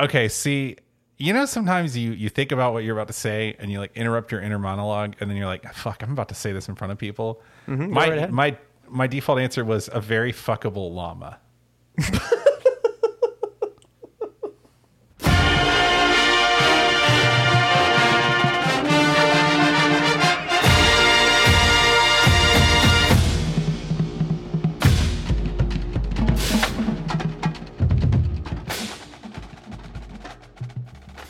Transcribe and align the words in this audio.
Okay, 0.00 0.28
see, 0.28 0.76
you 1.18 1.32
know, 1.32 1.44
sometimes 1.44 1.96
you 1.96 2.12
you 2.12 2.28
think 2.28 2.52
about 2.52 2.72
what 2.72 2.84
you're 2.84 2.96
about 2.96 3.08
to 3.08 3.12
say 3.12 3.54
and 3.58 3.70
you 3.70 3.78
like 3.78 3.94
interrupt 3.94 4.32
your 4.32 4.40
inner 4.40 4.58
monologue, 4.58 5.16
and 5.20 5.30
then 5.30 5.36
you're 5.36 5.46
like, 5.46 5.72
"Fuck, 5.74 6.02
I'm 6.02 6.12
about 6.12 6.30
to 6.30 6.34
say 6.34 6.52
this 6.52 6.68
in 6.68 6.74
front 6.74 6.92
of 6.92 6.98
people." 6.98 7.42
Mm-hmm. 7.68 7.92
go 7.92 8.00
right 8.00 8.30
My 8.30 8.50
my 8.50 8.58
my 8.88 9.06
default 9.06 9.38
answer 9.38 9.64
was 9.64 9.88
a 9.92 10.00
very 10.00 10.32
fuckable 10.32 10.92
llama. 10.92 11.38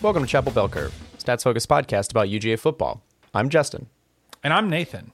Welcome 0.03 0.23
to 0.25 0.29
Chapel 0.29 0.53
Bell 0.53 0.69
Curve, 0.69 0.95
Stats 1.19 1.43
Focus 1.43 1.67
podcast 1.67 2.11
about 2.11 2.29
UGA 2.29 2.59
football. 2.59 3.03
I'm 3.35 3.49
Justin, 3.49 3.87
And 4.43 4.53
I'm 4.53 4.71
Nathan. 4.71 5.13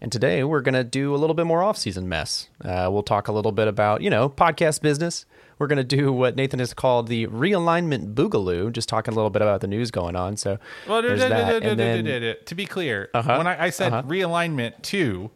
and 0.00 0.10
today 0.10 0.42
we're 0.44 0.60
going 0.60 0.74
to 0.74 0.82
do 0.84 1.14
a 1.14 1.18
little 1.18 1.34
bit 1.34 1.46
more 1.46 1.62
off-season 1.62 2.08
mess. 2.08 2.48
Uh, 2.64 2.88
we'll 2.90 3.02
talk 3.04 3.28
a 3.28 3.32
little 3.32 3.52
bit 3.52 3.68
about, 3.68 4.02
you 4.02 4.10
know, 4.10 4.28
podcast 4.28 4.82
business. 4.82 5.24
We're 5.58 5.66
going 5.68 5.76
to 5.78 5.84
do 5.84 6.12
what 6.12 6.36
Nathan 6.36 6.58
has 6.58 6.74
called 6.74 7.06
the 7.08 7.26
realignment 7.28 8.14
boogaloo, 8.14 8.72
just 8.72 8.88
talking 8.88 9.12
a 9.12 9.14
little 9.14 9.30
bit 9.30 9.42
about 9.42 9.60
the 9.60 9.66
news 9.68 9.90
going 9.90 10.16
on. 10.16 10.36
So 10.36 10.58
Well, 10.88 11.02
there's 11.02 11.20
that. 11.20 11.62
And 11.62 11.78
then, 11.78 12.36
to 12.46 12.54
be 12.54 12.66
clear, 12.66 13.08
Uh-huh, 13.14 13.36
when 13.36 13.46
I, 13.46 13.66
I 13.66 13.70
said 13.70 13.92
uh-huh. 13.92 14.08
realignment 14.08 14.82
to 14.82 15.30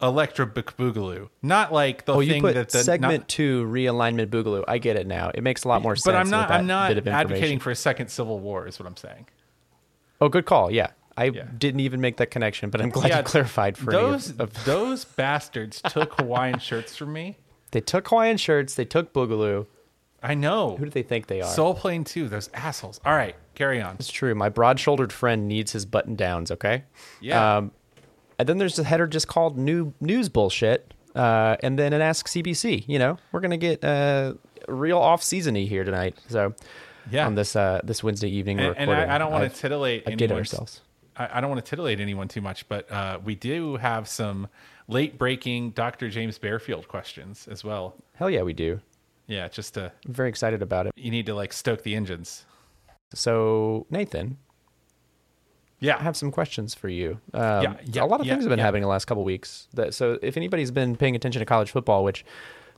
Electric 0.00 0.54
Boogaloo, 0.54 1.28
not 1.42 1.72
like 1.72 2.04
the 2.04 2.14
oh, 2.14 2.20
thing 2.20 2.42
that 2.44 2.68
the 2.68 2.78
segment 2.84 3.22
not- 3.22 3.28
two 3.28 3.64
realignment 3.66 4.26
boogaloo. 4.28 4.64
I 4.68 4.78
get 4.78 4.96
it 4.96 5.06
now. 5.06 5.30
It 5.34 5.42
makes 5.42 5.64
a 5.64 5.68
lot 5.68 5.82
more 5.82 5.96
sense. 5.96 6.04
but 6.04 6.14
I'm 6.14 6.30
not. 6.30 6.50
I'm 6.50 6.66
not 6.68 6.88
bit 6.90 6.98
of 6.98 7.06
information. 7.08 7.32
advocating 7.32 7.58
for 7.58 7.70
a 7.72 7.76
second 7.76 8.08
civil 8.08 8.38
war. 8.38 8.66
Is 8.68 8.78
what 8.78 8.86
I'm 8.86 8.96
saying. 8.96 9.26
Oh, 10.20 10.28
good 10.28 10.46
call. 10.46 10.70
Yeah. 10.70 10.88
I 11.16 11.24
Yeah. 11.24 11.46
didn't 11.58 11.80
even 11.80 12.00
make 12.00 12.18
that 12.18 12.30
connection, 12.30 12.70
but 12.70 12.80
I'm 12.80 12.90
glad 12.90 13.08
Yeah, 13.08 13.18
you 13.18 13.24
clarified 13.24 13.76
for 13.76 13.86
me. 13.90 13.96
those 13.96 14.30
Of- 14.30 14.40
of- 14.40 14.64
those 14.64 15.04
bastards 15.04 15.82
took 15.82 16.14
Hawaiian 16.20 16.60
shirts 16.60 16.94
from 16.96 17.12
me. 17.12 17.38
They 17.72 17.80
took 17.80 18.06
Hawaiian 18.08 18.36
shirts. 18.36 18.74
They 18.76 18.84
took 18.84 19.12
Boogaloo. 19.12 19.66
I 20.22 20.34
know. 20.34 20.76
Who 20.76 20.84
do 20.84 20.90
they 20.90 21.02
think 21.02 21.26
they 21.26 21.40
are? 21.40 21.48
Soul 21.52 21.74
Plane 21.74 22.04
too. 22.04 22.28
Those 22.28 22.50
assholes. 22.54 23.00
All 23.04 23.14
right, 23.14 23.34
carry 23.54 23.80
on. 23.80 23.96
it's 23.96 24.10
true. 24.10 24.34
My 24.34 24.48
broad-shouldered 24.48 25.12
friend 25.12 25.46
needs 25.48 25.72
his 25.72 25.86
button 25.86 26.14
downs. 26.16 26.50
Okay. 26.52 26.84
Yeah. 27.20 27.56
Um, 27.58 27.72
and 28.38 28.48
then 28.48 28.58
there's 28.58 28.78
a 28.78 28.84
header 28.84 29.06
just 29.06 29.28
called 29.28 29.56
new 29.58 29.92
news 30.00 30.28
bullshit. 30.28 30.92
Uh, 31.14 31.56
and 31.62 31.78
then 31.78 31.92
an 31.92 32.00
ask 32.00 32.28
CBC. 32.28 32.84
You 32.86 32.98
know, 32.98 33.18
we're 33.32 33.40
gonna 33.40 33.56
get 33.56 33.82
uh, 33.82 34.34
real 34.68 34.98
off-seasony 34.98 35.66
here 35.66 35.82
tonight. 35.82 36.16
So 36.28 36.54
Yeah. 37.10 37.26
on 37.26 37.34
this 37.34 37.56
uh, 37.56 37.80
this 37.82 38.04
Wednesday 38.04 38.28
evening, 38.28 38.58
we're 38.58 38.72
and, 38.72 38.90
and. 38.90 39.10
I, 39.10 39.14
I 39.16 39.18
don't 39.18 39.32
want 39.32 39.52
to 39.52 39.60
titillate 39.60 40.04
anyone. 40.06 40.38
ourselves. 40.38 40.82
I, 41.16 41.38
I 41.38 41.40
don't 41.40 41.50
want 41.50 41.64
to 41.64 41.68
titillate 41.68 41.98
anyone 41.98 42.28
too 42.28 42.40
much, 42.40 42.68
but 42.68 42.88
uh, 42.92 43.18
we 43.24 43.34
do 43.34 43.76
have 43.76 44.06
some 44.08 44.46
late 44.86 45.18
breaking 45.18 45.70
Dr. 45.70 46.08
James 46.08 46.38
Bearfield 46.38 46.86
questions 46.86 47.48
as 47.50 47.64
well. 47.64 47.96
Hell 48.14 48.30
yeah, 48.30 48.42
we 48.42 48.52
do. 48.52 48.80
Yeah, 49.26 49.48
just 49.48 49.74
to 49.74 49.90
I'm 50.06 50.12
very 50.14 50.28
excited 50.28 50.62
about 50.62 50.86
it. 50.86 50.92
you 50.96 51.10
need 51.10 51.26
to 51.26 51.34
like 51.34 51.52
stoke 51.52 51.82
the 51.82 51.94
engines. 51.96 52.44
So 53.14 53.86
Nathan, 53.90 54.36
Yeah, 55.80 55.96
I 55.96 56.02
have 56.02 56.16
some 56.16 56.30
questions 56.32 56.74
for 56.74 56.88
you. 56.88 57.20
Um, 57.34 57.62
Yeah, 57.62 57.74
yeah, 57.84 58.02
a 58.02 58.06
lot 58.06 58.20
of 58.20 58.26
yeah, 58.26 58.32
things 58.34 58.44
have 58.44 58.50
been 58.50 58.58
yeah. 58.58 58.64
happening 58.64 58.82
the 58.82 58.88
last 58.88 59.04
couple 59.04 59.22
weeks. 59.24 59.68
That, 59.74 59.94
so 59.94 60.18
if 60.22 60.36
anybody's 60.36 60.70
been 60.70 60.96
paying 60.96 61.14
attention 61.14 61.40
to 61.40 61.46
college 61.46 61.70
football, 61.70 62.02
which 62.04 62.24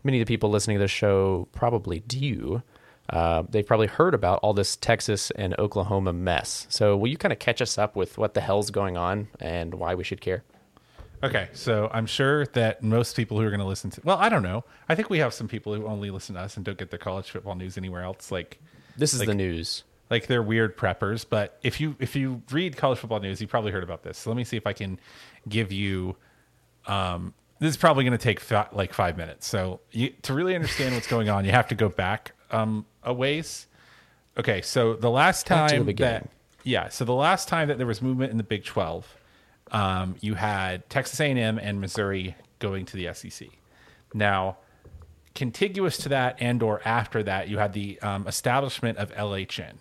many 0.05 0.21
of 0.21 0.27
the 0.27 0.31
people 0.33 0.51
listening 0.51 0.77
to 0.77 0.83
this 0.85 0.91
show 0.91 1.49
probably 1.53 2.01
do, 2.01 2.63
uh, 3.09 3.43
they've 3.49 3.67
probably 3.67 3.87
heard 3.87 4.15
about 4.15 4.39
all 4.43 4.53
this 4.53 4.77
Texas 4.77 5.31
and 5.33 5.59
Oklahoma 5.59 6.13
mess. 6.13 6.67
So 6.69 6.97
will 6.97 7.09
you 7.09 7.17
kind 7.17 7.33
of 7.33 7.39
catch 7.39 7.61
us 7.63 7.79
up 7.79 7.97
with 7.97 8.19
what 8.19 8.35
the 8.35 8.41
hell's 8.41 8.71
going 8.71 8.97
on 8.97 9.29
and 9.41 9.75
why 9.75 9.95
we 9.95 10.05
should 10.05 10.21
care? 10.21 10.45
Okay, 11.23 11.49
so 11.53 11.91
I'm 11.93 12.07
sure 12.07 12.47
that 12.47 12.83
most 12.83 13.15
people 13.15 13.39
who 13.39 13.45
are 13.47 13.51
going 13.51 13.61
to 13.61 13.67
listen 13.67 13.91
to, 13.91 14.01
well, 14.05 14.17
I 14.19 14.29
don't 14.31 14.43
know. 14.43 14.65
I 14.89 14.95
think 14.95 15.11
we 15.11 15.19
have 15.19 15.35
some 15.35 15.49
people 15.49 15.75
who 15.75 15.87
only 15.87 16.11
listen 16.11 16.35
to 16.35 16.41
us 16.41 16.57
and 16.57 16.65
don't 16.65 16.79
get 16.79 16.89
their 16.91 16.99
college 16.99 17.31
football 17.31 17.55
news 17.57 17.77
anywhere 17.77 18.03
else. 18.03 18.31
Like, 18.33 18.59
This 18.97 19.13
is 19.13 19.21
Like- 19.21 19.29
the 19.29 19.35
news. 19.35 19.85
Like 20.11 20.27
they're 20.27 20.43
weird 20.43 20.77
preppers. 20.77 21.25
But 21.29 21.59
if 21.63 21.81
you 21.81 21.97
if 21.99 22.17
you 22.17 22.43
read 22.51 22.77
college 22.77 22.99
football 22.99 23.21
news, 23.21 23.41
you 23.41 23.47
probably 23.47 23.73
heard 23.73 23.85
about 23.85 24.03
this. 24.03 24.19
So 24.19 24.31
let 24.31 24.37
me 24.37 24.45
see 24.45 24.57
if 24.57 24.67
I 24.67 24.73
can 24.73 24.99
give 25.49 25.73
you. 25.73 26.17
Um, 26.87 27.35
this 27.61 27.71
is 27.71 27.77
probably 27.77 28.05
going 28.05 28.17
to 28.17 28.23
take 28.23 28.41
like 28.73 28.95
five 28.95 29.19
minutes. 29.19 29.47
So 29.47 29.81
you, 29.93 30.11
to 30.23 30.33
really 30.33 30.55
understand 30.55 30.95
what's 30.95 31.07
going 31.07 31.29
on, 31.29 31.45
you 31.45 31.51
have 31.51 31.69
to 31.69 31.75
go 31.75 31.91
back 31.91 32.33
um, 32.51 32.87
a 33.05 33.13
ways. 33.13 33.67
Okay, 34.39 34.63
so 34.63 34.95
the 34.95 35.11
last 35.11 35.47
to 35.47 35.51
the 35.51 35.55
time 35.55 35.97
that 35.97 36.31
yeah, 36.65 36.89
so 36.89 37.05
the 37.05 37.15
last 37.15 37.49
time 37.49 37.69
that 37.69 37.79
there 37.79 37.87
was 37.87 38.01
movement 38.01 38.31
in 38.31 38.39
the 38.39 38.43
Big 38.43 38.65
Twelve, 38.65 39.17
um, 39.71 40.17
you 40.21 40.35
had 40.35 40.89
Texas 40.89 41.21
A&M 41.21 41.59
and 41.59 41.81
Missouri 41.81 42.35
going 42.59 42.87
to 42.87 42.97
the 42.97 43.13
SEC. 43.13 43.49
Now, 44.15 44.59
contiguous 45.35 45.97
to 45.99 46.09
that 46.11 46.37
and 46.41 46.63
or 46.63 46.81
after 46.85 47.23
that, 47.23 47.49
you 47.49 47.59
had 47.59 47.73
the 47.73 48.01
um, 48.01 48.27
establishment 48.27 48.99
of 48.99 49.13
LHN. 49.15 49.75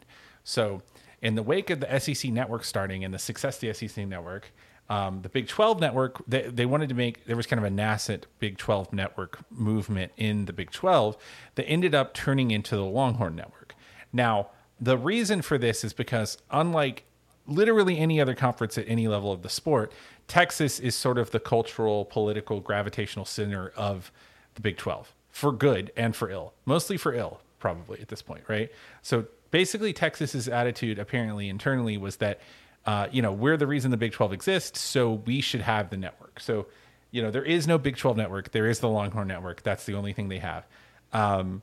So, 0.50 0.82
in 1.22 1.36
the 1.36 1.44
wake 1.44 1.70
of 1.70 1.80
the 1.80 2.00
SEC 2.00 2.32
network 2.32 2.64
starting 2.64 3.04
and 3.06 3.14
the 3.14 3.20
success 3.20 3.62
of 3.62 3.62
the 3.62 3.88
SEC 3.88 4.08
network, 4.08 4.52
um, 4.90 5.22
the 5.22 5.30
Big 5.30 5.48
12 5.48 5.80
network, 5.80 6.24
they, 6.28 6.42
they 6.42 6.66
wanted 6.66 6.90
to 6.90 6.96
make, 6.96 7.26
there 7.26 7.36
was 7.36 7.46
kind 7.46 7.60
of 7.60 7.66
a 7.66 7.70
nascent 7.70 8.26
Big 8.40 8.58
12 8.58 8.92
network 8.92 9.40
movement 9.52 10.12
in 10.18 10.46
the 10.46 10.54
Big 10.54 10.72
12 10.72 11.18
that 11.54 11.66
ended 11.66 11.94
up 11.94 12.16
turning 12.16 12.50
into 12.50 12.76
the 12.76 12.84
Longhorn 12.84 13.36
network. 13.36 13.76
Now, 14.12 14.50
the 14.82 14.98
reason 14.98 15.44
for 15.44 15.60
this 15.60 15.84
is 15.84 15.94
because, 15.94 16.40
unlike 16.50 17.04
literally 17.46 18.00
any 18.00 18.20
other 18.20 18.34
conference 18.34 18.76
at 18.80 18.86
any 18.88 19.08
level 19.08 19.32
of 19.32 19.44
the 19.44 19.50
sport, 19.50 19.94
Texas 20.28 20.80
is 20.80 20.96
sort 20.96 21.20
of 21.20 21.30
the 21.30 21.40
cultural, 21.40 22.06
political, 22.06 22.60
gravitational 22.60 23.26
center 23.26 23.72
of 23.76 24.12
the 24.56 24.62
Big 24.62 24.78
12 24.78 25.14
for 25.30 25.52
good 25.52 25.92
and 25.96 26.16
for 26.16 26.32
ill. 26.32 26.54
Mostly 26.66 26.98
for 26.98 27.14
ill, 27.14 27.40
probably 27.60 28.02
at 28.02 28.08
this 28.08 28.24
point, 28.24 28.46
right? 28.48 28.72
So 29.04 29.28
basically, 29.52 29.94
Texas's 29.94 30.48
attitude, 30.48 31.00
apparently 31.00 31.50
internally, 31.50 31.98
was 31.98 32.18
that, 32.18 32.40
uh, 32.86 33.08
you 33.12 33.22
know, 33.22 33.32
we're 33.32 33.58
the 33.58 33.68
reason 33.68 33.92
the 33.92 33.98
Big 33.98 34.12
12 34.12 34.34
exists, 34.34 34.80
so 34.80 35.14
we 35.26 35.42
should 35.42 35.62
have 35.62 35.90
the 35.90 35.98
network. 35.98 36.40
So, 36.40 36.68
you 37.12 37.22
know, 37.22 37.32
there 37.32 37.44
is 37.44 37.68
no 37.68 37.78
Big 37.78 37.98
12 37.98 38.18
network, 38.18 38.52
there 38.52 38.68
is 38.68 38.80
the 38.80 38.90
Longhorn 38.90 39.28
network. 39.28 39.64
That's 39.64 39.86
the 39.86 39.94
only 39.96 40.14
thing 40.14 40.30
they 40.30 40.40
have. 40.40 40.66
Um, 41.12 41.62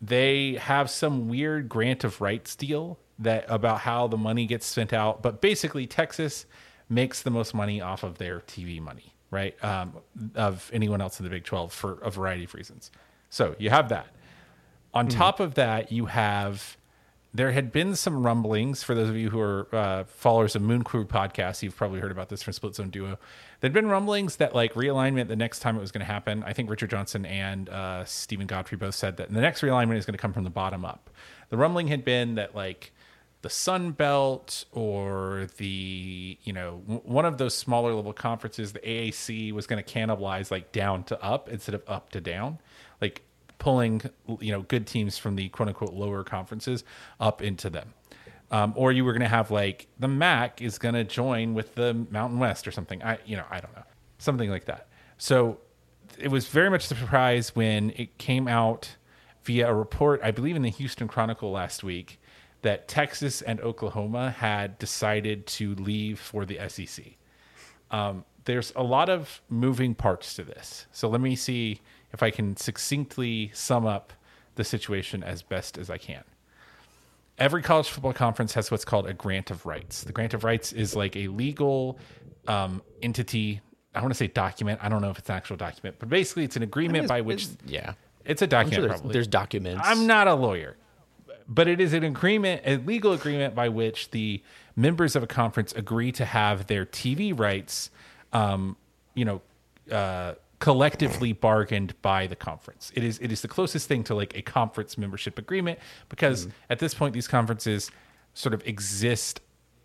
they 0.00 0.54
have 0.54 0.90
some 0.90 1.28
weird 1.28 1.68
grant 1.68 2.04
of 2.04 2.20
rights 2.20 2.56
deal 2.56 2.98
that 3.18 3.44
about 3.48 3.80
how 3.80 4.06
the 4.06 4.16
money 4.16 4.46
gets 4.46 4.66
sent 4.66 4.92
out 4.92 5.22
but 5.22 5.40
basically 5.40 5.86
texas 5.86 6.46
makes 6.88 7.22
the 7.22 7.30
most 7.30 7.54
money 7.54 7.80
off 7.80 8.02
of 8.02 8.18
their 8.18 8.40
tv 8.40 8.80
money 8.80 9.14
right 9.30 9.62
um, 9.64 9.94
of 10.34 10.68
anyone 10.72 11.00
else 11.00 11.18
in 11.20 11.24
the 11.24 11.30
big 11.30 11.44
12 11.44 11.72
for 11.72 11.98
a 12.02 12.10
variety 12.10 12.44
of 12.44 12.54
reasons 12.54 12.90
so 13.30 13.54
you 13.58 13.70
have 13.70 13.88
that 13.88 14.08
on 14.92 15.08
top 15.08 15.40
of 15.40 15.54
that 15.54 15.92
you 15.92 16.06
have 16.06 16.76
there 17.34 17.50
had 17.50 17.72
been 17.72 17.96
some 17.96 18.24
rumblings 18.24 18.84
for 18.84 18.94
those 18.94 19.08
of 19.08 19.16
you 19.16 19.28
who 19.28 19.40
are 19.40 19.66
uh, 19.74 20.04
followers 20.04 20.54
of 20.54 20.62
moon 20.62 20.84
crew 20.84 21.04
podcast 21.04 21.62
you've 21.62 21.76
probably 21.76 21.98
heard 21.98 22.12
about 22.12 22.28
this 22.28 22.42
from 22.42 22.52
split 22.52 22.76
zone 22.76 22.90
duo. 22.90 23.18
There'd 23.60 23.72
been 23.72 23.88
rumblings 23.88 24.36
that 24.36 24.54
like 24.54 24.74
realignment 24.74 25.26
the 25.26 25.36
next 25.36 25.58
time 25.58 25.76
it 25.76 25.80
was 25.80 25.90
going 25.90 26.06
to 26.06 26.10
happen. 26.10 26.44
I 26.44 26.52
think 26.52 26.70
richard 26.70 26.90
johnson 26.90 27.26
and 27.26 27.68
uh, 27.68 28.04
steven 28.04 28.46
godfrey 28.46 28.78
both 28.78 28.94
said 28.94 29.16
that 29.16 29.32
the 29.32 29.40
next 29.40 29.62
realignment 29.62 29.96
is 29.96 30.06
going 30.06 30.14
to 30.14 30.22
come 30.22 30.32
from 30.32 30.44
the 30.44 30.50
bottom 30.50 30.84
up. 30.84 31.10
The 31.50 31.56
rumbling 31.56 31.88
had 31.88 32.04
been 32.04 32.36
that 32.36 32.54
like 32.54 32.92
the 33.42 33.50
sun 33.50 33.90
belt 33.90 34.64
or 34.72 35.48
the 35.58 36.38
you 36.44 36.52
know 36.52 36.80
w- 36.86 37.02
one 37.04 37.26
of 37.26 37.36
those 37.36 37.54
smaller 37.54 37.92
level 37.92 38.12
conferences 38.12 38.72
the 38.72 38.80
aac 38.80 39.52
was 39.52 39.66
going 39.66 39.82
to 39.82 39.92
cannibalize 39.92 40.50
like 40.50 40.72
down 40.72 41.04
to 41.04 41.22
up 41.22 41.48
instead 41.50 41.74
of 41.74 41.82
up 41.86 42.10
to 42.10 42.20
down. 42.20 42.58
Like 43.02 43.22
pulling 43.58 44.02
you 44.40 44.52
know 44.52 44.62
good 44.62 44.86
teams 44.86 45.18
from 45.18 45.36
the 45.36 45.48
quote 45.48 45.68
unquote 45.68 45.92
lower 45.92 46.24
conferences 46.24 46.84
up 47.20 47.42
into 47.42 47.70
them. 47.70 47.94
Um, 48.50 48.74
or 48.76 48.92
you 48.92 49.04
were 49.04 49.12
going 49.12 49.22
to 49.22 49.28
have 49.28 49.50
like 49.50 49.88
the 49.98 50.08
MAC 50.08 50.60
is 50.62 50.78
going 50.78 50.94
to 50.94 51.04
join 51.04 51.54
with 51.54 51.74
the 51.74 51.94
Mountain 52.10 52.38
West 52.38 52.68
or 52.68 52.70
something. 52.70 53.02
I 53.02 53.18
you 53.24 53.36
know 53.36 53.44
I 53.50 53.60
don't 53.60 53.74
know 53.74 53.84
something 54.18 54.50
like 54.50 54.66
that. 54.66 54.88
So 55.18 55.58
it 56.18 56.28
was 56.28 56.46
very 56.48 56.70
much 56.70 56.84
a 56.84 56.88
surprise 56.88 57.56
when 57.56 57.90
it 57.96 58.18
came 58.18 58.46
out 58.46 58.96
via 59.44 59.68
a 59.68 59.74
report, 59.74 60.20
I 60.22 60.30
believe 60.30 60.56
in 60.56 60.62
the 60.62 60.70
Houston 60.70 61.08
Chronicle 61.08 61.50
last 61.50 61.84
week, 61.84 62.20
that 62.62 62.88
Texas 62.88 63.42
and 63.42 63.60
Oklahoma 63.60 64.30
had 64.30 64.78
decided 64.78 65.46
to 65.46 65.74
leave 65.74 66.18
for 66.18 66.46
the 66.46 66.58
SEC 66.68 67.16
um, 67.94 68.24
there's 68.44 68.72
a 68.74 68.82
lot 68.82 69.08
of 69.08 69.40
moving 69.48 69.94
parts 69.94 70.34
to 70.34 70.42
this. 70.42 70.86
So 70.90 71.08
let 71.08 71.20
me 71.20 71.36
see 71.36 71.80
if 72.14 72.22
I 72.22 72.30
can 72.30 72.56
succinctly 72.56 73.50
sum 73.52 73.84
up 73.84 74.12
the 74.54 74.64
situation 74.64 75.22
as 75.22 75.42
best 75.42 75.76
as 75.76 75.90
I 75.90 75.98
can. 75.98 76.22
Every 77.36 77.60
college 77.60 77.88
football 77.88 78.12
conference 78.12 78.54
has 78.54 78.70
what's 78.70 78.84
called 78.84 79.06
a 79.08 79.12
grant 79.12 79.50
of 79.50 79.66
rights. 79.66 80.04
The 80.04 80.12
grant 80.12 80.32
of 80.32 80.44
rights 80.44 80.72
is 80.72 80.94
like 80.94 81.16
a 81.16 81.26
legal 81.26 81.98
um, 82.46 82.80
entity. 83.02 83.60
I 83.94 84.00
want 84.00 84.12
to 84.12 84.16
say 84.16 84.28
document. 84.28 84.78
I 84.80 84.88
don't 84.88 85.02
know 85.02 85.10
if 85.10 85.18
it's 85.18 85.28
an 85.28 85.34
actual 85.34 85.56
document, 85.56 85.96
but 85.98 86.08
basically 86.08 86.44
it's 86.44 86.54
an 86.56 86.62
agreement 86.62 87.08
by 87.08 87.20
which 87.20 87.48
yeah, 87.66 87.94
it's 88.24 88.40
a 88.40 88.44
I'm 88.44 88.48
sure 88.48 88.48
document. 88.48 88.82
there's, 88.82 89.00
probably. 89.00 89.12
there's 89.12 89.26
documents. 89.26 89.82
I'm 89.84 90.06
not 90.06 90.28
a 90.28 90.34
lawyer. 90.34 90.76
but 91.48 91.66
it 91.66 91.80
is 91.80 91.92
an 91.92 92.04
agreement, 92.04 92.62
a 92.64 92.76
legal 92.76 93.12
agreement 93.12 93.56
by 93.56 93.68
which 93.68 94.12
the 94.12 94.40
members 94.76 95.16
of 95.16 95.24
a 95.24 95.26
conference 95.26 95.72
agree 95.72 96.12
to 96.12 96.24
have 96.24 96.68
their 96.68 96.86
TV 96.86 97.36
rights, 97.36 97.90
um, 98.32 98.76
you 99.14 99.24
know, 99.24 99.42
uh, 99.90 100.34
collectively 100.64 101.34
bargained 101.34 102.00
by 102.00 102.26
the 102.26 102.34
conference. 102.34 102.90
It 102.94 103.04
is 103.04 103.18
it 103.18 103.30
is 103.30 103.42
the 103.42 103.48
closest 103.48 103.86
thing 103.86 104.02
to 104.04 104.14
like 104.14 104.34
a 104.34 104.40
conference 104.40 104.96
membership 104.96 105.38
agreement 105.38 105.78
because 106.08 106.46
mm-hmm. 106.46 106.56
at 106.70 106.78
this 106.78 106.94
point 106.94 107.12
these 107.12 107.28
conferences 107.28 107.90
sort 108.32 108.54
of 108.54 108.66
exist. 108.66 109.40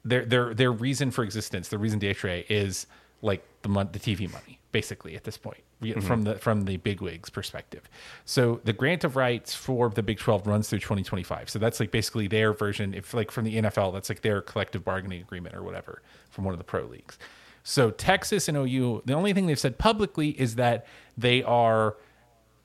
Their 0.06 0.24
their 0.24 0.54
their 0.54 0.72
reason 0.72 1.12
for 1.12 1.26
existence, 1.26 1.68
the 1.68 1.78
reason 1.78 2.00
d'etre 2.00 2.46
is 2.48 2.88
like 3.22 3.44
the 3.62 3.68
mon- 3.68 3.90
the 3.92 4.00
TV 4.00 4.32
money, 4.32 4.58
basically 4.72 5.18
at 5.18 5.26
this 5.26 5.36
point 5.38 5.62
mm-hmm. 5.82 6.00
from 6.00 6.24
the 6.24 6.36
from 6.36 6.64
the 6.64 6.78
bigwigs 6.78 7.30
perspective. 7.30 7.90
So 8.24 8.62
the 8.64 8.72
grant 8.72 9.04
of 9.04 9.18
rights 9.18 9.54
for 9.54 9.90
the 9.90 10.04
Big 10.04 10.20
Twelve 10.20 10.48
runs 10.48 10.70
through 10.70 10.80
2025. 10.80 11.50
So 11.50 11.60
that's 11.60 11.82
like 11.82 11.92
basically 11.92 12.28
their 12.28 12.54
version. 12.54 12.94
If 12.94 13.14
like 13.14 13.32
from 13.32 13.44
the 13.44 13.56
NFL, 13.56 13.92
that's 13.92 14.08
like 14.08 14.22
their 14.22 14.42
collective 14.42 14.86
bargaining 14.86 15.22
agreement 15.22 15.56
or 15.56 15.64
whatever 15.64 16.02
from 16.30 16.46
one 16.46 16.54
of 16.54 16.58
the 16.58 16.64
pro 16.64 16.84
leagues. 16.84 17.18
So 17.64 17.92
Texas 17.92 18.48
and 18.48 18.58
OU, 18.58 19.04
the 19.06 19.14
only 19.14 19.34
thing 19.34 19.48
they've 19.48 19.60
said 19.60 19.78
publicly 19.78 20.30
is 20.30 20.56
that 20.56 20.86
they 21.18 21.44
are 21.44 21.98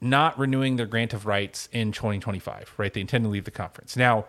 not 0.01 0.39
renewing 0.39 0.77
their 0.77 0.87
grant 0.87 1.13
of 1.13 1.27
rights 1.27 1.69
in 1.73 1.93
2025. 1.93 2.75
Right? 2.77 2.93
They 2.93 3.01
intend 3.01 3.25
to 3.25 3.31
leave 3.31 3.45
the 3.45 3.51
conference 3.51 3.97
now 3.97 4.27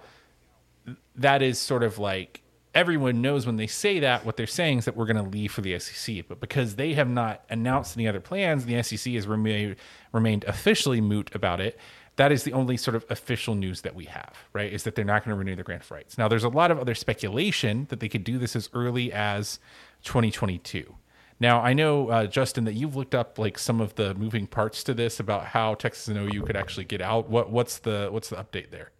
that 1.16 1.42
is 1.42 1.60
sort 1.60 1.84
of 1.84 1.98
like 1.98 2.42
everyone 2.74 3.22
knows 3.22 3.46
when 3.46 3.56
they 3.56 3.68
say 3.68 4.00
that 4.00 4.26
what 4.26 4.36
they're 4.36 4.46
saying 4.46 4.80
is 4.80 4.86
that 4.86 4.96
we're 4.96 5.06
going 5.06 5.24
to 5.24 5.30
leave 5.30 5.52
for 5.52 5.62
the 5.62 5.80
SEC. 5.80 6.26
But 6.28 6.42
because 6.42 6.76
they 6.76 6.94
have 6.94 7.10
not 7.10 7.44
announced 7.50 7.96
any 7.98 8.08
other 8.08 8.20
plans, 8.20 8.66
the 8.66 8.82
SEC 8.84 9.14
has 9.14 9.28
remained 9.28 9.78
remained 10.12 10.44
officially 10.46 11.02
moot 11.02 11.34
about 11.34 11.62
it. 11.62 11.80
That 12.18 12.32
is 12.32 12.44
the 12.44 12.54
only 12.54 12.78
sort 12.78 12.96
of 12.96 13.06
official 13.10 13.56
news 13.56 13.82
that 13.82 13.94
we 13.94 14.06
have, 14.06 14.34
right? 14.54 14.72
Is 14.72 14.84
that 14.84 14.96
they're 14.96 15.04
not 15.04 15.26
going 15.26 15.36
to 15.36 15.40
renew 15.40 15.56
their 15.56 15.66
grant 15.66 15.84
of 15.84 15.92
rights. 15.92 16.18
Now, 16.18 16.30
there's 16.30 16.46
a 16.46 16.50
lot 16.50 16.72
of 16.72 16.80
other 16.80 16.96
speculation 16.96 17.88
that 17.90 18.00
they 18.00 18.08
could 18.08 18.24
do 18.24 18.38
this 18.38 18.56
as 18.56 18.70
early 18.74 19.12
as 19.12 19.60
2022. 20.06 20.96
Now, 21.40 21.62
I 21.62 21.74
know 21.74 22.10
uh, 22.10 22.28
Justin 22.28 22.64
that 22.64 22.74
you've 22.74 22.96
looked 22.96 23.14
up 23.14 23.38
like 23.38 23.60
some 23.60 23.82
of 23.82 23.96
the 23.96 24.14
moving 24.16 24.48
parts 24.48 24.84
to 24.86 24.94
this 24.94 25.20
about 25.20 25.48
how 25.48 25.76
Texas 25.76 26.08
and 26.08 26.18
OU 26.18 26.44
could 26.44 26.56
actually 26.56 26.86
get 26.86 27.02
out. 27.02 27.30
What 27.30 27.50
what's 27.50 27.80
the 27.80 28.08
what's 28.10 28.30
the 28.30 28.38
update 28.38 28.72
there? 28.72 28.92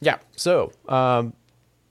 Yeah. 0.00 0.18
So 0.36 0.72
um, 0.88 1.32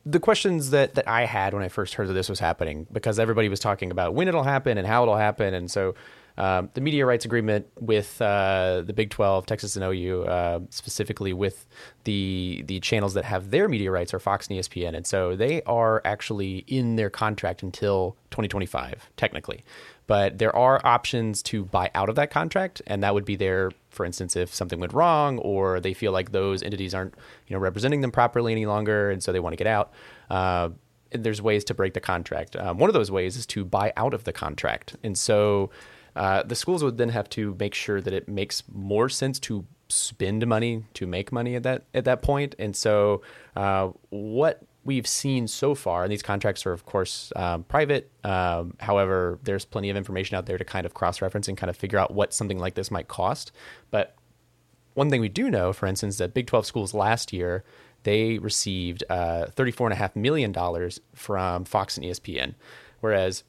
the 0.05 0.19
questions 0.19 0.69
that 0.69 0.93
that 0.93 1.07
I 1.07 1.25
had 1.25 1.53
when 1.55 1.63
I 1.63 1.69
first 1.69 1.95
heard 1.95 2.07
that 2.07 2.13
this 2.13 2.29
was 2.29 2.39
happening, 2.39 2.85
because 2.91 3.17
everybody 3.17 3.49
was 3.49 3.59
talking 3.59 3.89
about 3.89 4.13
when 4.13 4.27
it'll 4.27 4.43
happen 4.43 4.77
and 4.77 4.85
how 4.85 5.01
it'll 5.01 5.17
happen, 5.17 5.55
and 5.55 5.71
so 5.71 5.95
um, 6.39 6.69
the 6.73 6.79
media 6.79 7.05
rights 7.05 7.25
agreement 7.25 7.67
with 7.81 8.21
uh, 8.21 8.81
the 8.85 8.93
Big 8.93 9.09
Twelve, 9.09 9.45
Texas 9.45 9.75
and 9.75 9.83
OU, 9.83 10.23
uh, 10.23 10.59
specifically 10.69 11.33
with 11.33 11.67
the 12.05 12.63
the 12.65 12.79
channels 12.79 13.13
that 13.15 13.25
have 13.25 13.51
their 13.51 13.67
media 13.67 13.91
rights 13.91 14.13
are 14.13 14.19
Fox 14.19 14.47
and 14.47 14.57
ESPN, 14.57 14.95
and 14.95 15.05
so 15.05 15.35
they 15.35 15.61
are 15.63 16.01
actually 16.05 16.63
in 16.67 16.95
their 16.95 17.09
contract 17.09 17.61
until 17.61 18.15
2025, 18.31 19.09
technically. 19.17 19.65
But 20.07 20.39
there 20.39 20.55
are 20.55 20.81
options 20.85 21.43
to 21.43 21.65
buy 21.65 21.91
out 21.93 22.07
of 22.07 22.15
that 22.15 22.31
contract, 22.31 22.81
and 22.87 23.03
that 23.03 23.13
would 23.13 23.25
be 23.25 23.35
there, 23.35 23.71
for 23.89 24.05
instance, 24.05 24.35
if 24.35 24.55
something 24.55 24.79
went 24.79 24.93
wrong 24.93 25.37
or 25.39 25.79
they 25.81 25.93
feel 25.93 26.11
like 26.13 26.31
those 26.31 26.63
entities 26.63 26.95
aren't, 26.95 27.13
you 27.47 27.55
know, 27.55 27.59
representing 27.59 28.01
them 28.01 28.11
properly 28.11 28.53
any 28.53 28.65
longer, 28.65 29.11
and 29.11 29.21
so 29.21 29.31
they 29.31 29.39
want 29.39 29.53
to 29.53 29.57
get 29.57 29.67
out. 29.67 29.91
Uh, 30.29 30.69
there's 31.11 31.41
ways 31.41 31.63
to 31.65 31.73
break 31.73 31.93
the 31.93 31.99
contract. 31.99 32.55
Um, 32.55 32.77
one 32.77 32.89
of 32.89 32.93
those 32.93 33.11
ways 33.11 33.35
is 33.35 33.45
to 33.47 33.65
buy 33.65 33.91
out 33.97 34.13
of 34.13 34.23
the 34.23 34.31
contract, 34.31 34.95
and 35.03 35.17
so 35.17 35.69
uh, 36.15 36.43
the 36.43 36.55
schools 36.55 36.83
would 36.83 36.97
then 36.97 37.09
have 37.09 37.29
to 37.29 37.55
make 37.59 37.73
sure 37.73 38.01
that 38.01 38.13
it 38.13 38.27
makes 38.27 38.63
more 38.71 39.09
sense 39.09 39.39
to 39.39 39.65
spend 39.89 40.45
money 40.45 40.83
to 40.93 41.07
make 41.07 41.31
money 41.31 41.55
at 41.55 41.63
that 41.63 41.85
at 41.93 42.05
that 42.05 42.21
point. 42.21 42.55
And 42.59 42.75
so, 42.75 43.21
uh, 43.55 43.89
what 44.09 44.61
we've 44.83 45.07
seen 45.07 45.47
so 45.47 45.75
far, 45.75 46.03
and 46.03 46.11
these 46.11 46.21
contracts 46.21 46.65
are 46.65 46.71
of 46.71 46.85
course 46.85 47.31
um, 47.35 47.63
private. 47.63 48.09
Um, 48.23 48.75
however, 48.79 49.39
there's 49.43 49.65
plenty 49.65 49.89
of 49.89 49.97
information 49.97 50.37
out 50.37 50.45
there 50.45 50.57
to 50.57 50.65
kind 50.65 50.85
of 50.85 50.93
cross 50.93 51.21
reference 51.21 51.47
and 51.47 51.57
kind 51.57 51.69
of 51.69 51.77
figure 51.77 51.99
out 51.99 52.13
what 52.13 52.33
something 52.33 52.59
like 52.59 52.75
this 52.75 52.91
might 52.91 53.07
cost. 53.07 53.51
But 53.91 54.15
one 54.93 55.09
thing 55.09 55.21
we 55.21 55.29
do 55.29 55.49
know, 55.49 55.73
for 55.73 55.85
instance, 55.85 56.17
that 56.17 56.33
Big 56.33 56.47
12 56.47 56.65
schools 56.65 56.93
last 56.93 57.31
year 57.33 57.63
they 58.03 58.37
received 58.37 59.03
uh, 59.09 59.47
$34.5 59.55 60.15
million 60.15 60.53
from 61.13 61.65
Fox 61.65 61.97
and 61.97 62.05
ESPN, 62.05 62.55
whereas 63.01 63.43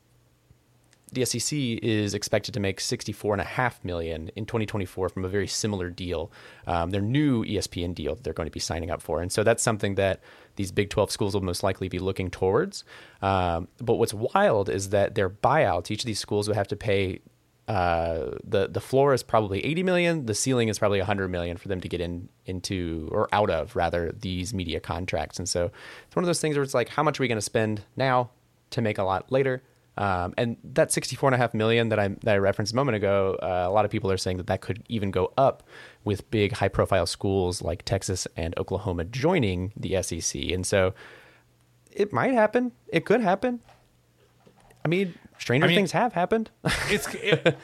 the 1.10 1.24
SEC 1.24 1.58
is 1.58 2.14
expected 2.14 2.54
to 2.54 2.60
make 2.60 2.78
64.5 2.78 3.84
million 3.84 4.30
in 4.36 4.46
2024 4.46 5.08
from 5.08 5.24
a 5.24 5.28
very 5.28 5.46
similar 5.46 5.90
deal, 5.90 6.30
um, 6.66 6.90
their 6.90 7.00
new 7.00 7.44
ESPN 7.44 7.94
deal 7.94 8.14
that 8.14 8.24
they're 8.24 8.32
going 8.32 8.48
to 8.48 8.52
be 8.52 8.60
signing 8.60 8.90
up 8.90 9.02
for, 9.02 9.20
and 9.20 9.30
so 9.32 9.42
that's 9.42 9.62
something 9.62 9.96
that 9.96 10.20
these 10.56 10.72
Big 10.72 10.90
12 10.90 11.10
schools 11.10 11.34
will 11.34 11.42
most 11.42 11.62
likely 11.62 11.88
be 11.88 11.98
looking 11.98 12.30
towards. 12.30 12.84
Um, 13.22 13.68
but 13.78 13.94
what's 13.94 14.12
wild 14.12 14.68
is 14.68 14.90
that 14.90 15.14
their 15.14 15.30
buyouts, 15.30 15.90
each 15.90 16.02
of 16.02 16.06
these 16.06 16.18
schools 16.18 16.48
would 16.48 16.56
have 16.56 16.68
to 16.68 16.76
pay. 16.76 17.20
Uh, 17.68 18.36
the 18.42 18.68
the 18.68 18.80
floor 18.80 19.14
is 19.14 19.22
probably 19.22 19.64
80 19.64 19.82
million. 19.84 20.26
The 20.26 20.34
ceiling 20.34 20.68
is 20.68 20.78
probably 20.78 20.98
100 20.98 21.28
million 21.28 21.56
for 21.56 21.68
them 21.68 21.80
to 21.80 21.88
get 21.88 22.00
in 22.00 22.28
into 22.44 23.08
or 23.12 23.28
out 23.32 23.48
of 23.48 23.76
rather 23.76 24.12
these 24.12 24.52
media 24.52 24.80
contracts. 24.80 25.38
And 25.38 25.48
so 25.48 25.70
it's 26.06 26.16
one 26.16 26.24
of 26.24 26.26
those 26.26 26.40
things 26.40 26.56
where 26.56 26.64
it's 26.64 26.74
like, 26.74 26.88
how 26.88 27.02
much 27.02 27.20
are 27.20 27.22
we 27.22 27.28
going 27.28 27.36
to 27.36 27.42
spend 27.42 27.82
now 27.96 28.30
to 28.70 28.82
make 28.82 28.98
a 28.98 29.04
lot 29.04 29.30
later? 29.30 29.62
Um, 29.96 30.32
and 30.38 30.56
that 30.64 30.92
64 30.92 31.28
and 31.28 31.34
a 31.34 31.38
half 31.38 31.52
million 31.52 31.90
that 31.90 31.98
I, 31.98 32.08
that 32.08 32.34
I 32.34 32.38
referenced 32.38 32.72
a 32.72 32.76
moment 32.76 32.96
ago, 32.96 33.36
uh, 33.42 33.64
a 33.66 33.70
lot 33.70 33.84
of 33.84 33.90
people 33.90 34.10
are 34.10 34.16
saying 34.16 34.38
that 34.38 34.46
that 34.46 34.60
could 34.62 34.82
even 34.88 35.10
go 35.10 35.32
up 35.36 35.62
with 36.04 36.30
big 36.30 36.52
high 36.52 36.68
profile 36.68 37.06
schools 37.06 37.60
like 37.60 37.84
Texas 37.84 38.26
and 38.36 38.56
Oklahoma 38.58 39.04
joining 39.04 39.72
the 39.76 40.00
SEC. 40.02 40.42
And 40.50 40.64
so 40.64 40.94
it 41.90 42.12
might 42.12 42.32
happen. 42.32 42.72
It 42.88 43.04
could 43.04 43.20
happen. 43.20 43.60
I 44.84 44.88
mean, 44.88 45.14
stranger 45.38 45.66
I 45.66 45.68
mean- 45.68 45.76
things 45.76 45.92
have 45.92 46.12
happened. 46.14 46.50
it's 46.88 47.12
it, 47.14 47.58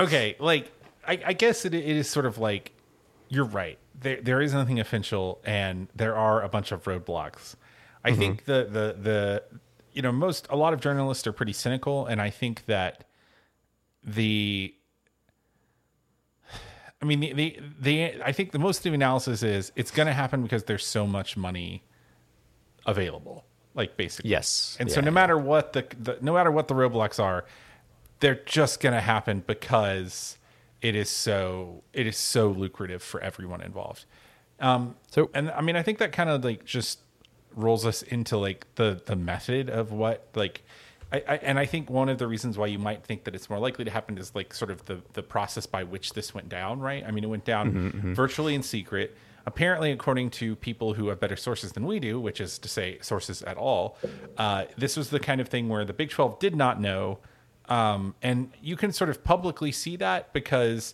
okay. 0.00 0.36
Like 0.38 0.72
I, 1.06 1.20
I 1.26 1.32
guess 1.32 1.64
it, 1.64 1.74
it 1.74 1.84
is 1.84 2.08
sort 2.08 2.26
of 2.26 2.38
like 2.38 2.72
you're 3.28 3.44
right. 3.44 3.78
There 4.00 4.20
there 4.20 4.40
is 4.42 4.52
nothing 4.52 4.80
official, 4.80 5.40
and 5.44 5.88
there 5.94 6.16
are 6.16 6.42
a 6.42 6.48
bunch 6.48 6.72
of 6.72 6.84
roadblocks. 6.84 7.54
I 8.04 8.12
think 8.12 8.44
the 8.44 8.64
the 8.70 8.96
the 9.00 9.42
you 9.96 10.02
know 10.02 10.12
most 10.12 10.46
a 10.50 10.56
lot 10.56 10.72
of 10.74 10.80
journalists 10.80 11.26
are 11.26 11.32
pretty 11.32 11.54
cynical, 11.54 12.06
and 12.06 12.20
I 12.20 12.30
think 12.30 12.66
that 12.66 13.04
the 14.04 14.74
I 17.02 17.04
mean 17.04 17.20
the 17.20 17.32
the, 17.32 17.58
the 17.80 18.22
I 18.22 18.32
think 18.32 18.52
the 18.52 18.58
most 18.58 18.78
of 18.78 18.84
the 18.84 18.94
analysis 18.94 19.42
is 19.42 19.72
it's 19.74 19.90
going 19.90 20.06
to 20.06 20.12
happen 20.12 20.42
because 20.42 20.64
there's 20.64 20.86
so 20.86 21.06
much 21.06 21.36
money 21.36 21.82
available. 22.86 23.44
Like 23.74 23.96
basically, 23.96 24.30
Yes. 24.30 24.76
And 24.80 24.90
so 24.90 25.00
Yeah. 25.00 25.06
no 25.06 25.10
matter 25.10 25.36
what 25.38 25.72
the, 25.72 25.86
the 26.00 26.18
no 26.20 26.32
matter 26.34 26.50
what 26.50 26.68
the 26.68 26.74
roadblocks 26.74 27.22
are, 27.22 27.44
they're 28.20 28.40
just 28.46 28.80
going 28.80 28.94
to 28.94 29.00
happen 29.00 29.42
because 29.46 30.38
it 30.80 30.94
is 30.94 31.10
so 31.10 31.82
it 31.92 32.06
is 32.06 32.16
so 32.16 32.48
lucrative 32.50 33.02
for 33.02 33.20
everyone 33.20 33.60
involved. 33.62 34.04
Um, 34.60 34.96
So- 35.10 35.30
and 35.34 35.50
I 35.50 35.60
mean, 35.62 35.76
I 35.76 35.82
think 35.82 35.98
that 35.98 36.12
kind 36.12 36.30
of 36.30 36.44
like 36.44 36.64
just 36.64 37.00
rolls 37.56 37.84
us 37.84 38.02
into 38.02 38.36
like 38.36 38.66
the 38.76 39.02
the 39.06 39.16
method 39.16 39.68
of 39.68 39.90
what 39.90 40.28
like. 40.34 40.62
I, 41.12 41.22
I, 41.28 41.36
and 41.36 41.56
I 41.56 41.66
think 41.66 41.88
one 41.88 42.08
of 42.08 42.18
the 42.18 42.26
reasons 42.26 42.58
why 42.58 42.66
you 42.66 42.80
might 42.80 43.04
think 43.04 43.22
that 43.24 43.34
it's 43.36 43.48
more 43.48 43.60
likely 43.60 43.84
to 43.84 43.92
happen 43.92 44.18
is 44.18 44.34
like 44.34 44.52
sort 44.52 44.72
of 44.72 44.84
the 44.86 45.00
the 45.12 45.22
process 45.22 45.64
by 45.64 45.84
which 45.84 46.14
this 46.14 46.34
went 46.34 46.48
down, 46.48 46.80
right? 46.80 47.04
I 47.06 47.12
mean, 47.12 47.22
it 47.22 47.28
went 47.28 47.44
down 47.44 48.12
virtually 48.14 48.54
in 48.56 48.62
secret. 48.62 49.16
Apparently, 49.46 49.92
according 49.92 50.30
to 50.30 50.56
people 50.56 50.94
who 50.94 51.06
have 51.06 51.20
better 51.20 51.36
sources 51.36 51.70
than 51.70 51.86
we 51.86 52.00
do, 52.00 52.18
which 52.18 52.40
is 52.40 52.58
to 52.58 52.68
say 52.68 52.98
sources 53.00 53.40
at 53.42 53.56
all, 53.56 53.96
uh, 54.36 54.64
this 54.76 54.96
was 54.96 55.10
the 55.10 55.20
kind 55.20 55.40
of 55.40 55.46
thing 55.46 55.68
where 55.68 55.84
the 55.84 55.92
Big 55.92 56.10
Twelve 56.10 56.40
did 56.40 56.56
not 56.56 56.80
know, 56.80 57.20
um, 57.68 58.16
and 58.20 58.50
you 58.60 58.74
can 58.74 58.90
sort 58.90 59.08
of 59.08 59.22
publicly 59.22 59.70
see 59.70 59.94
that 59.98 60.32
because 60.32 60.92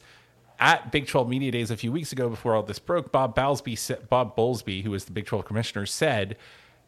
at 0.63 0.93
Big 0.93 1.09
12 1.09 1.29
Media 1.29 1.51
Days 1.51 1.73
a 1.73 1.77
few 1.77 1.91
weeks 1.91 2.13
ago, 2.13 2.29
before 2.29 2.55
all 2.55 2.63
this 2.63 2.79
broke, 2.79 3.11
Bob 3.11 3.35
Bowlesby, 3.35 4.09
Bob 4.09 4.37
Bowlesby, 4.37 4.85
who 4.85 4.93
was 4.93 5.07
the 5.07 5.11
Big 5.11 5.27
12 5.27 5.45
commissioner, 5.45 5.85
said, 5.87 6.37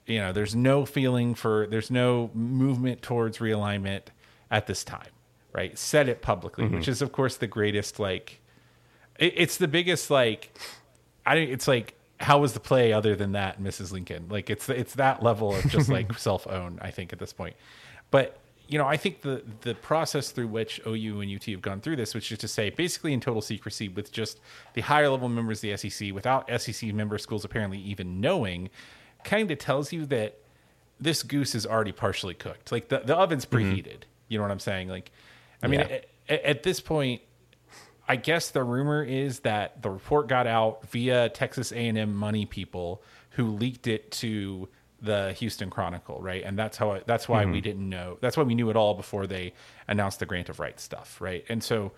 you 0.06 0.20
know, 0.20 0.32
there's 0.32 0.54
no 0.54 0.86
feeling 0.86 1.34
for, 1.34 1.66
there's 1.66 1.90
no 1.90 2.30
movement 2.34 3.02
towards 3.02 3.38
realignment 3.38 4.02
at 4.48 4.68
this 4.68 4.84
time, 4.84 5.08
right? 5.52 5.76
Said 5.76 6.08
it 6.08 6.22
publicly, 6.22 6.68
which 6.68 6.82
mm-hmm. 6.82 6.90
is 6.92 7.02
of 7.02 7.10
course 7.10 7.36
the 7.36 7.48
greatest, 7.48 7.98
like, 7.98 8.40
it, 9.18 9.34
it's 9.36 9.56
the 9.56 9.66
biggest, 9.66 10.08
like, 10.08 10.56
I 11.26 11.34
think 11.34 11.50
it's 11.50 11.66
like, 11.66 11.94
how 12.20 12.38
was 12.38 12.52
the 12.52 12.60
play 12.60 12.92
other 12.92 13.16
than 13.16 13.32
that, 13.32 13.60
Mrs. 13.60 13.90
Lincoln? 13.90 14.26
Like, 14.28 14.50
it's 14.50 14.68
it's 14.68 14.94
that 14.94 15.20
level 15.20 15.52
of 15.52 15.66
just 15.68 15.88
like 15.88 16.16
self 16.18 16.46
own, 16.46 16.78
I 16.80 16.92
think, 16.92 17.12
at 17.12 17.18
this 17.18 17.32
point. 17.32 17.56
But 18.12 18.38
you 18.66 18.78
know, 18.78 18.86
I 18.86 18.96
think 18.96 19.20
the 19.20 19.42
the 19.60 19.74
process 19.74 20.30
through 20.30 20.48
which 20.48 20.80
OU 20.86 21.20
and 21.20 21.34
UT 21.34 21.44
have 21.44 21.62
gone 21.62 21.80
through 21.80 21.96
this, 21.96 22.14
which 22.14 22.32
is 22.32 22.38
to 22.38 22.48
say, 22.48 22.70
basically 22.70 23.12
in 23.12 23.20
total 23.20 23.42
secrecy, 23.42 23.88
with 23.88 24.10
just 24.12 24.40
the 24.74 24.80
higher 24.80 25.08
level 25.08 25.28
members 25.28 25.62
of 25.62 25.62
the 25.62 25.90
SEC, 25.90 26.12
without 26.12 26.48
SEC 26.60 26.92
member 26.94 27.18
schools 27.18 27.44
apparently 27.44 27.78
even 27.78 28.20
knowing, 28.20 28.70
kind 29.22 29.50
of 29.50 29.58
tells 29.58 29.92
you 29.92 30.06
that 30.06 30.38
this 31.00 31.22
goose 31.22 31.54
is 31.54 31.66
already 31.66 31.92
partially 31.92 32.34
cooked. 32.34 32.72
Like 32.72 32.88
the 32.88 33.00
the 33.00 33.16
oven's 33.16 33.44
mm-hmm. 33.44 33.72
preheated. 33.72 34.02
You 34.28 34.38
know 34.38 34.42
what 34.42 34.50
I'm 34.50 34.60
saying? 34.60 34.88
Like, 34.88 35.10
I 35.62 35.66
mean, 35.66 35.80
Yeah. 35.80 36.00
at, 36.28 36.42
at 36.42 36.62
this 36.62 36.80
point, 36.80 37.20
I 38.08 38.16
guess 38.16 38.50
the 38.50 38.62
rumor 38.62 39.02
is 39.02 39.40
that 39.40 39.82
the 39.82 39.90
report 39.90 40.28
got 40.28 40.46
out 40.46 40.86
via 40.88 41.28
Texas 41.28 41.72
A&M 41.72 42.14
money 42.14 42.46
people 42.46 43.02
who 43.30 43.50
leaked 43.50 43.86
it 43.86 44.10
to 44.12 44.68
the 45.04 45.32
Houston 45.34 45.70
Chronicle, 45.70 46.20
right? 46.20 46.42
And 46.44 46.58
that's 46.58 46.76
how 46.76 46.92
it, 46.92 47.06
that's 47.06 47.28
why 47.28 47.44
we 47.44 47.52
mm-hmm. 47.52 47.60
didn't 47.60 47.88
know. 47.88 48.18
That's 48.20 48.36
why 48.36 48.42
we 48.42 48.54
knew 48.54 48.70
it 48.70 48.76
all 48.76 48.94
before 48.94 49.26
they 49.26 49.52
announced 49.86 50.18
the 50.18 50.26
grant 50.26 50.48
of 50.48 50.60
rights 50.60 50.82
stuff, 50.82 51.20
right? 51.20 51.44
And 51.48 51.62
so 51.62 51.92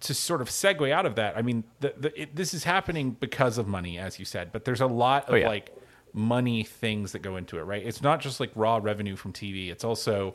to 0.00 0.14
sort 0.14 0.40
of 0.40 0.48
segue 0.48 0.90
out 0.90 1.06
of 1.06 1.14
that, 1.16 1.36
I 1.36 1.42
mean, 1.42 1.64
the, 1.80 1.94
the, 1.96 2.22
it, 2.22 2.36
this 2.36 2.54
is 2.54 2.64
happening 2.64 3.12
because 3.12 3.58
of 3.58 3.68
money, 3.68 3.98
as 3.98 4.18
you 4.18 4.24
said, 4.24 4.50
but 4.52 4.64
there's 4.64 4.80
a 4.80 4.86
lot 4.86 5.28
of 5.28 5.34
Oh, 5.34 5.36
yeah. 5.36 5.48
like 5.48 5.74
money 6.12 6.64
things 6.64 7.12
that 7.12 7.20
go 7.20 7.36
into 7.36 7.58
it, 7.58 7.62
right? 7.62 7.86
It's 7.86 8.02
not 8.02 8.20
just 8.20 8.40
like 8.40 8.50
raw 8.54 8.80
revenue 8.82 9.16
from 9.16 9.32
TV. 9.32 9.70
It's 9.70 9.84
also 9.84 10.34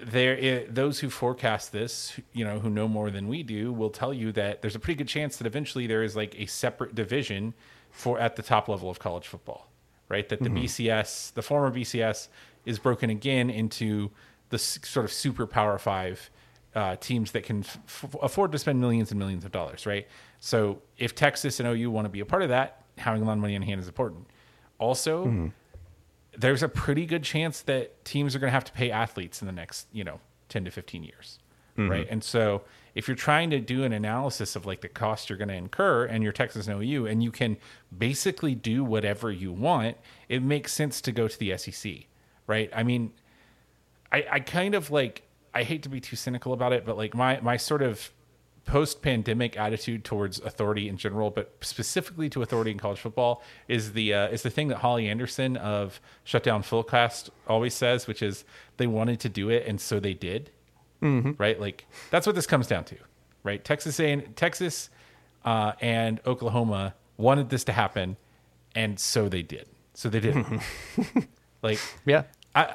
there. 0.00 0.36
It, 0.36 0.74
those 0.74 1.00
who 1.00 1.10
forecast 1.10 1.72
this, 1.72 2.18
you 2.32 2.44
know, 2.44 2.60
who 2.60 2.70
know 2.70 2.88
more 2.88 3.10
than 3.10 3.28
we 3.28 3.42
do, 3.42 3.72
will 3.72 3.90
tell 3.90 4.12
you 4.12 4.32
that 4.32 4.62
there's 4.62 4.76
a 4.76 4.78
pretty 4.78 4.98
good 4.98 5.08
chance 5.08 5.36
that 5.38 5.46
eventually 5.46 5.86
there 5.86 6.02
is 6.02 6.14
like 6.14 6.38
a 6.38 6.46
separate 6.46 6.94
division 6.94 7.54
for 7.90 8.18
at 8.18 8.36
the 8.36 8.42
top 8.42 8.68
level 8.68 8.88
of 8.90 8.98
college 8.98 9.26
football, 9.26 9.68
right? 10.12 10.28
That 10.28 10.40
the 10.40 10.50
mm-hmm. 10.50 10.64
BCS, 10.64 11.32
the 11.32 11.42
former 11.42 11.74
BCS, 11.74 12.28
is 12.66 12.78
broken 12.78 13.10
again 13.10 13.50
into 13.50 14.10
the 14.50 14.58
sort 14.58 15.04
of 15.04 15.12
super 15.12 15.46
Power 15.46 15.78
Five 15.78 16.30
uh, 16.74 16.96
teams 16.96 17.32
that 17.32 17.42
can 17.42 17.60
f- 17.60 18.14
afford 18.22 18.52
to 18.52 18.58
spend 18.58 18.80
millions 18.80 19.10
and 19.10 19.18
millions 19.18 19.44
of 19.44 19.50
dollars, 19.50 19.86
right? 19.86 20.06
So 20.38 20.82
if 20.98 21.14
Texas 21.14 21.58
and 21.58 21.68
OU 21.68 21.90
want 21.90 22.04
to 22.04 22.10
be 22.10 22.20
a 22.20 22.26
part 22.26 22.42
of 22.42 22.50
that, 22.50 22.84
having 22.98 23.22
a 23.22 23.24
lot 23.24 23.32
of 23.32 23.38
money 23.38 23.54
in 23.54 23.62
hand 23.62 23.80
is 23.80 23.88
important. 23.88 24.26
Also, 24.78 25.24
mm-hmm. 25.24 25.46
there's 26.36 26.62
a 26.62 26.68
pretty 26.68 27.06
good 27.06 27.22
chance 27.22 27.62
that 27.62 28.04
teams 28.04 28.36
are 28.36 28.38
going 28.38 28.48
to 28.48 28.54
have 28.54 28.64
to 28.64 28.72
pay 28.72 28.90
athletes 28.90 29.40
in 29.40 29.46
the 29.46 29.52
next, 29.52 29.86
you 29.92 30.04
know, 30.04 30.20
10 30.50 30.66
to 30.66 30.70
15 30.70 31.02
years, 31.02 31.38
mm-hmm. 31.76 31.90
right? 31.90 32.06
And 32.10 32.22
so 32.22 32.62
if 32.94 33.08
you're 33.08 33.16
trying 33.16 33.50
to 33.50 33.60
do 33.60 33.84
an 33.84 33.92
analysis 33.92 34.54
of 34.56 34.66
like 34.66 34.80
the 34.80 34.88
cost 34.88 35.28
you're 35.30 35.38
going 35.38 35.48
to 35.48 35.54
incur 35.54 36.04
and 36.04 36.22
you're 36.22 36.32
Texas 36.32 36.68
and 36.68 36.82
OU 36.82 37.06
and 37.06 37.22
you 37.22 37.30
can 37.30 37.56
basically 37.96 38.54
do 38.54 38.84
whatever 38.84 39.30
you 39.30 39.52
want, 39.52 39.96
it 40.28 40.42
makes 40.42 40.72
sense 40.72 41.00
to 41.00 41.12
go 41.12 41.26
to 41.28 41.38
the 41.38 41.56
SEC, 41.56 41.92
right? 42.46 42.70
I 42.74 42.82
mean, 42.82 43.12
I, 44.10 44.26
I 44.30 44.40
kind 44.40 44.74
of 44.74 44.90
like 44.90 45.22
I 45.54 45.64
hate 45.64 45.82
to 45.82 45.88
be 45.88 46.00
too 46.00 46.16
cynical 46.16 46.52
about 46.52 46.72
it, 46.72 46.84
but 46.84 46.96
like 46.96 47.14
my 47.14 47.40
my 47.40 47.56
sort 47.56 47.82
of 47.82 48.10
post 48.64 49.02
pandemic 49.02 49.56
attitude 49.56 50.04
towards 50.04 50.38
authority 50.40 50.88
in 50.88 50.96
general, 50.96 51.30
but 51.30 51.56
specifically 51.60 52.28
to 52.30 52.42
authority 52.42 52.70
in 52.70 52.78
college 52.78 53.00
football 53.00 53.42
is 53.68 53.92
the 53.92 54.14
uh, 54.14 54.28
is 54.28 54.42
the 54.42 54.50
thing 54.50 54.68
that 54.68 54.78
Holly 54.78 55.08
Anderson 55.08 55.56
of 55.56 56.00
Shutdown 56.24 56.62
Fullcast 56.62 57.30
always 57.48 57.74
says, 57.74 58.06
which 58.06 58.22
is 58.22 58.44
they 58.76 58.86
wanted 58.86 59.18
to 59.20 59.28
do 59.28 59.48
it 59.48 59.66
and 59.66 59.80
so 59.80 59.98
they 59.98 60.14
did. 60.14 60.50
Right? 61.38 61.60
Like 61.60 61.86
that's 62.10 62.26
what 62.26 62.34
this 62.34 62.46
comes 62.46 62.66
down 62.66 62.84
to. 62.84 62.96
Right? 63.42 63.62
Texas 63.64 63.98
and 64.00 64.34
Texas 64.36 64.90
uh, 65.44 65.72
and 65.80 66.20
Oklahoma 66.26 66.94
wanted 67.16 67.50
this 67.50 67.64
to 67.64 67.72
happen, 67.72 68.16
and 68.74 68.98
so 68.98 69.28
they 69.28 69.42
did. 69.42 69.66
So 69.94 70.08
they 70.08 70.20
did. 70.20 70.36
like 71.62 71.78
Yeah. 72.04 72.24
I 72.54 72.74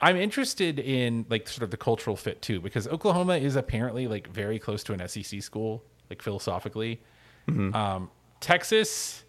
I'm 0.00 0.16
interested 0.16 0.78
in 0.78 1.24
like 1.30 1.48
sort 1.48 1.62
of 1.62 1.70
the 1.70 1.76
cultural 1.76 2.16
fit 2.16 2.42
too 2.42 2.60
because 2.60 2.86
Oklahoma 2.86 3.36
is 3.36 3.56
apparently 3.56 4.06
like 4.06 4.28
very 4.28 4.58
close 4.58 4.82
to 4.84 4.92
an 4.92 5.06
SEC 5.08 5.42
school 5.42 5.82
like 6.10 6.22
philosophically. 6.22 7.00
Um, 7.74 8.10
Texas, 8.40 9.24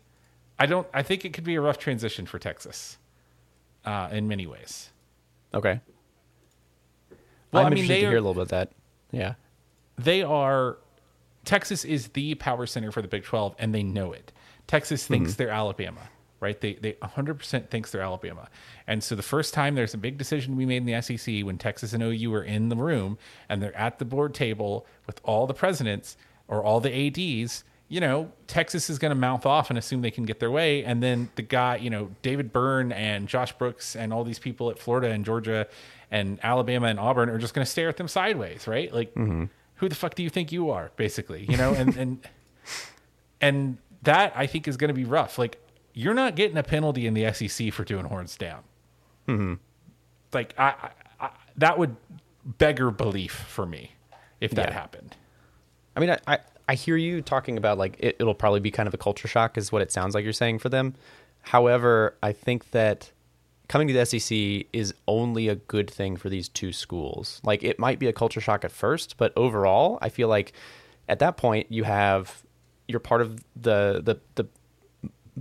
I 0.59 0.65
don't. 0.65 0.87
I 0.93 1.03
think 1.03 1.23
it 1.23 1.33
could 1.33 1.43
be 1.43 1.55
a 1.55 1.61
rough 1.61 1.77
transition 1.77 2.25
for 2.25 2.39
Texas 2.39 2.97
uh, 3.85 4.09
in 4.11 4.27
many 4.27 4.47
ways. 4.47 4.89
Okay. 5.53 5.81
Well, 7.51 7.65
I'm 7.65 7.67
I 7.67 7.69
mean, 7.69 7.83
interested 7.83 8.01
to 8.01 8.07
are, 8.07 8.09
hear 8.09 8.17
a 8.17 8.21
little 8.21 8.33
bit 8.33 8.41
of 8.43 8.49
that. 8.49 8.71
Yeah. 9.11 9.33
they 9.97 10.21
are 10.21 10.77
Texas 11.45 11.85
is 11.85 12.09
the 12.09 12.35
power 12.35 12.65
center 12.65 12.91
for 12.91 13.01
the 13.01 13.07
Big 13.07 13.23
12 13.23 13.55
and 13.57 13.73
they 13.73 13.83
know 13.83 14.11
it. 14.11 14.33
Texas 14.67 15.07
hmm. 15.07 15.13
thinks 15.13 15.35
they're 15.35 15.49
Alabama, 15.49 16.01
right? 16.41 16.59
They 16.59 16.73
they 16.73 16.93
100% 16.93 17.69
thinks 17.69 17.91
they're 17.91 18.01
Alabama. 18.01 18.49
And 18.85 19.03
so 19.03 19.15
the 19.15 19.23
first 19.23 19.53
time 19.53 19.75
there's 19.75 19.93
a 19.93 19.97
big 19.97 20.17
decision 20.17 20.57
we 20.57 20.65
made 20.65 20.77
in 20.77 20.85
the 20.85 21.01
SEC 21.01 21.45
when 21.45 21.57
Texas 21.57 21.93
and 21.93 22.03
OU 22.03 22.29
were 22.31 22.43
in 22.43 22.69
the 22.69 22.75
room 22.75 23.17
and 23.47 23.63
they're 23.63 23.75
at 23.77 23.97
the 23.97 24.05
board 24.05 24.33
table 24.33 24.85
with 25.05 25.21
all 25.23 25.47
the 25.47 25.53
presidents 25.53 26.17
or 26.49 26.63
all 26.63 26.79
the 26.79 26.93
ADs, 26.93 27.63
you 27.89 28.01
know, 28.01 28.31
Texas 28.47 28.89
is 28.89 28.99
going 28.99 29.11
to 29.11 29.15
mouth 29.15 29.45
off 29.45 29.69
and 29.69 29.79
assume 29.79 30.01
they 30.01 30.11
can 30.11 30.25
get 30.25 30.39
their 30.39 30.51
way. 30.51 30.83
And 30.83 31.01
then 31.01 31.29
the 31.35 31.41
guy, 31.41 31.77
you 31.77 31.89
know, 31.89 32.11
David 32.21 32.51
Byrne 32.51 32.91
and 32.91 33.27
Josh 33.27 33.53
Brooks 33.53 33.95
and 33.95 34.11
all 34.11 34.23
these 34.23 34.39
people 34.39 34.69
at 34.69 34.77
Florida 34.77 35.09
and 35.09 35.23
Georgia 35.23 35.67
and 36.11 36.39
Alabama 36.43 36.87
and 36.87 36.99
Auburn 36.99 37.29
are 37.29 37.37
just 37.37 37.53
going 37.53 37.65
to 37.65 37.71
stare 37.71 37.87
at 37.89 37.97
them 37.97 38.07
sideways, 38.07 38.67
right? 38.67 38.93
Like 38.93 39.13
mm-hmm. 39.13 39.45
who 39.75 39.87
the 39.89 39.95
fuck 39.95 40.15
do 40.15 40.23
you 40.23 40.29
think 40.29 40.51
you 40.51 40.69
are 40.69 40.91
basically 40.97 41.45
you 41.49 41.55
know? 41.57 41.73
And 41.73 41.95
and 41.95 42.27
and 43.41 43.77
that 44.03 44.31
i 44.35 44.45
think 44.47 44.67
is 44.67 44.77
going 44.77 44.89
to 44.89 44.93
be 44.93 45.05
rough. 45.05 45.37
Like 45.37 45.61
you're 45.93 46.13
not 46.13 46.35
getting 46.35 46.57
a 46.57 46.63
penalty 46.63 47.07
in 47.07 47.13
the 47.13 47.31
sec 47.33 47.73
for 47.73 47.83
doing 47.83 48.05
horns 48.05 48.35
down. 48.37 48.63
Mm-hmm. 49.27 49.53
Like 50.33 50.53
I, 50.57 50.65
I, 50.67 51.25
I 51.25 51.29
that 51.57 51.79
would 51.79 51.95
beggar 52.45 52.91
belief 52.91 53.33
for 53.33 53.65
me 53.65 53.93
if 54.39 54.51
that 54.51 54.69
Yeah. 54.69 54.73
happened. 54.73 55.15
I 55.95 55.99
mean, 55.99 56.15
I, 56.27 56.39
I, 56.67 56.75
hear 56.75 56.97
you 56.97 57.21
talking 57.21 57.57
about 57.57 57.77
like 57.77 57.95
it, 57.99 58.17
it'll 58.19 58.35
probably 58.35 58.59
be 58.59 58.71
kind 58.71 58.87
of 58.87 58.93
a 58.93 58.97
culture 58.97 59.27
shock, 59.27 59.57
is 59.57 59.71
what 59.71 59.81
it 59.81 59.91
sounds 59.91 60.15
like 60.15 60.23
you're 60.23 60.33
saying 60.33 60.59
for 60.59 60.69
them. 60.69 60.95
However, 61.41 62.17
I 62.21 62.33
think 62.33 62.71
that 62.71 63.11
coming 63.67 63.87
to 63.87 63.93
the 63.93 64.05
SEC 64.05 64.67
is 64.73 64.93
only 65.07 65.47
a 65.47 65.55
good 65.55 65.89
thing 65.89 66.15
for 66.15 66.29
these 66.29 66.49
two 66.49 66.71
schools. 66.71 67.41
Like 67.43 67.63
it 67.63 67.79
might 67.79 67.99
be 67.99 68.07
a 68.07 68.13
culture 68.13 68.41
shock 68.41 68.65
at 68.65 68.71
first, 68.71 69.15
but 69.17 69.33
overall, 69.35 69.97
I 70.01 70.09
feel 70.09 70.27
like 70.27 70.53
at 71.09 71.19
that 71.19 71.37
point 71.37 71.67
you 71.69 71.83
have 71.83 72.43
you're 72.87 72.99
part 72.99 73.21
of 73.21 73.43
the 73.55 74.01
the 74.03 74.19
the 74.35 74.47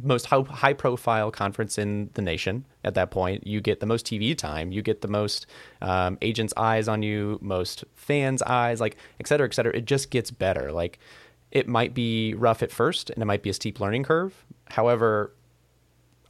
most 0.03 0.27
high, 0.27 0.73
profile 0.73 1.31
conference 1.31 1.79
in 1.79 2.11
the 2.15 2.23
nation 2.23 2.67
at 2.85 2.95
that 2.95 3.11
point. 3.11 3.47
You 3.47 3.61
get 3.61 3.81
the 3.81 3.87
most 3.87 4.07
tv 4.07 4.37
time. 4.37 4.73
You 4.73 4.83
get 4.83 5.01
the 5.01 5.09
most 5.09 5.47
um, 5.81 6.19
agents 6.23 6.53
eyes 6.57 6.89
on 6.89 7.03
you 7.03 7.39
most 7.41 7.85
fans 7.95 8.43
eyes 8.43 8.81
like 8.81 8.97
et 9.21 9.27
cetera 9.27 9.47
et 9.47 9.55
cetera. 9.55 9.75
It 9.75 9.85
just 9.85 10.11
gets 10.11 10.31
better. 10.31 10.73
Like 10.73 10.99
it 11.51 11.69
might 11.69 11.95
be 11.95 12.35
rough 12.35 12.63
at 12.63 12.73
first 12.73 13.11
and 13.11 13.23
it 13.23 13.27
might 13.27 13.43
be 13.43 13.51
a 13.51 13.55
steep 13.55 13.81
learning 13.81 14.05
curve. 14.05 14.45
However 14.67 15.33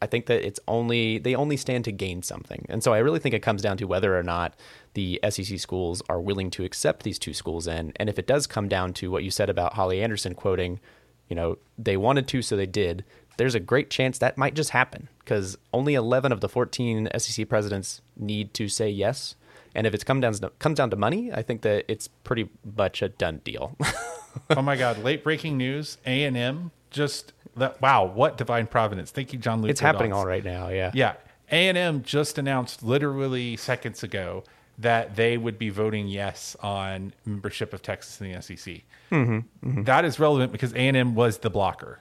I 0.01 0.07
think 0.07 0.27
that 0.27 0.47
it's 0.47 0.61
only 0.69 1.19
they 1.19 1.35
only 1.35 1.57
stand 1.57 1.85
to 1.85 1.93
gain 1.93 2.23
something. 2.23 2.67
And 2.69 2.83
so 2.83 2.93
I 2.93 2.99
really 2.99 3.19
think 3.19 3.35
it 3.35 3.43
comes 3.43 3.63
down 3.63 3.77
to 3.79 3.87
whether 3.87 4.17
or 4.17 4.23
not 4.23 4.55
the 4.95 5.21
SEC 5.29 5.59
schools 5.59 6.03
are 6.09 6.21
willing 6.21 6.51
to 6.51 6.65
accept 6.65 7.03
these 7.03 7.19
two 7.19 7.33
schools 7.33 7.67
in. 7.67 7.93
And 7.97 8.09
if 8.09 8.19
it 8.19 8.27
does 8.27 8.47
come 8.47 8.69
down 8.69 8.93
to 8.95 9.11
what 9.11 9.25
you 9.25 9.31
said 9.31 9.51
about 9.51 9.75
Holly 9.75 10.03
Anderson 10.03 10.35
quoting, 10.35 10.81
you 11.29 11.37
know, 11.37 11.59
they 11.79 11.97
wanted 11.97 12.29
to 12.29 12.43
so 12.43 12.57
they 12.57 12.67
did, 12.67 13.05
there's 13.37 13.55
a 13.55 13.61
great 13.61 13.91
chance 13.91 14.19
that 14.19 14.39
might 14.39 14.55
just 14.55 14.71
happen 14.71 15.09
cuz 15.25 15.57
only 15.73 15.95
11 15.95 16.33
of 16.33 16.41
the 16.41 16.49
14 16.49 17.09
SEC 17.19 17.49
presidents 17.49 18.01
need 18.17 18.55
to 18.55 18.69
say 18.69 18.89
yes. 18.89 19.35
And 19.75 19.87
if 19.87 19.93
it's 19.93 20.05
come 20.05 20.21
down 20.21 20.33
to, 20.35 20.51
comes 20.59 20.79
down 20.79 20.89
to 20.91 20.97
money, 20.97 21.31
I 21.33 21.43
think 21.43 21.61
that 21.63 21.85
it's 21.87 22.09
pretty 22.09 22.49
much 22.77 23.03
a 23.03 23.11
done 23.11 23.43
deal. 23.45 23.77
oh 24.51 24.63
my 24.63 24.77
god 24.77 25.03
late 25.03 25.25
breaking 25.25 25.57
news 25.57 25.97
a&m 26.05 26.71
just 26.91 27.33
that 27.57 27.81
wow 27.81 28.05
what 28.05 28.37
divine 28.37 28.67
providence 28.67 29.11
thank 29.11 29.33
you 29.33 29.39
john 29.39 29.63
luke 29.63 29.71
it's 29.71 29.81
happening 29.81 30.13
all 30.13 30.27
right 30.27 30.45
now, 30.45 30.69
yeah. 30.69 30.91
Yeah, 30.95 31.15
A 31.51 31.69
and 31.69 31.79
M 31.79 32.03
just 32.03 32.39
announced 32.39 32.83
literally 32.83 33.57
seconds 33.57 34.03
ago 34.03 34.45
that 34.79 35.17
they 35.17 35.39
would 35.39 35.59
be 35.59 35.71
voting 35.71 36.07
yes 36.09 36.57
on 36.63 37.13
membership 37.25 37.73
of 37.73 37.83
Texas 37.83 38.21
in 38.21 38.33
the 38.33 38.43
SEC. 38.43 38.83
Mm-hmm, 39.11 39.39
mm-hmm. 39.39 39.83
That 39.85 40.05
is 40.05 40.19
relevant 40.19 40.53
because 40.53 40.73
A 40.75 40.79
and 40.79 40.97
M 40.97 41.15
was 41.15 41.39
the 41.39 41.51
blocker, 41.51 42.01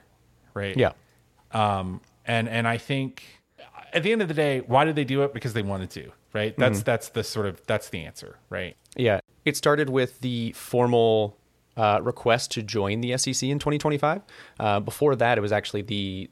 right? 0.52 0.76
Yeah. 0.76 0.92
Um, 1.52 2.00
and 2.24 2.48
and 2.48 2.66
I 2.66 2.78
think 2.78 3.22
at 3.92 4.02
the 4.02 4.12
end 4.12 4.22
of 4.22 4.28
the 4.28 4.34
day, 4.34 4.60
why 4.60 4.84
did 4.84 4.96
they 4.96 5.04
do 5.04 5.22
it? 5.22 5.32
Because 5.32 5.52
they 5.54 5.62
wanted 5.62 5.90
to, 5.90 6.12
right? 6.32 6.56
That's 6.56 6.82
that's 6.82 7.08
the 7.10 7.24
sort 7.24 7.46
of 7.46 7.64
that's 7.66 7.88
the 7.88 8.04
answer, 8.04 8.38
right? 8.50 8.76
Yeah. 8.96 9.20
It 9.44 9.56
started 9.56 9.88
with 9.88 10.20
the 10.20 10.52
formal 10.52 11.38
uh, 11.76 12.00
request 12.02 12.50
to 12.52 12.62
join 12.62 13.00
the 13.00 13.16
SEC 13.16 13.48
in 13.48 13.58
2025. 13.58 14.22
Uh, 14.58 14.80
before 14.80 15.14
that, 15.16 15.38
it 15.38 15.40
was 15.40 15.52
actually 15.52 15.82
the 15.82 16.28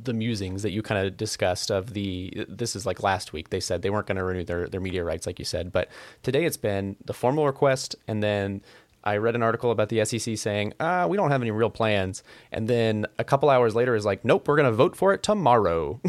the 0.00 0.12
musings 0.12 0.62
that 0.62 0.70
you 0.70 0.82
kind 0.82 1.06
of 1.06 1.16
discussed 1.16 1.70
of 1.70 1.92
the 1.92 2.46
this 2.48 2.76
is 2.76 2.86
like 2.86 3.02
last 3.02 3.32
week 3.32 3.50
they 3.50 3.58
said 3.58 3.82
they 3.82 3.90
weren't 3.90 4.06
going 4.06 4.16
to 4.16 4.22
renew 4.22 4.44
their, 4.44 4.68
their 4.68 4.80
media 4.80 5.02
rights 5.02 5.26
like 5.26 5.40
you 5.40 5.44
said 5.44 5.72
but 5.72 5.88
today 6.22 6.44
it's 6.44 6.56
been 6.56 6.94
the 7.04 7.12
formal 7.12 7.44
request 7.44 7.96
and 8.06 8.22
then 8.22 8.62
i 9.08 9.16
read 9.16 9.34
an 9.34 9.42
article 9.42 9.70
about 9.70 9.88
the 9.88 10.04
sec 10.04 10.36
saying 10.38 10.72
ah 10.80 11.06
we 11.06 11.16
don't 11.16 11.30
have 11.30 11.42
any 11.42 11.50
real 11.50 11.70
plans 11.70 12.22
and 12.52 12.68
then 12.68 13.06
a 13.18 13.24
couple 13.24 13.48
hours 13.50 13.74
later 13.74 13.94
is 13.94 14.04
like 14.04 14.24
nope 14.24 14.46
we're 14.48 14.56
going 14.56 14.70
to 14.70 14.72
vote 14.76 14.94
for 14.96 15.12
it 15.12 15.22
tomorrow 15.22 16.00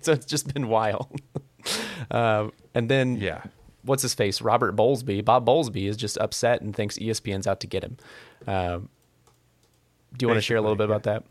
so 0.00 0.12
it's 0.12 0.26
just 0.26 0.52
been 0.54 0.68
wild 0.68 1.08
um, 2.10 2.52
and 2.74 2.88
then 2.90 3.16
Yeah. 3.16 3.42
what's 3.82 4.02
his 4.02 4.14
face? 4.14 4.40
Robert 4.42 4.74
Bowlesby. 4.76 5.24
Bob 5.24 5.46
Bowlesby 5.46 5.86
is 5.88 5.96
just 5.96 6.16
upset 6.18 6.60
and 6.62 6.74
thinks 6.76 6.98
ESPN's 6.98 7.46
out 7.46 7.60
to 7.60 7.66
get 7.66 7.82
him. 7.84 7.96
Um, 8.46 8.88
do 10.16 10.24
you 10.24 10.28
want 10.28 10.38
to 10.38 10.42
share 10.42 10.56
a 10.58 10.60
little 10.60 10.76
bit 10.76 10.88
Basically, 10.88 11.12
about 11.12 11.24
that? 11.24 11.30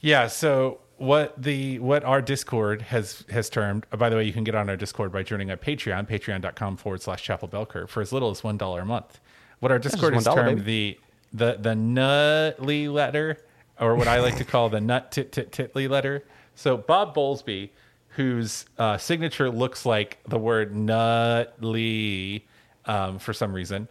Yeah. 0.00 0.26
So 0.28 0.80
what 0.98 1.40
the 1.40 1.78
what 1.78 2.04
our 2.04 2.22
Discord 2.22 2.82
has 2.82 3.24
has 3.30 3.50
termed. 3.50 3.86
uh, 3.92 3.96
by 3.96 4.08
the 4.08 4.16
way, 4.16 4.24
you 4.24 4.32
can 4.32 4.44
get 4.44 4.54
on 4.54 4.68
our 4.68 4.76
Discord 4.76 5.12
by 5.12 5.22
joining 5.22 5.50
our 5.50 5.56
Patreon, 5.56 6.08
patreon.com 6.08 6.76
forward 6.76 7.02
slash 7.02 7.22
Chapel 7.22 7.48
Bell 7.48 7.66
Curve 7.66 7.90
for 7.90 8.00
as 8.00 8.12
little 8.12 8.30
as 8.30 8.42
one 8.42 8.56
dollar 8.56 8.80
a 8.82 8.86
month. 8.86 9.20
what 9.60 9.70
our 9.72 9.78
Discord 9.78 10.14
has 10.14 10.24
termed 10.24 10.64
baby. 10.64 10.98
the 11.32 11.54
the 11.54 11.58
the 11.60 11.74
nutly 11.74 12.88
letter, 12.88 13.38
or 13.80 13.94
what 13.94 14.08
I 14.08 14.20
like 14.20 14.36
to 14.36 14.44
call 14.44 14.68
the 14.68 14.80
nut 14.80 15.12
tit 15.12 15.32
tit 15.32 15.52
titly 15.52 15.88
letter. 15.88 16.24
So 16.54 16.76
Bob 16.78 17.14
Bowlesby, 17.14 17.70
whose 18.10 18.64
uh, 18.78 18.96
signature 18.96 19.50
looks 19.50 19.84
like 19.84 20.18
the 20.26 20.38
word 20.38 20.74
nutly 20.74 22.46
um, 22.86 23.18
for 23.18 23.32
some 23.32 23.52
reason, 23.52 23.88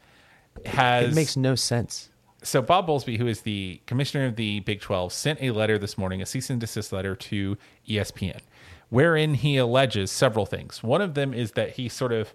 has 0.66 1.12
It 1.12 1.16
makes 1.16 1.38
no 1.38 1.54
sense. 1.56 2.10
So 2.46 2.62
Bob 2.62 2.88
Bowlesby, 2.88 3.18
who 3.18 3.28
is 3.28 3.42
the 3.42 3.82
commissioner 3.88 4.26
of 4.26 4.36
the 4.36 4.60
Big 4.62 4.80
12, 4.80 5.12
sent 5.12 5.42
a 5.42 5.52
letter 5.52 5.78
this 5.78 5.98
morning, 5.98 6.22
a 6.22 6.26
cease 6.26 6.50
and 6.50 6.60
desist 6.60 6.94
letter 6.94 7.16
to 7.16 7.58
ESPN, 7.88 8.40
wherein 8.90 9.34
he 9.34 9.58
alleges 9.58 10.12
several 10.12 10.46
things. 10.46 10.84
One 10.84 11.02
of 11.02 11.16
them 11.16 11.34
is 11.34 11.54
that 11.54 11.72
he 11.72 11.90
sort 11.90 12.14
of, 12.14 12.34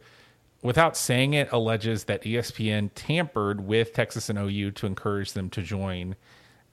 without 0.63 0.97
saying 0.97 1.35
it, 1.35 1.51
alleges 1.53 2.05
that 2.05 2.23
ESPN 2.23 2.91
tampered 2.95 3.61
with 3.61 3.93
Texas 3.93 4.29
and 4.29 4.39
OU 4.39 4.73
to 4.73 4.87
encourage 4.87 5.33
them 5.33 5.49
to 5.51 5.63
join 5.63 6.17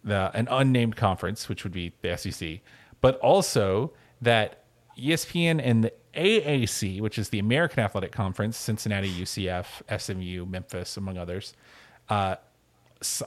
the 0.04 0.32
an 0.34 0.48
unnamed 0.50 0.96
conference, 0.96 1.48
which 1.48 1.64
would 1.64 1.74
be 1.74 1.94
the 2.02 2.18
SEC, 2.18 2.60
but 3.02 3.20
also 3.20 3.94
that 4.22 4.64
ESPN 4.98 5.62
and 5.64 5.84
the 5.84 5.94
AAC, 6.16 7.02
which 7.02 7.20
is 7.20 7.30
the 7.30 7.40
American 7.40 7.84
Athletic 7.84 8.12
Conference, 8.12 8.58
Cincinnati, 8.58 9.12
UCF, 9.12 9.84
SMU, 10.00 10.46
Memphis, 10.46 10.98
among 10.98 11.18
others, 11.18 11.54
uh, 12.10 12.38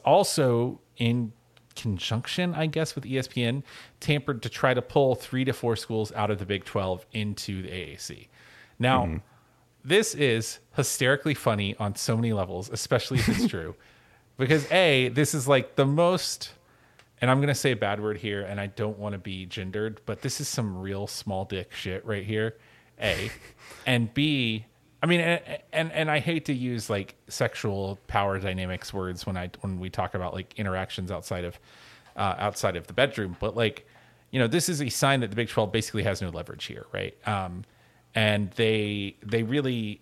also 0.04 0.80
in 0.96 1.32
conjunction, 1.76 2.54
I 2.54 2.66
guess, 2.66 2.94
with 2.94 3.04
ESPN, 3.04 3.62
tampered 4.00 4.42
to 4.42 4.48
try 4.48 4.74
to 4.74 4.82
pull 4.82 5.14
three 5.14 5.44
to 5.44 5.52
four 5.52 5.76
schools 5.76 6.12
out 6.12 6.30
of 6.30 6.38
the 6.38 6.46
Big 6.46 6.64
12 6.64 7.06
into 7.12 7.62
the 7.62 7.68
AAC. 7.68 8.28
Now, 8.78 9.04
mm-hmm. 9.04 9.16
this 9.84 10.14
is 10.14 10.58
hysterically 10.74 11.34
funny 11.34 11.76
on 11.76 11.94
so 11.96 12.16
many 12.16 12.32
levels, 12.32 12.70
especially 12.70 13.18
if 13.18 13.28
it's 13.28 13.46
true. 13.48 13.74
Because, 14.36 14.70
A, 14.72 15.08
this 15.08 15.34
is 15.34 15.46
like 15.46 15.76
the 15.76 15.86
most, 15.86 16.52
and 17.20 17.30
I'm 17.30 17.38
going 17.38 17.48
to 17.48 17.54
say 17.54 17.72
a 17.72 17.76
bad 17.76 18.00
word 18.00 18.18
here, 18.18 18.42
and 18.42 18.60
I 18.60 18.66
don't 18.66 18.98
want 18.98 19.12
to 19.12 19.18
be 19.18 19.46
gendered, 19.46 20.00
but 20.06 20.22
this 20.22 20.40
is 20.40 20.48
some 20.48 20.78
real 20.78 21.06
small 21.06 21.44
dick 21.44 21.72
shit 21.72 22.04
right 22.04 22.24
here. 22.24 22.56
A. 23.00 23.30
And 23.86 24.12
B, 24.12 24.66
I 25.02 25.06
mean, 25.06 25.20
and, 25.20 25.42
and 25.72 25.92
and 25.92 26.10
I 26.10 26.18
hate 26.18 26.44
to 26.46 26.52
use 26.52 26.90
like 26.90 27.14
sexual 27.28 27.98
power 28.06 28.38
dynamics 28.38 28.92
words 28.92 29.26
when 29.26 29.36
I 29.36 29.50
when 29.60 29.80
we 29.80 29.88
talk 29.88 30.14
about 30.14 30.34
like 30.34 30.54
interactions 30.58 31.10
outside 31.10 31.44
of 31.44 31.58
uh, 32.16 32.34
outside 32.38 32.76
of 32.76 32.86
the 32.86 32.92
bedroom, 32.92 33.36
but 33.40 33.56
like 33.56 33.86
you 34.30 34.38
know, 34.38 34.46
this 34.46 34.68
is 34.68 34.80
a 34.80 34.88
sign 34.88 35.20
that 35.20 35.30
the 35.30 35.36
Big 35.36 35.48
Twelve 35.48 35.72
basically 35.72 36.02
has 36.04 36.20
no 36.20 36.28
leverage 36.28 36.64
here, 36.64 36.86
right? 36.92 37.16
Um, 37.26 37.64
and 38.14 38.50
they 38.52 39.16
they 39.22 39.42
really, 39.42 40.00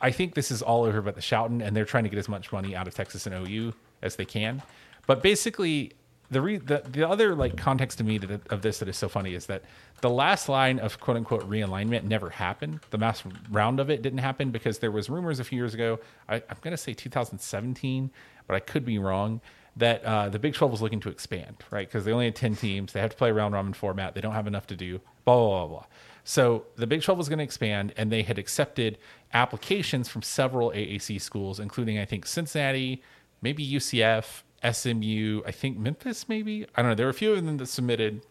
I 0.00 0.10
think 0.10 0.34
this 0.34 0.50
is 0.50 0.62
all 0.62 0.84
over 0.84 1.02
but 1.02 1.14
the 1.14 1.20
shouting, 1.20 1.60
and 1.60 1.76
they're 1.76 1.84
trying 1.84 2.04
to 2.04 2.10
get 2.10 2.18
as 2.18 2.28
much 2.28 2.52
money 2.52 2.74
out 2.74 2.88
of 2.88 2.94
Texas 2.94 3.26
and 3.26 3.34
OU 3.34 3.74
as 4.02 4.16
they 4.16 4.24
can. 4.24 4.62
But 5.06 5.22
basically, 5.22 5.92
the 6.30 6.40
re, 6.40 6.58
the 6.58 6.82
the 6.90 7.08
other 7.08 7.34
like 7.34 7.56
context 7.56 7.98
to 7.98 8.04
me 8.04 8.18
that 8.18 8.46
of 8.48 8.62
this 8.62 8.78
that 8.78 8.88
is 8.88 8.96
so 8.96 9.08
funny 9.08 9.34
is 9.34 9.46
that 9.46 9.62
the 10.00 10.10
last 10.10 10.48
line 10.48 10.78
of 10.78 11.00
quote 11.00 11.16
unquote 11.16 11.48
realignment 11.48 12.04
never 12.04 12.30
happened. 12.30 12.80
The 12.90 12.98
mass 12.98 13.22
round 13.50 13.80
of 13.80 13.90
it 13.90 14.02
didn't 14.02 14.18
happen 14.18 14.50
because 14.50 14.78
there 14.78 14.90
was 14.90 15.08
rumors 15.08 15.40
a 15.40 15.44
few 15.44 15.56
years 15.56 15.74
ago. 15.74 15.98
I, 16.28 16.36
I'm 16.36 16.56
going 16.60 16.72
to 16.72 16.76
say 16.76 16.92
2017, 16.92 18.10
but 18.46 18.54
I 18.54 18.60
could 18.60 18.84
be 18.84 18.98
wrong. 18.98 19.40
That 19.76 20.04
uh, 20.04 20.28
the 20.28 20.40
Big 20.40 20.54
12 20.54 20.72
was 20.72 20.82
looking 20.82 20.98
to 21.00 21.08
expand, 21.08 21.56
right? 21.70 21.86
Because 21.86 22.04
they 22.04 22.10
only 22.10 22.24
had 22.24 22.34
10 22.34 22.56
teams. 22.56 22.92
They 22.92 23.00
have 23.00 23.10
to 23.10 23.16
play 23.16 23.30
round 23.30 23.54
robin 23.54 23.72
format. 23.72 24.12
They 24.12 24.20
don't 24.20 24.34
have 24.34 24.48
enough 24.48 24.66
to 24.68 24.76
do. 24.76 25.00
Blah 25.24 25.36
blah 25.36 25.46
blah 25.46 25.66
blah. 25.66 25.86
So 26.24 26.64
the 26.76 26.86
Big 26.86 27.02
12 27.02 27.16
was 27.16 27.28
going 27.28 27.38
to 27.38 27.44
expand, 27.44 27.94
and 27.96 28.12
they 28.12 28.22
had 28.22 28.38
accepted 28.38 28.98
applications 29.32 30.08
from 30.08 30.22
several 30.22 30.70
AAC 30.72 31.20
schools, 31.22 31.58
including 31.60 31.98
I 31.98 32.04
think 32.04 32.26
Cincinnati, 32.26 33.02
maybe 33.40 33.66
UCF, 33.66 34.42
SMU, 34.62 35.42
I 35.46 35.52
think 35.52 35.78
Memphis, 35.78 36.28
maybe 36.28 36.66
I 36.74 36.82
don't 36.82 36.90
know. 36.90 36.94
There 36.94 37.06
were 37.06 37.10
a 37.10 37.14
few 37.14 37.32
of 37.32 37.44
them 37.44 37.56
that 37.58 37.66
submitted 37.66 38.26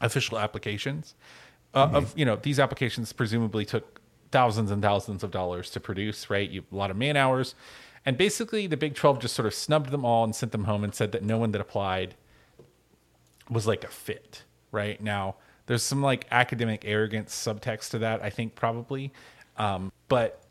official 0.00 0.38
applications. 0.38 1.14
Uh, 1.74 1.88
Of 1.92 2.18
you 2.18 2.24
know, 2.24 2.36
these 2.36 2.58
applications 2.58 3.12
presumably 3.12 3.64
took 3.64 4.00
thousands 4.30 4.70
and 4.70 4.82
thousands 4.82 5.22
of 5.22 5.30
dollars 5.30 5.70
to 5.70 5.80
produce. 5.80 6.28
Right, 6.28 6.50
you, 6.50 6.64
a 6.70 6.76
lot 6.76 6.90
of 6.90 6.96
man 6.96 7.16
hours, 7.16 7.54
and 8.04 8.16
basically 8.16 8.66
the 8.66 8.76
Big 8.76 8.94
Twelve 8.94 9.20
just 9.20 9.34
sort 9.34 9.46
of 9.46 9.54
snubbed 9.54 9.90
them 9.90 10.04
all 10.04 10.24
and 10.24 10.34
sent 10.34 10.52
them 10.52 10.64
home 10.64 10.84
and 10.84 10.94
said 10.94 11.12
that 11.12 11.22
no 11.22 11.38
one 11.38 11.52
that 11.52 11.60
applied 11.60 12.14
was 13.48 13.66
like 13.66 13.84
a 13.84 13.88
fit. 13.88 14.44
Right 14.70 15.00
now, 15.02 15.36
there's 15.66 15.82
some 15.82 16.02
like 16.02 16.26
academic 16.30 16.84
arrogance 16.84 17.34
subtext 17.34 17.90
to 17.90 17.98
that. 18.00 18.22
I 18.22 18.30
think 18.30 18.54
probably, 18.54 19.12
um, 19.56 19.92
but 20.08 20.41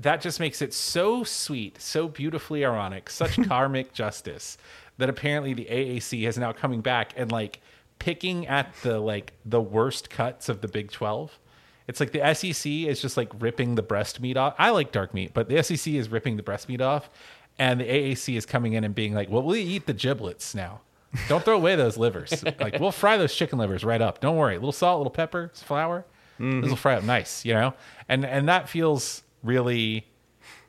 that 0.00 0.20
just 0.20 0.40
makes 0.40 0.62
it 0.62 0.72
so 0.74 1.24
sweet, 1.24 1.80
so 1.80 2.08
beautifully 2.08 2.64
ironic, 2.64 3.10
such 3.10 3.42
karmic 3.48 3.92
justice 3.92 4.58
that 4.98 5.08
apparently 5.08 5.54
the 5.54 5.66
AAC 5.66 6.26
is 6.26 6.38
now 6.38 6.52
coming 6.52 6.80
back 6.80 7.12
and 7.16 7.32
like 7.32 7.60
picking 7.98 8.46
at 8.46 8.72
the 8.82 8.98
like 8.98 9.32
the 9.44 9.60
worst 9.60 10.10
cuts 10.10 10.48
of 10.48 10.60
the 10.60 10.68
Big 10.68 10.90
12. 10.90 11.38
It's 11.86 12.00
like 12.00 12.12
the 12.12 12.34
SEC 12.34 12.70
is 12.70 13.00
just 13.00 13.16
like 13.16 13.30
ripping 13.40 13.74
the 13.74 13.82
breast 13.82 14.20
meat 14.20 14.36
off. 14.36 14.54
I 14.58 14.70
like 14.70 14.90
dark 14.90 15.12
meat, 15.12 15.32
but 15.34 15.48
the 15.48 15.62
SEC 15.62 15.92
is 15.92 16.08
ripping 16.08 16.36
the 16.36 16.42
breast 16.42 16.68
meat 16.68 16.80
off 16.80 17.10
and 17.58 17.80
the 17.80 17.84
AAC 17.84 18.36
is 18.36 18.46
coming 18.46 18.72
in 18.72 18.84
and 18.84 18.94
being 18.94 19.14
like, 19.14 19.30
"Well, 19.30 19.42
we'll 19.42 19.56
eat 19.56 19.86
the 19.86 19.92
giblets 19.92 20.54
now. 20.54 20.80
Don't 21.28 21.44
throw 21.44 21.56
away 21.56 21.76
those 21.76 21.96
livers. 21.96 22.42
like 22.60 22.80
we'll 22.80 22.92
fry 22.92 23.16
those 23.16 23.34
chicken 23.34 23.58
livers 23.58 23.84
right 23.84 24.00
up. 24.00 24.20
Don't 24.20 24.36
worry. 24.36 24.56
A 24.56 24.58
little 24.58 24.72
salt, 24.72 24.96
a 24.96 24.98
little 24.98 25.10
pepper, 25.10 25.50
some 25.52 25.66
flour. 25.66 26.04
This 26.38 26.46
will 26.46 26.62
mm-hmm. 26.62 26.74
fry 26.74 26.94
up 26.96 27.04
nice, 27.04 27.44
you 27.44 27.54
know? 27.54 27.74
And 28.08 28.24
and 28.24 28.48
that 28.48 28.68
feels 28.68 29.22
really 29.44 30.06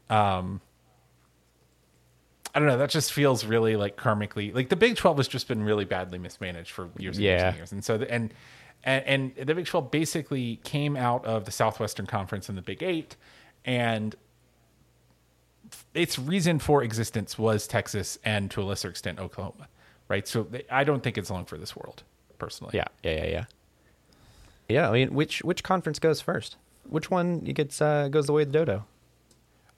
um 0.10 0.62
I 2.54 2.60
don't 2.60 2.70
know. 2.70 2.78
That 2.78 2.90
just 2.90 3.12
feels 3.12 3.44
really 3.44 3.76
like 3.76 3.98
karmically 3.98 4.54
like 4.56 4.70
the 4.70 4.78
Big 4.78 4.96
Twelve 4.96 5.18
has 5.18 5.28
just 5.28 5.48
been 5.50 5.62
really 5.62 5.84
badly 5.84 6.18
mismanaged 6.18 6.72
for 6.72 6.90
years 6.98 7.18
and 7.18 7.24
years 7.26 7.42
and 7.42 7.56
years, 7.58 7.72
and 7.74 7.84
so 7.84 7.98
the, 7.98 8.10
and 8.10 8.34
and 8.86 9.34
and 9.38 9.48
the 9.48 9.54
Big 9.54 9.66
Twelve 9.66 9.92
basically 9.92 10.62
came 10.64 10.96
out 10.96 11.26
of 11.26 11.44
the 11.44 11.52
Southwestern 11.52 12.06
Conference 12.06 12.48
and 12.48 12.58
the 12.58 12.62
Big 12.62 12.82
Eight, 12.82 13.18
and 13.66 14.16
its 15.94 16.18
reason 16.18 16.60
for 16.60 16.82
existence 16.82 17.38
was 17.38 17.68
Texas 17.68 18.18
and 18.24 18.50
to 18.52 18.62
a 18.62 18.64
lesser 18.64 18.90
extent 18.90 19.20
Oklahoma, 19.20 19.68
right? 20.08 20.26
So 20.26 20.44
they, 20.44 20.64
I 20.70 20.86
don't 20.86 21.04
think 21.04 21.18
it's 21.18 21.30
long 21.30 21.44
for 21.44 21.58
this 21.58 21.76
world, 21.76 22.04
personally. 22.38 22.72
Yeah, 22.76 22.88
yeah, 23.04 23.12
yeah, 23.12 23.26
yeah. 23.26 23.46
Yeah, 24.70 24.90
I 24.90 24.94
mean, 24.94 25.14
which 25.14 25.44
which 25.44 25.62
conference 25.62 26.00
goes 26.00 26.22
first? 26.22 26.56
Which 26.90 27.10
one 27.12 27.40
gets 27.40 27.82
uh, 27.82 28.08
goes 28.10 28.28
the 28.28 28.34
way 28.34 28.44
of 28.44 28.52
the 28.52 28.60
dodo? 28.60 28.86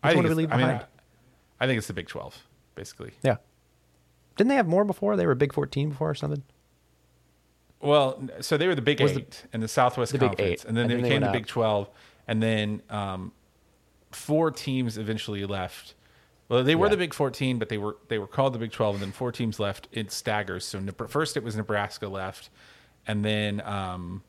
I 0.03 0.09
Which 0.09 0.15
one 0.17 0.23
think 0.25 0.25
do 0.25 0.29
we 0.29 0.43
leave 0.43 0.51
I 0.51 0.57
mean, 0.57 0.65
behind? 0.67 0.85
I, 1.59 1.63
I 1.63 1.67
think 1.67 1.77
it's 1.77 1.87
the 1.87 1.93
Big 1.93 2.07
Twelve, 2.07 2.37
basically. 2.75 3.11
Yeah. 3.23 3.37
Didn't 4.35 4.49
they 4.49 4.55
have 4.55 4.67
more 4.67 4.85
before? 4.85 5.15
They 5.17 5.25
were 5.25 5.33
Big 5.33 5.51
14 5.51 5.89
before 5.89 6.11
or 6.11 6.15
something? 6.15 6.43
Well, 7.81 8.21
so 8.41 8.57
they 8.57 8.67
were 8.67 8.75
the 8.75 8.81
Big 8.81 8.99
Was 9.01 9.13
the- 9.13 9.21
Eight 9.21 9.45
and 9.53 9.61
the 9.63 9.67
Southwest 9.67 10.11
the 10.11 10.19
Big 10.19 10.29
Conference, 10.29 10.61
Eight, 10.61 10.65
and 10.65 10.75
then 10.77 10.83
and 10.83 10.91
they 10.91 10.93
then 10.95 11.01
they 11.03 11.09
became 11.09 11.21
the 11.21 11.25
went 11.27 11.33
Big 11.33 11.43
up. 11.43 11.47
Twelve, 11.49 11.89
and 12.27 12.41
then 12.43 12.81
um, 12.89 13.31
four 14.11 14.51
teams 14.51 14.97
eventually 14.97 15.45
left. 15.45 15.93
Well, 16.49 16.63
they 16.63 16.75
were 16.75 16.85
Yeah. 16.87 16.91
the 16.91 16.97
Big 16.97 17.13
Fourteen, 17.13 17.59
but 17.59 17.69
they 17.69 17.77
were 17.77 17.97
they 18.07 18.17
were 18.19 18.27
called 18.27 18.53
the 18.53 18.59
Big 18.59 18.71
Twelve, 18.71 18.95
and 18.95 19.03
then 19.03 19.11
four 19.11 19.31
teams 19.31 19.59
left 19.59 19.87
in 19.91 20.09
staggers. 20.09 20.65
So 20.65 20.79
Neb- 20.79 21.09
first 21.09 21.37
it 21.37 21.43
was 21.43 21.55
Nebraska 21.55 22.07
left, 22.07 22.49
and 23.05 23.23
then 23.23 23.61
um, 23.61 24.23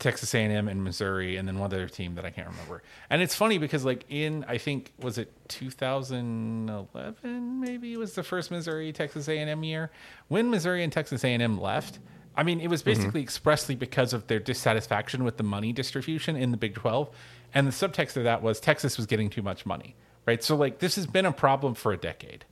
Texas 0.00 0.34
A&M 0.34 0.66
and 0.66 0.82
Missouri, 0.82 1.36
and 1.36 1.46
then 1.46 1.58
one 1.58 1.72
other 1.72 1.88
team 1.88 2.16
that 2.16 2.24
I 2.24 2.30
can't 2.30 2.48
remember. 2.48 2.82
And 3.08 3.22
it's 3.22 3.34
funny 3.34 3.58
because 3.58 3.84
like 3.84 4.04
in 4.08 4.44
I 4.48 4.58
think 4.58 4.92
was 4.98 5.18
it 5.18 5.32
2011 5.48 7.60
maybe 7.60 7.96
was 7.96 8.14
the 8.14 8.24
first 8.24 8.50
Missouri 8.50 8.92
Texas 8.92 9.28
A&M 9.28 9.62
year 9.62 9.90
when 10.28 10.50
Missouri 10.50 10.82
and 10.82 10.92
Texas 10.92 11.22
A&M 11.22 11.60
left. 11.60 12.00
I 12.36 12.42
mean, 12.42 12.60
it 12.60 12.68
was 12.68 12.80
mm-hmm. 12.80 12.90
basically 12.90 13.22
expressly 13.22 13.74
because 13.74 14.12
of 14.12 14.26
their 14.26 14.40
dissatisfaction 14.40 15.24
with 15.24 15.36
the 15.36 15.42
money 15.42 15.72
distribution 15.72 16.36
in 16.36 16.52
the 16.52 16.56
Big 16.56 16.74
12, 16.74 17.10
and 17.54 17.66
the 17.66 17.72
subtext 17.72 18.16
of 18.16 18.24
that 18.24 18.42
was 18.42 18.60
Texas 18.60 18.96
was 18.96 19.06
getting 19.06 19.30
too 19.30 19.42
much 19.42 19.66
money, 19.66 19.96
right? 20.26 20.42
So 20.42 20.56
like 20.56 20.78
this 20.78 20.96
has 20.96 21.06
been 21.06 21.26
a 21.26 21.32
problem 21.32 21.74
for 21.74 21.92
a 21.92 21.96
decade. 21.96 22.44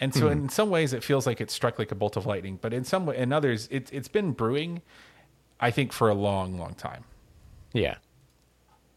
And 0.00 0.12
so, 0.12 0.22
mm-hmm. 0.22 0.44
in 0.44 0.48
some 0.48 0.70
ways, 0.70 0.92
it 0.92 1.04
feels 1.04 1.28
like 1.28 1.40
it 1.40 1.48
struck 1.48 1.78
like 1.78 1.92
a 1.92 1.94
bolt 1.94 2.16
of 2.16 2.26
lightning. 2.26 2.58
But 2.60 2.72
in 2.72 2.82
some, 2.82 3.06
way, 3.06 3.16
in 3.16 3.32
others, 3.32 3.68
it, 3.70 3.88
it's 3.92 4.08
been 4.08 4.32
brewing. 4.32 4.82
I 5.62 5.70
think 5.70 5.92
for 5.92 6.10
a 6.10 6.14
long, 6.14 6.58
long 6.58 6.74
time. 6.74 7.04
Yeah. 7.72 7.96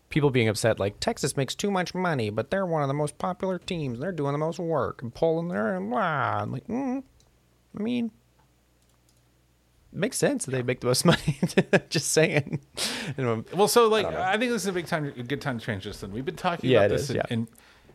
People 0.10 0.32
being 0.32 0.48
upset 0.50 0.80
like 0.80 1.00
Texas 1.00 1.38
makes 1.38 1.56
too 1.56 1.70
much 1.72 1.94
money, 1.94 2.30
but 2.30 2.50
they're 2.50 2.66
one 2.66 2.82
of 2.82 2.88
the 2.88 2.94
most 2.94 3.18
popular 3.18 3.60
teams. 3.60 4.00
They're 4.00 4.12
doing 4.12 4.32
the 4.34 4.38
most 4.38 4.60
work 4.60 5.02
and 5.02 5.14
pulling 5.14 5.48
their 5.50 5.76
and 5.76 5.90
blah. 5.92 6.00
I'm 6.42 6.52
like, 6.52 6.68
mm, 6.68 7.04
I 7.78 7.82
mean, 7.82 8.12
it 9.94 10.00
makes 10.00 10.18
sense 10.18 10.46
that 10.46 10.52
they 10.52 10.64
make 10.64 10.80
the 10.82 10.88
most 10.88 11.06
money. 11.12 11.40
Just 11.90 12.12
saying. 12.12 12.60
You 13.18 13.24
know, 13.24 13.46
Well, 13.54 13.68
so 13.68 13.88
like 13.88 14.08
I, 14.08 14.36
think 14.38 14.52
this 14.52 14.64
is 14.64 14.68
a 14.68 14.74
big 14.74 14.88
time, 14.88 15.06
a 15.06 15.22
good 15.24 15.40
time 15.40 15.60
to 15.60 15.64
transition. 15.64 16.12
We've 16.12 16.26
been 16.26 16.36
talking 16.36 16.70
Yeah, 16.70 16.80
about 16.82 16.90
this 16.98 17.10
is, 17.12 17.16
yeah. 17.18 17.22
in, 17.30 17.48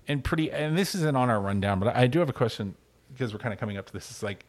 in 0.06 0.22
pretty, 0.22 0.52
and 0.52 0.78
this 0.78 0.94
isn't 0.94 1.16
on 1.16 1.28
our 1.28 1.40
rundown, 1.40 1.80
but 1.80 1.94
I 1.96 2.06
do 2.06 2.20
have 2.20 2.28
a 2.28 2.33
question 2.33 2.76
because 3.12 3.33
we're 3.33 3.40
kind 3.40 3.52
of 3.52 3.59
coming 3.59 3.76
up 3.76 3.87
to 3.87 3.92
this. 3.92 4.09
Is 4.11 4.22
like 4.22 4.46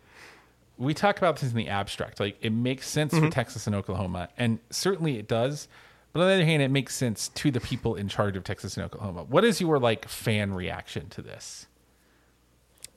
we 0.82 0.94
talk 0.94 1.18
about 1.18 1.38
this 1.40 1.52
in 1.52 1.56
the 1.58 1.68
abstract, 1.70 2.20
like 2.20 2.38
it 2.42 2.52
makes 2.52 2.88
sense 2.90 3.14
Mm-hmm. 3.14 3.26
for 3.26 3.32
Texas 3.32 3.68
and 3.68 3.76
Oklahoma, 3.76 4.30
and 4.38 4.60
certainly 4.70 5.18
it 5.18 5.28
does. 5.28 5.68
But 6.14 6.22
on 6.22 6.28
the 6.28 6.34
other 6.34 6.46
hand, 6.46 6.62
it 6.62 6.72
makes 6.72 6.94
sense 6.94 7.30
to 7.30 7.52
the 7.52 7.62
people 7.62 7.96
in 7.96 8.10
charge 8.10 8.36
of 8.36 8.44
Texas 8.44 8.76
and 8.76 8.86
Oklahoma. 8.86 9.24
What 9.24 9.46
is 9.46 9.62
your 9.62 9.80
like 9.80 10.08
fan 10.10 10.54
reaction 10.54 11.08
to 11.10 11.22
this? 11.22 11.68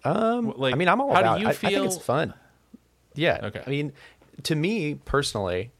Um, 0.02 0.52
Like, 0.56 0.74
I 0.74 0.76
mean, 0.76 0.88
I'm 0.88 1.00
all 1.00 1.14
how 1.14 1.20
do 1.20 1.26
about. 1.28 1.40
you 1.40 1.46
I, 1.46 1.50
I 1.50 1.54
think 1.54 1.84
it's 1.84 1.98
fun. 1.98 2.34
Yeah. 3.14 3.38
Okay. 3.44 3.62
I 3.64 3.70
mean, 3.70 3.92
to 4.44 4.54
me 4.56 4.96
personally, 4.96 5.70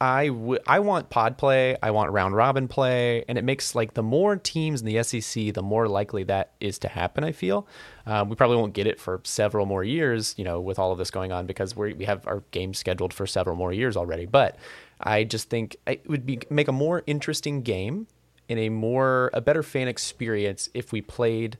I 0.00 0.28
w- 0.28 0.58
I 0.66 0.80
want 0.80 1.10
pod 1.10 1.38
play. 1.38 1.76
I 1.82 1.90
want 1.90 2.12
round 2.12 2.34
robin 2.36 2.68
play, 2.68 3.24
and 3.28 3.36
it 3.38 3.42
makes 3.44 3.74
like 3.74 3.94
the 3.94 4.02
more 4.02 4.36
teams 4.36 4.82
in 4.82 4.86
the 4.86 5.02
SEC, 5.02 5.52
the 5.54 5.62
more 5.62 5.88
likely 5.88 6.24
that 6.24 6.52
is 6.60 6.78
to 6.80 6.88
happen. 6.88 7.24
I 7.24 7.32
feel 7.32 7.66
um, 8.06 8.28
we 8.28 8.36
probably 8.36 8.56
won't 8.56 8.74
get 8.74 8.86
it 8.86 9.00
for 9.00 9.20
several 9.24 9.66
more 9.66 9.82
years, 9.82 10.34
you 10.36 10.44
know, 10.44 10.60
with 10.60 10.78
all 10.78 10.92
of 10.92 10.98
this 10.98 11.10
going 11.10 11.32
on 11.32 11.46
because 11.46 11.74
we 11.74 11.94
we 11.94 12.04
have 12.04 12.26
our 12.26 12.42
game 12.50 12.74
scheduled 12.74 13.12
for 13.12 13.26
several 13.26 13.56
more 13.56 13.72
years 13.72 13.96
already. 13.96 14.26
But 14.26 14.56
I 15.00 15.24
just 15.24 15.48
think 15.48 15.76
it 15.86 16.08
would 16.08 16.26
be 16.26 16.40
make 16.50 16.68
a 16.68 16.72
more 16.72 17.02
interesting 17.06 17.62
game 17.62 18.06
and 18.48 18.58
a 18.58 18.68
more 18.68 19.30
a 19.32 19.40
better 19.40 19.62
fan 19.62 19.88
experience 19.88 20.68
if 20.74 20.92
we 20.92 21.00
played 21.00 21.58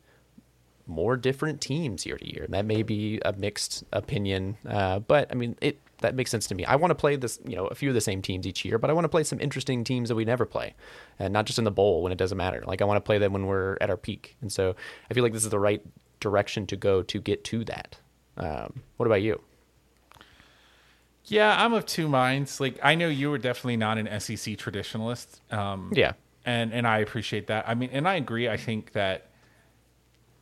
more 0.87 1.16
different 1.16 1.61
teams 1.61 2.04
year 2.04 2.18
to 2.18 2.30
year. 2.30 2.44
And 2.44 2.54
that 2.54 2.66
may 2.66 2.83
be 2.83 3.20
a 3.24 3.33
mixed 3.33 3.85
opinion, 3.92 4.59
uh, 4.68 4.98
but 4.98 5.30
I 5.30 5.35
mean, 5.35 5.57
it 5.61 5.80
that 6.00 6.14
makes 6.14 6.30
sense 6.30 6.46
to 6.48 6.54
me. 6.54 6.66
I 6.66 6.76
want 6.76 6.90
to 6.90 6.94
play 6.94 7.16
this, 7.16 7.38
you 7.46 7.57
know, 7.57 7.66
a 7.66 7.74
few 7.74 7.88
of 7.88 7.94
the 7.94 8.00
same 8.00 8.20
teams 8.20 8.46
each 8.46 8.62
year, 8.64 8.76
but 8.76 8.90
I 8.90 8.92
want 8.92 9.07
to 9.07 9.09
play 9.09 9.24
some 9.24 9.40
interesting 9.40 9.85
teams 9.85 10.11
that 10.11 10.14
we 10.14 10.26
never 10.26 10.44
play, 10.44 10.74
and 11.18 11.33
not 11.33 11.46
just 11.46 11.59
in 11.59 11.64
the 11.64 11.70
bowl 11.70 12.02
when 12.02 12.12
it 12.12 12.18
doesn't 12.18 12.37
matter. 12.37 12.62
Like 12.66 12.83
I 12.83 12.85
want 12.85 12.98
to 12.98 13.00
play 13.00 13.16
them 13.16 13.33
when 13.33 13.46
we're 13.46 13.78
at 13.80 13.88
our 13.88 13.96
peak, 13.96 14.37
and 14.42 14.52
so 14.52 14.76
I 15.11 15.14
feel 15.14 15.22
like 15.22 15.33
this 15.33 15.44
is 15.44 15.50
the 15.50 15.59
right 15.59 15.83
direction 16.20 16.66
to 16.68 16.77
go 16.77 17.03
to 17.03 17.20
get 17.20 17.44
to 17.44 17.64
that. 17.64 17.98
Um, 18.37 18.83
what 18.96 19.07
about 19.07 19.22
you? 19.22 19.40
Yeah, 21.27 21.55
I'm 21.64 21.72
of 21.72 21.87
two 21.87 22.09
minds. 22.09 22.61
Like 22.61 22.79
I 22.83 22.94
know 22.94 23.09
you 23.09 23.31
were 23.31 23.38
definitely 23.38 23.77
not 23.79 23.98
an 23.98 24.07
SEC 24.20 24.57
traditionalist. 24.57 25.40
Um, 25.53 25.90
Yeah. 25.94 26.12
and 26.44 26.72
and 26.72 26.87
I 26.87 26.98
appreciate 26.98 27.46
that. 27.46 27.64
I 27.68 27.74
mean, 27.74 27.90
and 27.92 28.07
I 28.07 28.16
agree. 28.16 28.48
I 28.48 28.57
think 28.57 28.92
that 28.92 29.29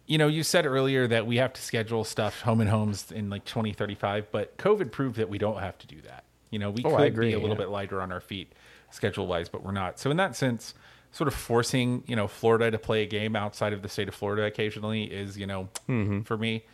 you 0.06 0.18
know 0.18 0.26
you 0.26 0.42
said 0.42 0.66
earlier 0.66 1.06
that 1.06 1.26
we 1.26 1.37
have 1.37 1.52
to 1.52 1.62
schedule 1.62 2.02
stuff 2.04 2.40
home 2.40 2.61
and 2.61 2.68
homes 2.68 3.12
in 3.12 3.30
like 3.30 3.44
2035, 3.44 4.32
but 4.32 4.56
COVID 4.58 4.90
proved 4.90 5.16
that 5.16 5.28
we 5.28 5.38
don't 5.38 5.61
have 5.61 5.78
to 5.78 5.87
do 5.87 6.00
that. 6.02 6.24
You 6.50 6.58
know, 6.58 6.70
we 6.70 6.82
Oh, 6.85 6.96
could 6.96 7.06
agree, 7.06 7.28
be 7.28 7.32
a 7.35 7.38
little 7.38 7.50
yeah. 7.56 7.62
bit 7.62 7.68
lighter 7.68 8.02
on 8.02 8.11
our 8.11 8.20
feet 8.20 8.52
schedule 8.90 9.26
wise, 9.26 9.48
but 9.48 9.62
we're 9.62 9.72
not. 9.72 9.98
So 10.00 10.11
in 10.11 10.16
that 10.18 10.35
sense, 10.37 10.74
sort 11.12 11.29
of 11.29 11.35
forcing 11.35 12.03
you 12.07 12.16
know 12.16 12.27
Florida 12.27 12.70
to 12.70 12.79
play 12.79 13.03
a 13.03 13.07
game 13.07 13.37
outside 13.37 13.72
of 13.72 13.83
the 13.83 13.88
state 13.88 14.09
of 14.09 14.14
Florida 14.14 14.44
occasionally 14.44 15.05
is 15.05 15.37
you 15.38 15.46
know 15.46 15.68
Mm-hmm. 15.88 16.22
for 16.22 16.37
me, 16.37 16.64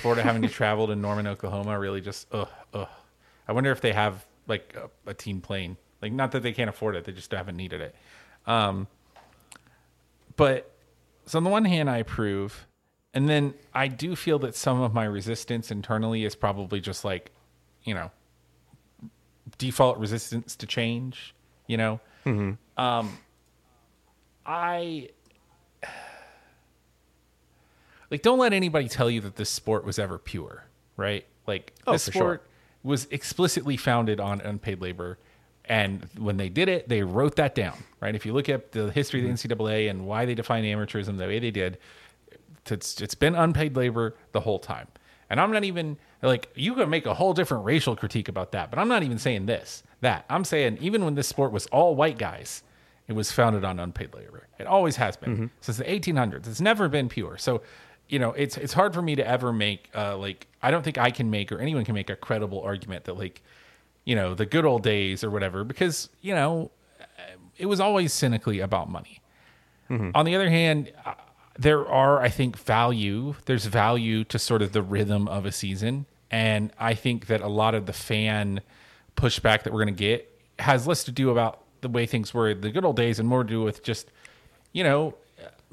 Florida 0.00 0.22
having 0.22 0.42
to 0.42 0.48
travel 0.48 0.86
to 0.88 0.96
Norman, 0.96 1.26
Oklahoma, 1.26 1.78
really 1.78 2.00
just 2.00 2.26
ugh 2.32 2.48
ugh. 2.74 2.88
I 3.46 3.52
wonder 3.52 3.70
if 3.70 3.80
they 3.80 3.92
have 3.92 4.26
like 4.48 4.74
a, 4.76 5.10
a 5.10 5.14
team 5.14 5.40
plane. 5.40 5.76
Like 6.00 6.12
not 6.12 6.32
that 6.32 6.42
they 6.42 6.52
can't 6.52 6.68
afford 6.70 6.96
it, 6.96 7.04
they 7.04 7.12
just 7.12 7.30
haven't 7.30 7.56
needed 7.56 7.80
it. 7.80 7.94
Um, 8.46 8.88
but 10.36 10.70
so 11.26 11.38
on 11.38 11.44
the 11.44 11.50
one 11.50 11.64
hand, 11.64 11.88
I 11.90 11.98
approve, 11.98 12.66
and 13.14 13.28
then 13.28 13.54
I 13.74 13.86
do 13.88 14.16
feel 14.16 14.38
that 14.40 14.56
some 14.56 14.80
of 14.80 14.92
my 14.94 15.04
resistance 15.04 15.70
internally 15.70 16.24
is 16.24 16.34
probably 16.34 16.80
just 16.80 17.04
like, 17.04 17.30
you 17.84 17.94
know, 17.94 18.10
default 19.58 19.98
resistance 19.98 20.56
to 20.56 20.66
change. 20.66 21.34
You 21.68 21.76
know, 21.76 22.00
um, 22.76 23.16
I 24.44 25.08
like 28.10 28.22
don't 28.22 28.38
let 28.38 28.52
anybody 28.52 28.88
tell 28.88 29.10
you 29.10 29.20
that 29.22 29.36
this 29.36 29.50
sport 29.50 29.84
was 29.84 29.98
ever 29.98 30.18
pure, 30.18 30.64
right? 30.96 31.24
Like 31.46 31.72
Oh, 31.86 31.92
this 31.92 32.06
for 32.06 32.12
sure. 32.12 32.20
sport 32.20 32.46
was 32.82 33.06
explicitly 33.10 33.76
founded 33.76 34.20
on 34.20 34.40
unpaid 34.40 34.80
labor. 34.80 35.18
And 35.64 36.08
when 36.18 36.36
they 36.36 36.48
did 36.48 36.68
it, 36.68 36.88
they 36.88 37.02
wrote 37.02 37.36
that 37.36 37.54
down, 37.54 37.78
right? 38.00 38.14
If 38.14 38.26
you 38.26 38.32
look 38.32 38.48
at 38.48 38.72
the 38.72 38.90
history 38.90 39.20
of 39.20 39.26
the 39.26 39.32
mm-hmm. 39.32 39.62
NCAA 39.62 39.88
and 39.90 40.06
why 40.06 40.26
they 40.26 40.34
defined 40.34 40.66
amateurism 40.66 41.18
the 41.18 41.26
way 41.26 41.38
they 41.38 41.52
did, 41.52 41.78
it's 42.66 43.00
it's 43.00 43.14
been 43.14 43.34
unpaid 43.34 43.76
labor 43.76 44.14
the 44.32 44.40
whole 44.40 44.58
time. 44.58 44.88
And 45.30 45.40
I'm 45.40 45.52
not 45.52 45.64
even 45.64 45.96
like 46.20 46.50
you 46.54 46.74
can 46.74 46.90
make 46.90 47.06
a 47.06 47.14
whole 47.14 47.32
different 47.32 47.64
racial 47.64 47.96
critique 47.96 48.28
about 48.28 48.52
that, 48.52 48.70
but 48.70 48.78
I'm 48.78 48.88
not 48.88 49.02
even 49.02 49.18
saying 49.18 49.46
this. 49.46 49.82
That 50.00 50.24
I'm 50.28 50.44
saying 50.44 50.78
even 50.80 51.04
when 51.04 51.14
this 51.14 51.28
sport 51.28 51.52
was 51.52 51.66
all 51.66 51.94
white 51.94 52.18
guys, 52.18 52.62
it 53.12 53.16
was 53.16 53.30
founded 53.30 53.64
on 53.64 53.78
unpaid 53.78 54.14
labor. 54.14 54.48
It 54.58 54.66
always 54.66 54.96
has 54.96 55.16
been 55.16 55.50
since 55.60 55.76
the 55.78 55.84
1800s. 55.84 56.46
It's 56.46 56.60
never 56.60 56.88
been 56.88 57.08
pure. 57.08 57.36
So, 57.36 57.62
you 58.08 58.18
know, 58.18 58.30
it's 58.32 58.56
it's 58.56 58.72
hard 58.72 58.94
for 58.94 59.02
me 59.02 59.14
to 59.16 59.26
ever 59.26 59.52
make 59.52 59.90
uh, 59.94 60.16
like 60.16 60.46
I 60.62 60.70
don't 60.70 60.82
think 60.82 60.98
I 60.98 61.10
can 61.10 61.30
make 61.30 61.52
or 61.52 61.58
anyone 61.58 61.84
can 61.84 61.94
make 61.94 62.10
a 62.10 62.16
credible 62.16 62.60
argument 62.62 63.04
that 63.04 63.16
like, 63.18 63.42
you 64.04 64.14
know, 64.14 64.34
the 64.34 64.46
good 64.46 64.64
old 64.64 64.82
days 64.82 65.22
or 65.24 65.30
whatever 65.30 65.64
because 65.64 66.08
you 66.20 66.34
know, 66.34 66.70
it 67.58 67.66
was 67.66 67.80
always 67.80 68.12
cynically 68.12 68.60
about 68.60 68.90
money. 68.90 69.20
On 70.14 70.24
the 70.24 70.34
other 70.34 70.48
hand, 70.48 70.90
uh, 71.04 71.14
there 71.58 71.86
are, 71.86 72.20
I 72.22 72.30
think, 72.30 72.56
value. 72.56 73.34
There's 73.44 73.66
value 73.66 74.24
to 74.24 74.38
sort 74.38 74.62
of 74.62 74.72
the 74.72 74.80
rhythm 74.80 75.28
of 75.28 75.44
a 75.44 75.52
season, 75.52 76.06
and 76.30 76.72
I 76.78 76.94
think 76.94 77.26
that 77.26 77.42
a 77.42 77.48
lot 77.48 77.74
of 77.74 77.84
the 77.84 77.92
fan 77.92 78.62
pushback 79.16 79.64
that 79.64 79.72
we're 79.72 79.84
going 79.84 79.94
to 79.94 79.98
get 79.98 80.28
has 80.58 80.86
less 80.86 81.04
to 81.04 81.12
do 81.12 81.28
about 81.30 81.61
the 81.82 81.88
way 81.88 82.06
things 82.06 82.32
were 82.32 82.54
the 82.54 82.70
good 82.70 82.84
old 82.84 82.96
days 82.96 83.18
and 83.18 83.28
more 83.28 83.44
to 83.44 83.48
do 83.48 83.62
with 83.62 83.82
just, 83.82 84.10
you 84.72 84.82
know, 84.82 85.14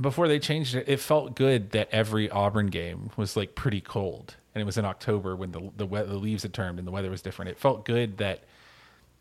before 0.02 0.28
they 0.28 0.39
changed 0.39 0.76
it, 0.76 0.88
it 0.88 1.00
felt 1.00 1.36
good 1.36 1.72
that 1.72 1.88
every 1.91 2.30
Auburn 2.30 2.67
game 2.67 3.12
was 3.15 3.38
like 3.38 3.56
pretty 3.56 3.82
cold, 3.82 4.36
and 4.54 4.62
it 4.62 4.65
was 4.65 4.78
in 4.78 4.86
October 4.86 5.36
when 5.36 5.52
the 5.52 5.72
the, 5.78 5.86
the 5.86 6.17
leaves 6.17 6.43
had 6.43 6.54
turned 6.54 6.80
and 6.80 6.88
the 6.88 6.91
weather 6.91 7.10
was 7.10 7.22
different. 7.22 7.52
It 7.52 7.58
felt 7.58 7.86
good 7.86 8.17
that, 8.17 8.43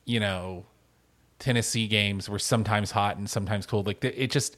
you 0.05 0.21
know, 0.21 0.67
Tennessee 1.39 1.87
games 1.87 2.29
were 2.29 2.39
sometimes 2.39 2.91
hot 2.91 3.17
and 3.17 3.29
sometimes 3.29 3.67
cold. 3.67 3.87
Like 3.87 4.03
it 4.05 4.31
just, 4.31 4.57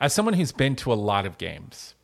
as 0.00 0.12
someone 0.12 0.34
who's 0.34 0.52
been 0.52 0.76
to 0.76 0.92
a 0.92 0.94
lot 0.94 1.26
of 1.26 1.36
games, 1.38 1.94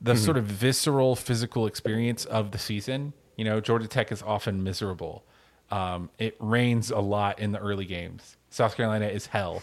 the 0.00 0.12
mm-hmm. 0.12 0.24
sort 0.24 0.36
of 0.36 0.44
visceral 0.44 1.16
physical 1.16 1.66
experience 1.66 2.24
of 2.24 2.50
the 2.50 2.58
season. 2.58 3.12
You 3.36 3.44
know, 3.44 3.60
Georgia 3.60 3.86
Tech 3.86 4.10
is 4.10 4.22
often 4.22 4.64
miserable. 4.64 5.24
Um, 5.70 6.10
it 6.18 6.36
rains 6.38 6.90
a 6.90 6.98
lot 6.98 7.38
in 7.38 7.52
the 7.52 7.58
early 7.58 7.84
games. 7.84 8.36
South 8.50 8.76
Carolina 8.76 9.06
is 9.06 9.26
hell, 9.26 9.62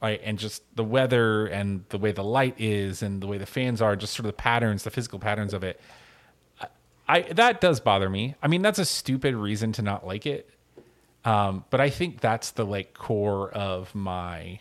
right? 0.00 0.20
And 0.22 0.38
just 0.38 0.62
the 0.76 0.84
weather 0.84 1.46
and 1.46 1.84
the 1.88 1.98
way 1.98 2.12
the 2.12 2.24
light 2.24 2.54
is 2.58 3.02
and 3.02 3.20
the 3.20 3.26
way 3.26 3.38
the 3.38 3.46
fans 3.46 3.82
are, 3.82 3.96
just 3.96 4.14
sort 4.14 4.26
of 4.26 4.32
the 4.36 4.40
patterns, 4.40 4.84
the 4.84 4.90
physical 4.90 5.18
patterns 5.18 5.52
of 5.52 5.64
it. 5.64 5.80
I 7.08 7.22
that 7.22 7.60
does 7.60 7.80
bother 7.80 8.08
me. 8.08 8.36
I 8.40 8.46
mean, 8.46 8.62
that's 8.62 8.78
a 8.78 8.84
stupid 8.84 9.34
reason 9.34 9.72
to 9.72 9.82
not 9.82 10.06
like 10.06 10.26
it. 10.26 10.48
Um, 11.24 11.64
but 11.68 11.80
I 11.80 11.90
think 11.90 12.20
that's 12.20 12.52
the 12.52 12.64
like 12.64 12.94
core 12.94 13.50
of 13.50 13.94
my 13.94 14.60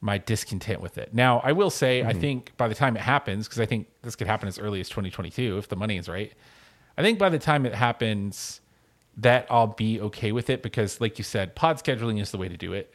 my 0.00 0.18
discontent 0.18 0.80
with 0.80 0.98
it. 0.98 1.12
Now, 1.12 1.40
I 1.42 1.52
will 1.52 1.70
say, 1.70 2.04
I 2.04 2.12
think 2.12 2.52
by 2.56 2.68
the 2.68 2.74
time 2.74 2.96
it 2.96 3.02
happens, 3.02 3.48
because 3.48 3.60
I 3.60 3.66
think 3.66 3.88
this 4.02 4.14
could 4.14 4.26
happen 4.26 4.46
as 4.46 4.58
early 4.58 4.78
as 4.80 4.88
2022 4.88 5.58
if 5.58 5.68
the 5.68 5.74
money 5.76 5.96
is 5.96 6.08
right. 6.08 6.32
I 6.96 7.02
think 7.02 7.18
by 7.18 7.28
the 7.28 7.38
time 7.38 7.66
it 7.66 7.74
happens, 7.74 8.60
that 9.18 9.46
I'll 9.50 9.68
be 9.68 10.00
okay 10.00 10.32
with 10.32 10.50
it 10.50 10.62
because, 10.62 11.00
like 11.00 11.18
you 11.18 11.24
said, 11.24 11.54
pod 11.54 11.78
scheduling 11.82 12.20
is 12.20 12.30
the 12.30 12.38
way 12.38 12.48
to 12.48 12.56
do 12.56 12.72
it. 12.72 12.92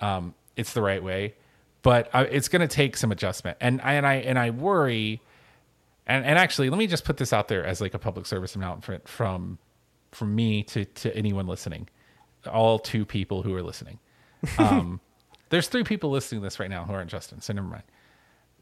Um, 0.00 0.34
it's 0.56 0.72
the 0.72 0.82
right 0.82 1.02
way, 1.02 1.34
but 1.82 2.10
I, 2.12 2.22
it's 2.24 2.48
going 2.48 2.62
to 2.62 2.68
take 2.68 2.96
some 2.96 3.12
adjustment, 3.12 3.58
and 3.60 3.80
I, 3.82 3.94
and 3.94 4.06
I 4.06 4.14
and 4.14 4.38
I 4.38 4.50
worry. 4.50 5.22
And, 6.06 6.24
and 6.24 6.38
actually, 6.38 6.70
let 6.70 6.78
me 6.78 6.86
just 6.86 7.04
put 7.04 7.18
this 7.18 7.32
out 7.32 7.48
there 7.48 7.64
as 7.64 7.80
like 7.80 7.94
a 7.94 7.98
public 7.98 8.26
service 8.26 8.56
announcement 8.56 9.06
from 9.06 9.58
from 10.12 10.34
me 10.34 10.62
to 10.64 10.84
to 10.84 11.14
anyone 11.16 11.46
listening, 11.46 11.88
all 12.50 12.78
two 12.78 13.04
people 13.04 13.42
who 13.42 13.54
are 13.54 13.62
listening. 13.62 13.98
Um, 14.58 15.00
there's 15.50 15.68
three 15.68 15.84
people 15.84 16.10
listening 16.10 16.40
to 16.40 16.46
this 16.46 16.58
right 16.58 16.70
now 16.70 16.84
who 16.84 16.92
aren't 16.94 17.10
Justin, 17.10 17.40
so 17.40 17.52
never 17.52 17.68
mind. 17.68 17.84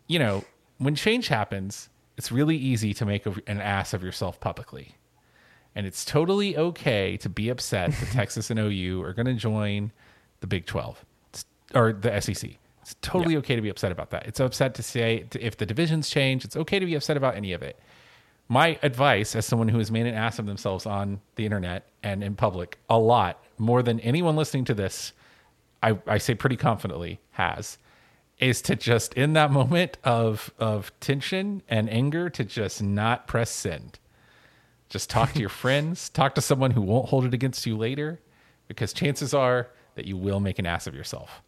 You 0.08 0.18
know, 0.18 0.44
when 0.78 0.94
change 0.94 1.28
happens, 1.28 1.88
it's 2.16 2.30
really 2.32 2.56
easy 2.56 2.94
to 2.94 3.06
make 3.06 3.26
a, 3.26 3.34
an 3.46 3.60
ass 3.60 3.94
of 3.94 4.02
yourself 4.02 4.40
publicly, 4.40 4.94
and 5.76 5.86
it's 5.86 6.04
totally 6.04 6.56
okay 6.56 7.16
to 7.18 7.28
be 7.28 7.48
upset 7.48 7.92
that 7.92 8.08
Texas 8.10 8.50
and 8.50 8.58
OU 8.58 9.02
are 9.02 9.12
going 9.12 9.26
to 9.26 9.34
join 9.34 9.92
the 10.40 10.48
Big 10.48 10.66
Twelve 10.66 11.04
or 11.74 11.92
the 11.92 12.20
SEC. 12.20 12.50
It's 12.82 12.96
totally 13.02 13.36
okay 13.36 13.54
to 13.54 13.62
be 13.62 13.68
upset 13.68 13.92
about 13.92 14.10
that. 14.10 14.26
It's 14.26 14.40
upset 14.40 14.74
to 14.74 14.82
say 14.82 15.26
if 15.38 15.56
the 15.56 15.66
divisions 15.66 16.08
change, 16.08 16.44
it's 16.44 16.56
okay 16.56 16.78
to 16.78 16.86
be 16.86 16.94
upset 16.94 17.16
about 17.16 17.36
any 17.36 17.52
of 17.52 17.62
it 17.62 17.78
my 18.48 18.78
advice 18.82 19.34
as 19.34 19.44
someone 19.44 19.68
who 19.68 19.78
has 19.78 19.90
made 19.90 20.06
an 20.06 20.14
ass 20.14 20.38
of 20.38 20.46
themselves 20.46 20.86
on 20.86 21.20
the 21.34 21.44
internet 21.44 21.88
and 22.02 22.22
in 22.22 22.34
public 22.34 22.78
a 22.88 22.98
lot 22.98 23.42
more 23.58 23.82
than 23.82 23.98
anyone 24.00 24.36
listening 24.36 24.64
to 24.64 24.74
this 24.74 25.12
i, 25.82 25.98
I 26.06 26.18
say 26.18 26.34
pretty 26.34 26.56
confidently 26.56 27.20
has 27.32 27.78
is 28.38 28.60
to 28.62 28.76
just 28.76 29.14
in 29.14 29.32
that 29.32 29.50
moment 29.50 29.98
of 30.04 30.52
of 30.58 30.92
tension 31.00 31.62
and 31.68 31.90
anger 31.90 32.30
to 32.30 32.44
just 32.44 32.82
not 32.82 33.26
press 33.26 33.50
send 33.50 33.98
just 34.88 35.10
talk 35.10 35.32
to 35.32 35.40
your 35.40 35.48
friends 35.48 36.08
talk 36.20 36.34
to 36.34 36.40
someone 36.40 36.70
who 36.70 36.80
won't 36.82 37.08
hold 37.08 37.24
it 37.24 37.34
against 37.34 37.66
you 37.66 37.76
later 37.76 38.20
because 38.68 38.92
chances 38.92 39.32
are 39.34 39.68
that 39.94 40.04
you 40.06 40.16
will 40.16 40.40
make 40.40 40.58
an 40.58 40.66
ass 40.66 40.86
of 40.86 40.94
yourself 40.94 41.42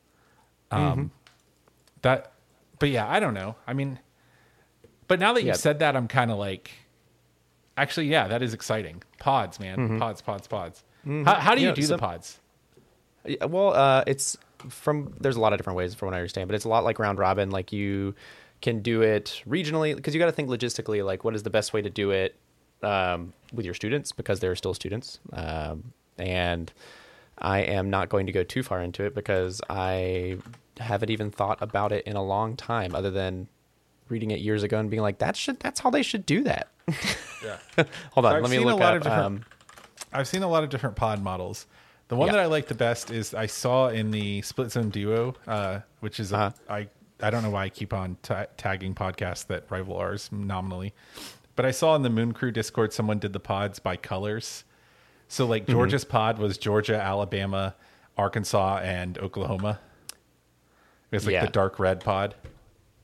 um 0.70 1.10
that 2.02 2.32
but 2.78 2.88
yeah 2.90 3.08
i 3.08 3.18
don't 3.20 3.34
know 3.34 3.54
i 3.66 3.72
mean 3.72 3.98
but 5.06 5.18
now 5.18 5.32
that 5.32 5.42
you 5.42 5.54
said 5.54 5.78
that, 5.78 5.96
I'm 5.96 6.06
kind 6.06 6.30
of 6.30 6.36
like, 6.36 6.70
actually, 7.78 8.08
yeah, 8.08 8.28
that 8.28 8.42
is 8.42 8.52
exciting. 8.52 9.02
Pods, 9.18 9.58
man, 9.58 9.98
pods, 9.98 10.20
pods, 10.20 10.46
pods. 10.46 10.84
How, 11.06 11.36
how 11.36 11.54
do 11.54 11.62
you 11.62 11.68
Yeah, 11.68 11.74
do 11.74 11.80
some- 11.80 11.96
the 11.96 11.98
pods? 11.98 12.38
Yeah, 13.24 13.46
Well, 13.46 13.72
uh, 13.72 14.04
it's 14.06 14.36
from 14.68 15.14
there's 15.18 15.36
a 15.36 15.40
lot 15.40 15.54
of 15.54 15.58
different 15.58 15.78
ways 15.78 15.94
from 15.94 16.08
what 16.08 16.14
I 16.14 16.18
understand, 16.18 16.46
but 16.48 16.56
it's 16.56 16.66
a 16.66 16.68
lot 16.68 16.84
like 16.84 16.98
round 16.98 17.18
robin. 17.18 17.48
Like 17.48 17.72
you 17.72 18.14
can 18.60 18.82
do 18.82 19.00
it 19.00 19.42
regionally 19.48 19.96
because 19.96 20.12
you 20.14 20.18
got 20.20 20.26
to 20.26 20.32
think 20.32 20.50
logistically 20.50 21.02
like 21.02 21.24
what 21.24 21.34
is 21.34 21.42
the 21.42 21.48
best 21.48 21.72
way 21.72 21.80
to 21.80 21.88
do 21.88 22.10
it 22.10 22.36
um, 22.82 23.32
with 23.52 23.64
your 23.64 23.74
students 23.74 24.12
because 24.12 24.40
they're 24.40 24.56
still 24.56 24.74
students 24.74 25.18
um, 25.32 25.92
and 26.18 26.72
i 27.38 27.60
am 27.60 27.88
not 27.90 28.08
going 28.08 28.26
to 28.26 28.32
go 28.32 28.42
too 28.42 28.62
far 28.62 28.80
into 28.82 29.04
it 29.04 29.14
because 29.14 29.60
i 29.70 30.36
haven't 30.78 31.10
even 31.10 31.30
thought 31.30 31.58
about 31.60 31.92
it 31.92 32.04
in 32.06 32.14
a 32.16 32.22
long 32.22 32.56
time 32.56 32.94
other 32.94 33.10
than 33.10 33.48
reading 34.08 34.30
it 34.30 34.40
years 34.40 34.62
ago 34.62 34.78
and 34.78 34.90
being 34.90 35.02
like 35.02 35.18
that 35.18 35.36
should 35.36 35.58
that's 35.60 35.80
how 35.80 35.90
they 35.90 36.02
should 36.02 36.24
do 36.26 36.42
that 36.42 36.68
Yeah. 37.44 37.58
hold 38.12 38.26
on 38.26 38.36
I've 38.36 38.42
let 38.42 38.50
me 38.50 38.56
seen 38.56 38.66
a 38.66 38.70
look 38.70 38.80
lot 38.80 38.96
up 38.96 39.06
of 39.06 39.12
um, 39.12 39.42
I've 40.12 40.26
seen 40.28 40.42
a 40.42 40.48
lot 40.48 40.64
of 40.64 40.70
different 40.70 40.96
pod 40.96 41.22
models. 41.22 41.66
The 42.08 42.16
one 42.16 42.28
Yeah. 42.28 42.32
that 42.32 42.40
I 42.40 42.46
like 42.46 42.66
the 42.66 42.74
best 42.74 43.10
is 43.10 43.34
I 43.34 43.44
saw 43.46 43.88
in 43.90 44.10
the 44.10 44.40
Split 44.40 44.72
Zone 44.72 44.88
Duo, 44.88 45.34
uh, 45.46 45.80
which 46.00 46.18
is 46.18 46.32
a- 46.32 46.36
Uh-huh. 46.36 46.50
I 46.70 46.88
I 47.20 47.28
don't 47.30 47.42
know 47.42 47.50
why 47.50 47.64
I 47.64 47.68
keep 47.68 47.92
on 47.92 48.16
ta 48.22 48.46
tagging 48.56 48.94
podcasts 48.94 49.46
that 49.48 49.64
rival 49.70 49.96
ours 49.98 50.30
nominally, 50.32 50.94
but 51.58 51.66
I 51.66 51.72
saw 51.72 51.96
in 51.96 52.02
the 52.02 52.08
Moon 52.10 52.30
Crew 52.32 52.52
Discord 52.52 52.92
someone 52.92 53.18
did 53.18 53.32
the 53.32 53.40
pods 53.40 53.80
by 53.80 53.96
colors. 53.96 54.62
So 55.26 55.44
like 55.44 55.64
Mm-hmm. 55.64 55.72
Georgia's 55.72 56.04
pod 56.04 56.38
was 56.38 56.56
Georgia, 56.56 56.94
Alabama, 57.02 57.74
Arkansas, 58.16 58.78
and 58.84 59.18
Oklahoma. 59.18 59.80
It 61.10 61.16
was 61.16 61.26
like 61.26 61.32
Yeah. 61.32 61.44
the 61.46 61.50
dark 61.50 61.80
red 61.80 62.00
pod. 62.00 62.34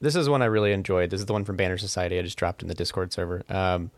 This 0.01 0.15
is 0.15 0.29
one 0.29 0.41
I 0.43 0.47
really 0.47 0.73
enjoyed. 0.73 1.11
This 1.11 1.19
is 1.21 1.27
the 1.27 1.33
one 1.33 1.45
from 1.45 1.57
Banner 1.57 1.79
Society. 1.79 2.19
I 2.19 2.23
just 2.23 2.39
dropped 2.39 2.63
in 2.63 2.69
the 2.69 2.75
Discord 2.75 3.13
server. 3.13 3.43
Um, 3.49 3.91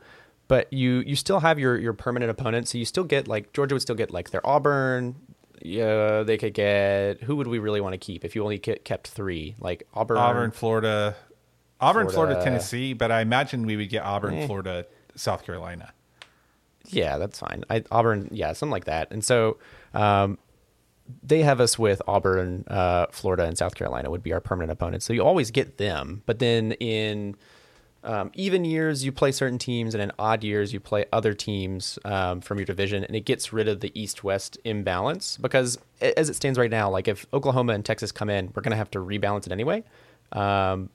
but 0.49 0.73
you 0.73 1.01
you 1.01 1.17
still 1.17 1.41
have 1.41 1.59
your 1.59 1.77
your 1.77 1.93
permanent 1.93 2.31
opponents, 2.31 2.71
so 2.73 2.79
you 2.79 2.85
still 2.85 3.05
get 3.05 3.27
like 3.29 3.53
Georgia 3.53 3.75
would 3.75 3.83
still 3.83 3.97
get 3.97 4.11
like 4.13 4.31
their 4.31 4.47
Auburn. 4.47 5.17
Yeah, 5.63 6.23
they 6.23 6.39
could 6.39 6.55
get 6.55 7.23
who 7.23 7.35
would 7.37 7.49
we 7.49 7.59
really 7.59 7.81
want 7.81 7.95
to 7.95 7.99
keep 7.99 8.25
if 8.25 8.37
you 8.37 8.43
only 8.43 8.59
kept 8.59 9.09
three 9.09 9.57
like 9.59 9.87
Auburn. 9.93 10.19
Auburn, 10.19 10.51
Florida, 10.53 11.17
Auburn, 11.81 12.09
Florida, 12.09 12.35
Florida. 12.35 12.43
Tennessee, 12.45 12.93
but 12.93 13.11
I 13.11 13.21
imagine 13.21 13.67
we 13.67 13.77
would 13.77 13.89
get 13.89 14.03
Auburn, 14.03 14.35
Eh. 14.35 14.47
Florida, 14.47 14.87
South 15.15 15.45
Carolina. 15.45 15.93
Yeah, 16.89 17.19
that's 17.19 17.39
fine. 17.39 17.65
I, 17.69 17.83
Auburn, 17.91 18.29
yeah, 18.31 18.53
something 18.53 18.71
like 18.73 18.85
that. 18.85 19.11
And 19.11 19.25
so 19.25 19.59
um, 19.93 20.39
they 21.23 21.43
have 21.43 21.61
us 21.61 21.79
with 21.79 22.01
Auburn, 22.07 22.65
uh, 22.69 23.07
Florida, 23.11 23.45
and 23.45 23.59
South 23.59 23.75
Carolina 23.75 24.11
would 24.11 24.23
be 24.23 24.33
our 24.33 24.41
permanent 24.41 24.73
opponents. 24.73 25.05
So 25.05 25.13
you 25.13 25.25
always 25.25 25.51
get 25.51 25.79
them. 25.79 26.23
But 26.27 26.39
then 26.39 26.73
in 26.73 27.37
um, 28.05 28.31
even 28.35 28.65
years, 28.65 29.05
you 29.05 29.11
play 29.11 29.33
certain 29.33 29.59
teams, 29.59 29.93
and 29.93 30.01
in 30.03 30.13
odd 30.17 30.45
years, 30.45 30.73
you 30.73 30.79
play 30.79 31.07
other 31.13 31.35
teams 31.35 31.99
um, 32.05 32.41
from 32.41 32.59
your 32.59 32.65
division, 32.67 33.03
and 33.03 33.17
it 33.17 33.25
gets 33.25 33.53
rid 33.53 33.67
of 33.67 33.81
the 33.81 33.91
East-West 34.01 34.57
imbalance 34.65 35.37
because 35.39 35.77
as 36.01 36.29
it 36.31 36.35
stands 36.37 36.57
right 36.57 36.71
now, 36.71 36.89
like 36.89 37.09
if 37.09 37.27
Oklahoma 37.33 37.73
and 37.73 37.85
Texas 37.85 38.13
come 38.13 38.31
in, 38.31 38.53
we're 38.55 38.63
going 38.63 38.71
to 38.71 38.77
have 38.77 38.91
to 38.93 39.01
rebalance 39.01 39.47
it 39.47 39.53
anyway. 39.53 39.83
Um, 40.31 40.91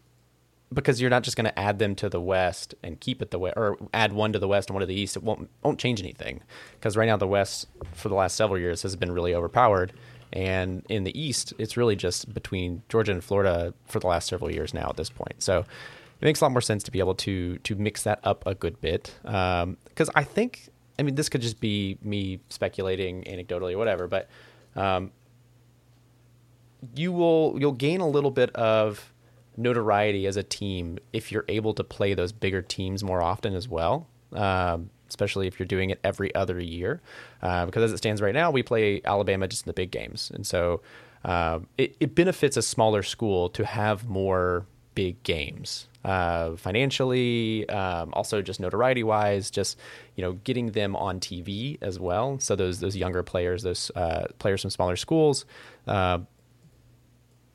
because 0.74 1.02
you're 1.02 1.10
not 1.10 1.24
just 1.24 1.36
going 1.36 1.46
to 1.46 1.60
add 1.60 1.80
them 1.80 1.96
to 1.96 2.10
the 2.10 2.22
west 2.22 2.76
and 2.82 3.00
keep 3.00 3.22
it 3.22 3.32
the 3.32 3.40
way 3.40 3.52
or 3.56 3.78
add 3.94 4.14
one 4.14 4.32
to 4.34 4.40
the 4.40 4.48
west 4.48 4.70
and 4.70 4.76
one 4.76 4.82
to 4.82 4.86
the 4.86 4.96
east 4.96 5.16
it 5.18 5.24
won't 5.24 5.50
won't 5.64 5.80
change 5.80 6.00
anything. 6.02 6.42
Because 6.74 6.96
right 6.96 7.06
now 7.06 7.18
the 7.18 7.28
west 7.28 7.68
for 7.94 8.10
the 8.10 8.16
last 8.16 8.36
several 8.36 8.60
years 8.60 8.82
has 8.84 8.96
been 8.96 9.12
really 9.12 9.36
overpowered. 9.36 9.94
And 10.34 10.86
in 10.88 11.04
the 11.04 11.20
east 11.20 11.54
it's 11.58 11.76
really 11.76 11.96
just 11.96 12.34
between 12.34 12.84
Georgia 12.90 13.12
and 13.12 13.24
Florida 13.24 13.74
for 13.86 14.00
the 14.00 14.08
last 14.08 14.28
several 14.28 14.52
years 14.52 14.74
now 14.74 14.88
at 14.90 14.98
this 14.98 15.10
point. 15.10 15.44
So 15.44 15.60
it 15.60 16.26
makes 16.26 16.40
a 16.42 16.46
lot 16.46 16.52
more 16.52 16.62
sense 16.62 16.84
to 16.84 16.92
be 16.92 17.00
able 17.00 17.16
to 17.16 17.58
to 17.58 17.76
mix 17.76 18.04
that 18.04 18.20
up 18.24 18.46
a 18.46 18.56
good 18.56 18.80
bit. 18.80 19.14
Because 19.24 20.10
I 20.16 20.24
think 20.24 20.70
I 20.98 21.04
mean 21.04 21.16
this 21.16 21.28
could 21.28 21.42
just 21.42 21.60
be 21.60 21.98
me 22.02 22.40
speculating 22.50 23.24
anecdotally 23.24 23.74
or 23.74 23.78
whatever 23.78 24.08
but 24.08 24.30
um, 24.76 25.12
you 26.96 27.12
will 27.12 27.56
you'll 27.60 27.72
gain 27.72 28.02
a 28.02 28.08
little 28.08 28.32
bit 28.32 28.50
of 28.56 29.11
notoriety 29.62 30.28
as 30.28 30.38
a 30.38 30.44
team 30.44 30.98
if 31.14 31.32
you're 31.32 31.46
able 31.48 31.74
to 31.74 31.84
play 31.84 32.14
those 32.14 32.32
bigger 32.32 32.62
teams 32.62 33.04
more 33.04 33.22
often 33.22 33.56
as 33.56 33.68
well. 33.68 34.08
Um, 34.34 34.90
especially 35.10 35.46
if 35.46 35.60
you're 35.60 35.68
doing 35.68 35.90
it 35.90 36.00
every 36.06 36.34
other 36.34 36.58
year, 36.58 37.02
uh, 37.42 37.66
because 37.66 37.84
as 37.84 37.92
it 37.92 37.98
stands 37.98 38.22
right 38.22 38.34
now, 38.34 38.50
we 38.50 38.64
play 38.64 39.02
Alabama 39.04 39.46
just 39.46 39.66
in 39.66 39.70
the 39.70 39.74
big 39.74 39.92
games, 39.92 40.32
and 40.34 40.48
so 40.48 40.82
um, 41.26 41.68
it, 41.78 41.98
it 42.00 42.16
benefits 42.16 42.56
a 42.56 42.62
smaller 42.62 43.04
school 43.04 43.50
to 43.50 43.66
have 43.66 44.08
more 44.08 44.66
big 44.96 45.22
games 45.24 45.88
uh, 46.04 46.56
financially, 46.56 47.68
um, 47.70 48.12
also 48.14 48.42
just 48.42 48.60
notoriety 48.60 49.04
wise, 49.04 49.52
just 49.52 49.78
you 50.16 50.24
know 50.24 50.34
getting 50.34 50.72
them 50.72 50.96
on 50.96 51.20
TV 51.20 51.78
as 51.82 52.00
well. 52.00 52.40
So 52.40 52.56
those 52.56 52.80
those 52.80 52.96
younger 52.96 53.24
players, 53.24 53.64
those 53.64 53.92
uh, 53.96 54.26
players 54.40 54.62
from 54.62 54.72
smaller 54.72 54.96
schools, 54.96 55.46
uh, 55.88 56.20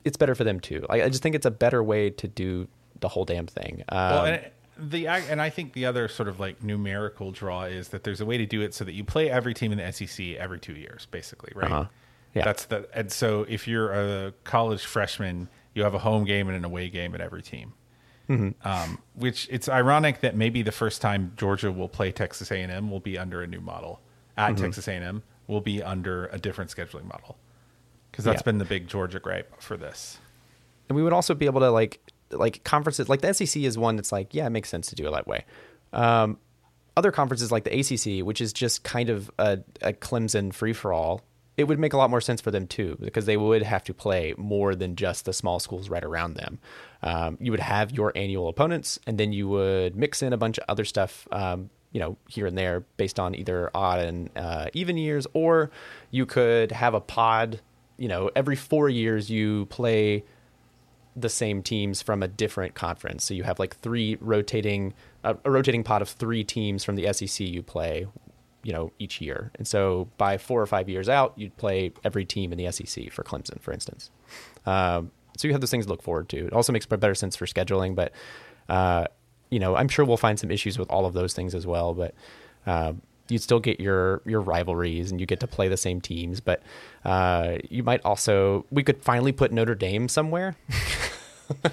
it's 0.07 0.17
better 0.17 0.33
for 0.35 0.43
them 0.43 0.59
too. 0.59 0.85
I, 0.89 1.03
I 1.03 1.09
just 1.09 1.21
think 1.21 1.35
it's 1.35 1.45
a 1.45 1.51
better 1.51 1.83
way 1.83 2.09
to 2.09 2.27
do 2.27 2.67
the 2.99 3.07
whole 3.09 3.25
damn 3.25 3.45
thing. 3.47 3.83
Um, 3.89 3.97
Well, 3.97 4.25
and 4.25 4.35
it- 4.35 4.53
the 4.79 5.07
and 5.07 5.41
I 5.41 5.49
think 5.49 5.73
the 5.73 5.85
other 5.87 6.07
sort 6.07 6.29
of 6.29 6.39
like 6.39 6.61
numerical 6.63 7.31
draw 7.31 7.63
is 7.63 7.87
that 7.89 8.03
there's 8.03 8.21
a 8.21 8.25
way 8.27 8.37
to 8.37 8.45
do 8.45 8.61
it 8.61 8.75
so 8.75 8.85
that 8.85 8.93
you 8.93 9.03
play 9.03 9.27
every 9.27 9.55
team 9.55 9.71
in 9.71 9.79
the 9.79 9.91
SEC 9.91 10.35
every 10.37 10.59
two 10.59 10.73
years, 10.73 11.07
basically, 11.09 11.51
right? 11.55 11.71
Uh-huh. 11.71 11.85
Yeah. 12.35 12.45
That's 12.45 12.65
the 12.65 12.87
and 12.93 13.11
so 13.11 13.43
if 13.49 13.67
you're 13.67 13.91
a 13.91 14.33
college 14.43 14.85
freshman, 14.85 15.49
you 15.73 15.81
have 15.83 15.95
a 15.95 15.99
home 15.99 16.25
game 16.25 16.47
and 16.47 16.55
an 16.55 16.63
away 16.63 16.89
game 16.89 17.15
at 17.15 17.21
every 17.21 17.41
team. 17.41 17.73
Mm-hmm. 18.29 18.67
Um, 18.67 18.99
which 19.15 19.47
it's 19.49 19.67
ironic 19.67 20.19
that 20.21 20.35
maybe 20.35 20.61
the 20.61 20.71
first 20.71 21.01
time 21.01 21.31
Georgia 21.37 21.71
will 21.71 21.87
play 21.89 22.11
Texas 22.11 22.51
A&M 22.51 22.91
will 22.91 22.99
be 22.99 23.17
under 23.17 23.41
a 23.41 23.47
new 23.47 23.61
model. 23.61 24.01
At 24.37 24.51
Mm-hmm. 24.53 24.63
Texas 24.63 24.87
A&M 24.87 25.23
will 25.47 25.61
be 25.61 25.81
under 25.81 26.27
a 26.27 26.37
different 26.37 26.69
scheduling 26.69 27.05
model 27.05 27.37
because 28.17 28.25
that's 28.25 28.41
Yeah. 28.41 28.45
been 28.45 28.57
the 28.57 28.65
big 28.65 28.87
Georgia 28.87 29.19
gripe 29.19 29.61
for 29.61 29.77
this. 29.77 30.17
and 30.89 30.95
we 30.95 31.03
would 31.03 31.13
also 31.13 31.35
be 31.35 31.45
able 31.45 31.59
to 31.61 31.69
like 31.69 31.99
like 32.31 32.63
conferences 32.63 33.07
like 33.09 33.21
the 33.21 33.33
SEC 33.33 33.61
is 33.63 33.77
one 33.77 33.95
that's 33.95 34.11
like 34.11 34.33
yeah 34.33 34.45
it 34.47 34.49
makes 34.49 34.67
sense 34.69 34.87
to 34.87 34.95
do 34.95 35.07
it 35.07 35.11
that 35.11 35.27
way. 35.27 35.45
Um, 35.93 36.39
other 36.95 37.11
conferences 37.11 37.51
like 37.51 37.63
the 37.63 37.79
ACC, 37.79 38.25
which 38.25 38.41
is 38.41 38.51
just 38.51 38.83
kind 38.83 39.09
of 39.09 39.29
a, 39.37 39.59
a 39.81 39.93
Clemson 39.93 40.51
free 40.53 40.73
for 40.73 40.91
all, 40.91 41.21
it 41.55 41.65
would 41.65 41.77
make 41.79 41.93
a 41.93 41.97
lot 41.97 42.09
more 42.09 42.21
sense 42.21 42.41
for 42.41 42.49
them 42.51 42.65
too 42.67 42.97
because 42.99 43.25
they 43.27 43.37
would 43.37 43.61
have 43.63 43.83
to 43.83 43.93
play 43.93 44.33
more 44.37 44.73
than 44.75 44.95
just 44.95 45.25
the 45.25 45.33
small 45.33 45.59
schools 45.59 45.89
right 45.89 46.03
around 46.03 46.33
them. 46.35 46.59
Um, 47.03 47.37
you 47.39 47.51
would 47.51 47.59
have 47.59 47.91
your 47.91 48.11
annual 48.15 48.47
opponents, 48.49 48.99
and 49.05 49.17
then 49.19 49.31
you 49.31 49.47
would 49.47 49.95
mix 49.95 50.21
in 50.23 50.33
a 50.33 50.37
bunch 50.37 50.57
of 50.57 50.65
other 50.67 50.85
stuff. 50.85 51.27
Um, 51.31 51.69
you 51.91 51.99
know, 52.01 52.17
here 52.27 52.45
and 52.47 52.57
there 52.57 52.81
based 52.97 53.19
on 53.19 53.33
either 53.35 53.71
odd 53.73 53.99
and 53.99 54.29
uh, 54.35 54.67
even 54.73 54.97
years, 54.97 55.25
or 55.33 55.71
you 56.11 56.25
could 56.25 56.71
have 56.71 56.93
a 56.93 56.99
pod. 57.01 57.61
You 57.97 58.07
know, 58.07 58.29
every 58.35 58.55
four 58.55 58.89
years 58.89 59.29
you 59.29 59.65
play 59.67 60.23
the 61.15 61.29
same 61.29 61.63
teams 61.63 62.01
from 62.01 62.21
a 62.21 62.27
different 62.27 62.75
conference. 62.75 63.23
So 63.23 63.33
you 63.33 63.43
have 63.43 63.57
like 63.57 63.75
three 63.77 64.17
rotating 64.21 64.93
uh, 65.23 65.33
a 65.43 65.51
rotating 65.51 65.83
pot 65.83 66.01
of 66.01 66.09
three 66.09 66.43
teams 66.43 66.83
from 66.83 66.95
the 66.95 67.11
SEC 67.11 67.45
you 67.47 67.63
play, 67.63 68.07
you 68.63 68.71
know, 68.71 68.91
each 68.99 69.19
year. 69.19 69.51
And 69.55 69.67
so 69.67 70.07
by 70.17 70.37
four 70.37 70.61
or 70.61 70.67
five 70.67 70.87
years 70.87 71.09
out, 71.09 71.33
you'd 71.35 71.57
play 71.57 71.91
every 72.03 72.23
team 72.23 72.51
in 72.51 72.57
the 72.57 72.71
SEC 72.71 73.11
for 73.11 73.23
Clemson, 73.23 73.59
for 73.59 73.73
instance. 73.73 74.11
Um, 74.65 75.11
so 75.37 75.47
you 75.47 75.53
have 75.53 75.61
those 75.61 75.71
things 75.71 75.85
to 75.85 75.91
look 75.91 76.03
forward 76.03 76.29
to. 76.29 76.47
It 76.47 76.53
also 76.53 76.71
makes 76.71 76.85
better 76.85 77.15
sense 77.15 77.35
for 77.35 77.45
scheduling, 77.45 77.95
but 77.95 78.11
uh, 78.69 79.05
you 79.49 79.59
know, 79.59 79.75
I'm 79.75 79.87
sure 79.87 80.05
we'll 80.05 80.17
find 80.17 80.39
some 80.39 80.51
issues 80.51 80.77
with 80.77 80.89
all 80.89 81.05
of 81.05 81.13
those 81.13 81.33
things 81.33 81.55
as 81.55 81.65
well. 81.65 81.93
But 81.93 82.13
um, 82.65 83.01
you'd 83.29 83.41
still 83.41 83.59
get 83.59 83.79
your 83.79 84.21
your 84.25 84.41
rivalries 84.41 85.11
and 85.11 85.19
you 85.19 85.25
get 85.25 85.39
to 85.41 85.47
play 85.47 85.67
the 85.67 85.77
same 85.77 86.01
teams. 86.01 86.39
But 86.39 86.61
uh, 87.05 87.57
you 87.69 87.83
might 87.83 88.01
also 88.05 88.65
we 88.71 88.83
could 88.83 89.01
finally 89.03 89.31
put 89.31 89.51
Notre 89.51 89.75
Dame 89.75 90.07
somewhere. 90.09 90.55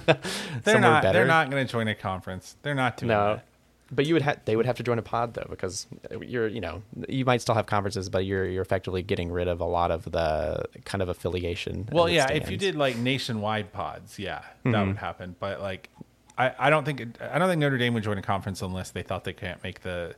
They're 0.05 0.17
somewhere 0.63 0.79
not. 0.81 1.03
better. 1.03 1.19
They're 1.19 1.27
not 1.27 1.49
going 1.49 1.65
to 1.65 1.71
join 1.71 1.87
a 1.87 1.95
conference. 1.95 2.55
They're 2.61 2.75
not 2.75 2.97
doing 2.97 3.09
No, 3.09 3.35
that. 3.35 3.45
but 3.91 4.05
you 4.05 4.13
would 4.13 4.21
have 4.23 4.39
they 4.45 4.55
would 4.55 4.65
have 4.65 4.77
to 4.77 4.83
join 4.83 4.97
a 4.99 5.01
pod 5.01 5.33
though 5.33 5.47
because 5.49 5.87
you're 6.21 6.47
you 6.47 6.61
know 6.61 6.81
you 7.09 7.25
might 7.25 7.41
still 7.41 7.55
have 7.55 7.65
conferences, 7.65 8.09
but 8.09 8.25
you're 8.25 8.45
you're 8.45 8.61
effectively 8.61 9.01
getting 9.01 9.31
rid 9.31 9.47
of 9.47 9.59
a 9.59 9.65
lot 9.65 9.91
of 9.91 10.09
the 10.11 10.63
kind 10.85 11.01
of 11.01 11.09
affiliation. 11.09 11.89
Well, 11.91 12.07
yeah, 12.09 12.31
if 12.31 12.49
you. 12.49 12.55
Mm-hmm. 12.57 12.65
did 12.65 12.75
like 12.75 12.95
nationwide 12.97 13.73
pods, 13.73 14.17
yeah, 14.17 14.43
that 14.63 14.87
would 14.87 14.97
happen. 14.97 15.35
But 15.39 15.59
like, 15.61 15.89
I, 16.37 16.53
I 16.57 16.69
don't 16.69 16.85
think 16.85 17.01
I 17.21 17.37
don't 17.37 17.49
think 17.49 17.59
Notre 17.59 17.77
Dame 17.77 17.93
would 17.95 18.03
join 18.03 18.17
a 18.17 18.21
conference 18.21 18.61
unless 18.61 18.91
they 18.91 19.03
thought 19.03 19.25
they 19.25 19.33
can't 19.33 19.61
make 19.61 19.81
the 19.81 20.15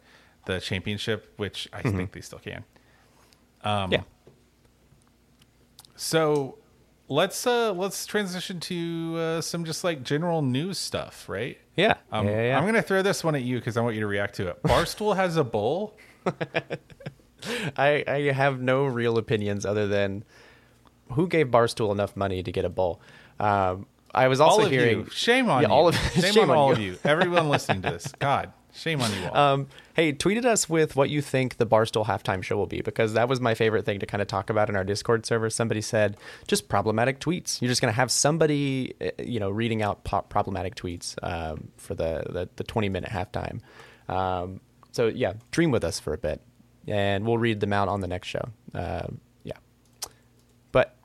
the 0.47 0.60
championship, 0.60 1.31
which 1.38 1.67
I 1.71 1.83
think 1.83 2.12
they 2.13 2.21
still 2.21 2.39
can. 2.39 2.63
Um, 3.63 3.91
yeah, 3.91 4.01
So 5.95 6.57
let's 7.10 7.45
uh 7.47 7.71
let's 7.73 8.05
transition 8.05 8.60
to 8.62 9.15
uh, 9.17 9.41
some 9.41 9.63
just 9.65 9.83
like 9.83 10.03
general 10.03 10.41
news 10.41 10.77
stuff, 10.77 11.27
right? 11.29 11.57
yeah, 11.75 11.95
Um, 12.12 12.27
yeah, 12.27 12.41
yeah. 12.47 12.57
I'm 12.57 12.65
gonna 12.65 12.81
throw 12.81 13.01
this 13.01 13.23
one 13.23 13.36
at 13.36 13.41
you 13.43 13.57
because 13.60 13.77
I 13.77 13.81
want 13.81 13.95
you 13.95 14.01
to 14.01 14.07
react 14.07 14.36
to 14.36 14.47
it. 14.47 14.62
Barstool 14.63 15.15
has 15.15 15.38
a 15.38 15.43
bowl. 15.43 15.97
I 17.77 18.03
I 18.07 18.31
have 18.33 18.62
no 18.62 18.86
real 18.86 19.17
opinions 19.17 19.65
other 19.65 19.88
than 19.88 20.23
who 21.12 21.27
gave 21.27 21.47
Barstool 21.47 21.91
enough 21.91 22.15
money 22.17 22.43
to 22.43 22.51
get 22.51 22.65
a 22.65 22.69
bowl. 22.69 23.01
Um, 23.39 23.86
I 24.13 24.27
was 24.27 24.39
also 24.41 24.62
all 24.62 24.65
of 24.65 24.71
hearing 24.71 24.99
you, 24.99 25.10
shame 25.12 25.49
on 25.49 25.62
Yeah, 25.62 25.67
you. 25.69 25.73
all 25.73 25.88
of- 25.88 25.95
shame, 26.13 26.33
shame 26.33 26.43
on 26.45 26.49
on 26.51 26.57
all 26.57 26.67
you. 26.69 26.73
of 26.73 26.79
you. 26.81 26.97
Everyone 27.03 27.49
listening 27.49 27.81
to 27.83 27.91
this, 27.91 28.12
God, 28.19 28.51
Shame 28.77 29.01
on 29.01 29.11
you 29.11 29.27
all. 29.27 29.37
Um, 29.37 29.67
hey, 29.95 30.13
tweeted 30.13 30.45
us 30.45 30.69
with 30.69 30.95
what 30.95 31.09
you 31.09 31.21
think 31.21 31.57
the 31.57 31.65
Barstool 31.65 32.05
halftime 32.05 32.43
show 32.43 32.57
will 32.57 32.67
be 32.67 32.81
because 32.81 33.13
that 33.13 33.27
was 33.27 33.41
my 33.41 33.55
favorite 33.55 33.85
thing 33.85 33.99
to 33.99 34.05
kind 34.05 34.21
of 34.21 34.27
talk 34.27 34.51
about 34.51 34.69
in 34.69 34.75
our 34.75 34.83
Discord 34.83 35.25
server. 35.25 35.49
Somebody 35.49 35.81
said 35.81 36.15
just 36.47 36.69
problematic 36.69 37.19
tweets. 37.19 37.59
You're 37.59 37.69
just 37.69 37.81
going 37.81 37.91
to 37.91 37.95
have 37.95 38.11
somebody, 38.11 38.93
uh, 39.01 39.09
you 39.17 39.39
know, 39.39 39.49
reading 39.49 39.81
out 39.81 40.03
problematic 40.29 40.75
tweets 40.75 41.15
um, 41.23 41.69
for 41.77 41.95
the, 41.95 42.23
the 42.29 42.49
the 42.55 42.63
20 42.63 42.89
minute 42.89 43.09
halftime. 43.09 43.61
Um, 44.07 44.61
so 44.91 45.07
yeah, 45.07 45.33
dream 45.49 45.71
with 45.71 45.83
us 45.83 45.99
for 45.99 46.13
a 46.13 46.17
bit, 46.17 46.41
and 46.87 47.25
we'll 47.25 47.39
read 47.39 47.59
them 47.59 47.73
out 47.73 47.87
on 47.87 48.01
the 48.01 48.07
next 48.07 48.27
show. 48.27 48.49
Um 48.75 49.21
yeah, 49.43 49.57
but 50.71 50.95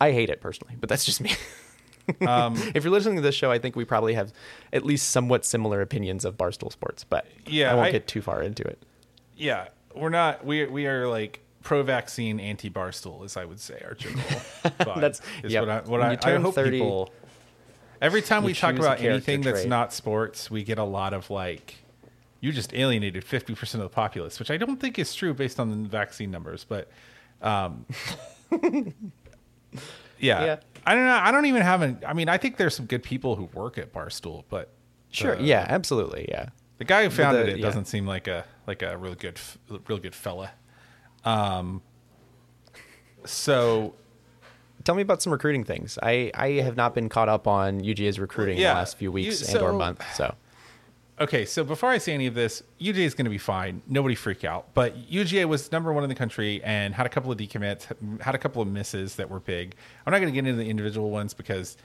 I 0.00 0.10
hate 0.10 0.30
it 0.30 0.40
personally, 0.40 0.74
but 0.80 0.88
that's 0.88 1.04
just 1.04 1.20
me. 1.20 1.30
Um, 2.26 2.54
if 2.74 2.84
you're 2.84 2.92
listening 2.92 3.16
to 3.16 3.22
this 3.22 3.34
show, 3.34 3.50
I 3.50 3.58
think 3.58 3.76
we 3.76 3.84
probably 3.84 4.14
have 4.14 4.32
at 4.72 4.84
least 4.84 5.10
somewhat 5.10 5.44
similar 5.44 5.80
opinions 5.82 6.24
of 6.24 6.36
Barstool 6.36 6.72
Sports, 6.72 7.04
but 7.04 7.26
Yeah, 7.46 7.72
I 7.72 7.74
won't 7.74 7.88
I- 7.88 7.92
get 7.92 8.06
too 8.06 8.20
far 8.22 8.42
into 8.42 8.62
it. 8.64 8.82
yeah, 9.36 9.68
we're 9.94 10.08
not. 10.10 10.44
We 10.44 10.66
we 10.66 10.86
are 10.86 11.06
like 11.08 11.40
pro-vaccine, 11.62 12.40
anti-barstool, 12.40 13.24
as 13.24 13.36
I 13.36 13.44
would 13.44 13.60
say. 13.60 13.80
Our 13.84 13.94
general. 13.94 14.24
that's 15.00 15.20
is 15.44 15.52
yep. 15.52 15.62
what 15.62 15.70
I 15.70 15.80
what 15.88 16.00
I, 16.02 16.18
I 16.34 16.38
hope 16.38 16.54
30, 16.56 16.70
people. 16.72 17.12
Every 18.00 18.20
time 18.22 18.42
we 18.42 18.52
talk 18.52 18.74
about 18.76 19.00
anything 19.00 19.42
that's 19.42 19.64
not 19.64 19.92
sports, 19.92 20.50
we 20.50 20.64
get 20.64 20.78
a 20.78 20.84
lot 20.84 21.14
of 21.14 21.30
like, 21.30 21.76
you 22.40 22.50
just 22.50 22.74
alienated 22.74 23.22
fifty 23.22 23.54
percent 23.54 23.82
of 23.84 23.88
the 23.90 23.94
populace, 23.94 24.40
which 24.40 24.50
I 24.50 24.56
don't 24.56 24.80
think 24.80 24.98
is 24.98 25.14
true 25.14 25.34
based 25.34 25.60
on 25.60 25.70
the 25.70 25.88
vaccine 25.88 26.32
numbers. 26.32 26.64
But, 26.68 26.90
um, 27.42 27.86
yeah, 30.18 30.44
Yeah. 30.44 30.56
I 30.86 30.94
don't 30.94 31.04
know. 31.06 31.14
I 31.22 31.30
don't 31.30 31.46
even 31.46 31.62
have 31.62 31.82
an. 31.82 31.98
I 32.06 32.12
mean, 32.12 32.28
I 32.28 32.38
think 32.38 32.56
there's 32.56 32.74
some 32.74 32.86
good 32.86 33.02
people 33.02 33.36
who 33.36 33.44
work 33.54 33.78
at 33.78 33.92
Barstool, 33.92 34.44
but 34.48 34.70
Sure. 35.10 35.36
the- 35.36 35.42
yeah, 35.44 35.66
absolutely. 35.68 36.26
Yeah. 36.28 36.48
the 36.78 36.84
guy 36.84 37.04
who 37.04 37.10
founded 37.10 37.46
the- 37.46 37.50
it 37.52 37.58
yeah. 37.58 37.66
doesn't 37.66 37.84
seem 37.84 38.06
like 38.06 38.26
a 38.26 38.44
like 38.66 38.82
a 38.82 38.96
real 38.96 39.14
good 39.14 39.38
real 39.88 39.98
good 39.98 40.14
fella. 40.14 40.50
Um. 41.24 41.82
So 43.24 43.94
Tell 44.84 44.96
me 44.96 45.02
about 45.02 45.22
some 45.22 45.32
recruiting 45.32 45.62
things. 45.62 45.96
I, 46.02 46.32
I 46.34 46.48
have 46.62 46.76
not 46.76 46.92
been 46.92 47.08
caught 47.08 47.28
up 47.28 47.46
on 47.46 47.78
UGA's 47.84 48.18
recruiting 48.18 48.58
Yeah, 48.58 48.72
the 48.74 48.78
last 48.80 48.96
few 48.98 49.12
weeks 49.12 49.40
you- 49.48 49.54
and 49.58 49.64
or 49.64 49.72
month. 49.72 50.02
So 50.16 50.34
okay, 51.22 51.44
so 51.44 51.64
before 51.64 51.90
I 51.90 51.98
say 51.98 52.12
any 52.12 52.26
of 52.26 52.34
this, 52.34 52.62
UGA 52.80 52.98
is 52.98 53.14
going 53.14 53.24
to 53.24 53.30
be 53.30 53.38
fine. 53.38 53.82
Nobody 53.86 54.14
freak 54.14 54.44
out. 54.44 54.68
But 54.74 55.10
UGA 55.10 55.46
was 55.46 55.72
number 55.72 55.92
one 55.92 56.04
in 56.04 56.08
the 56.08 56.14
country 56.14 56.62
and 56.62 56.94
had 56.94 57.06
a 57.06 57.08
couple 57.08 57.32
of 57.32 57.38
decommits, 57.38 57.86
had 58.20 58.34
a 58.34 58.38
couple 58.38 58.60
of 58.60 58.68
misses 58.68 59.16
that 59.16 59.30
were 59.30 59.40
big. 59.40 59.74
I'm 60.06 60.12
not 60.12 60.18
going 60.18 60.32
to 60.32 60.34
get 60.34 60.46
into 60.46 60.62
the 60.62 60.68
individual 60.68 61.10
ones 61.10 61.34
because 61.34 61.76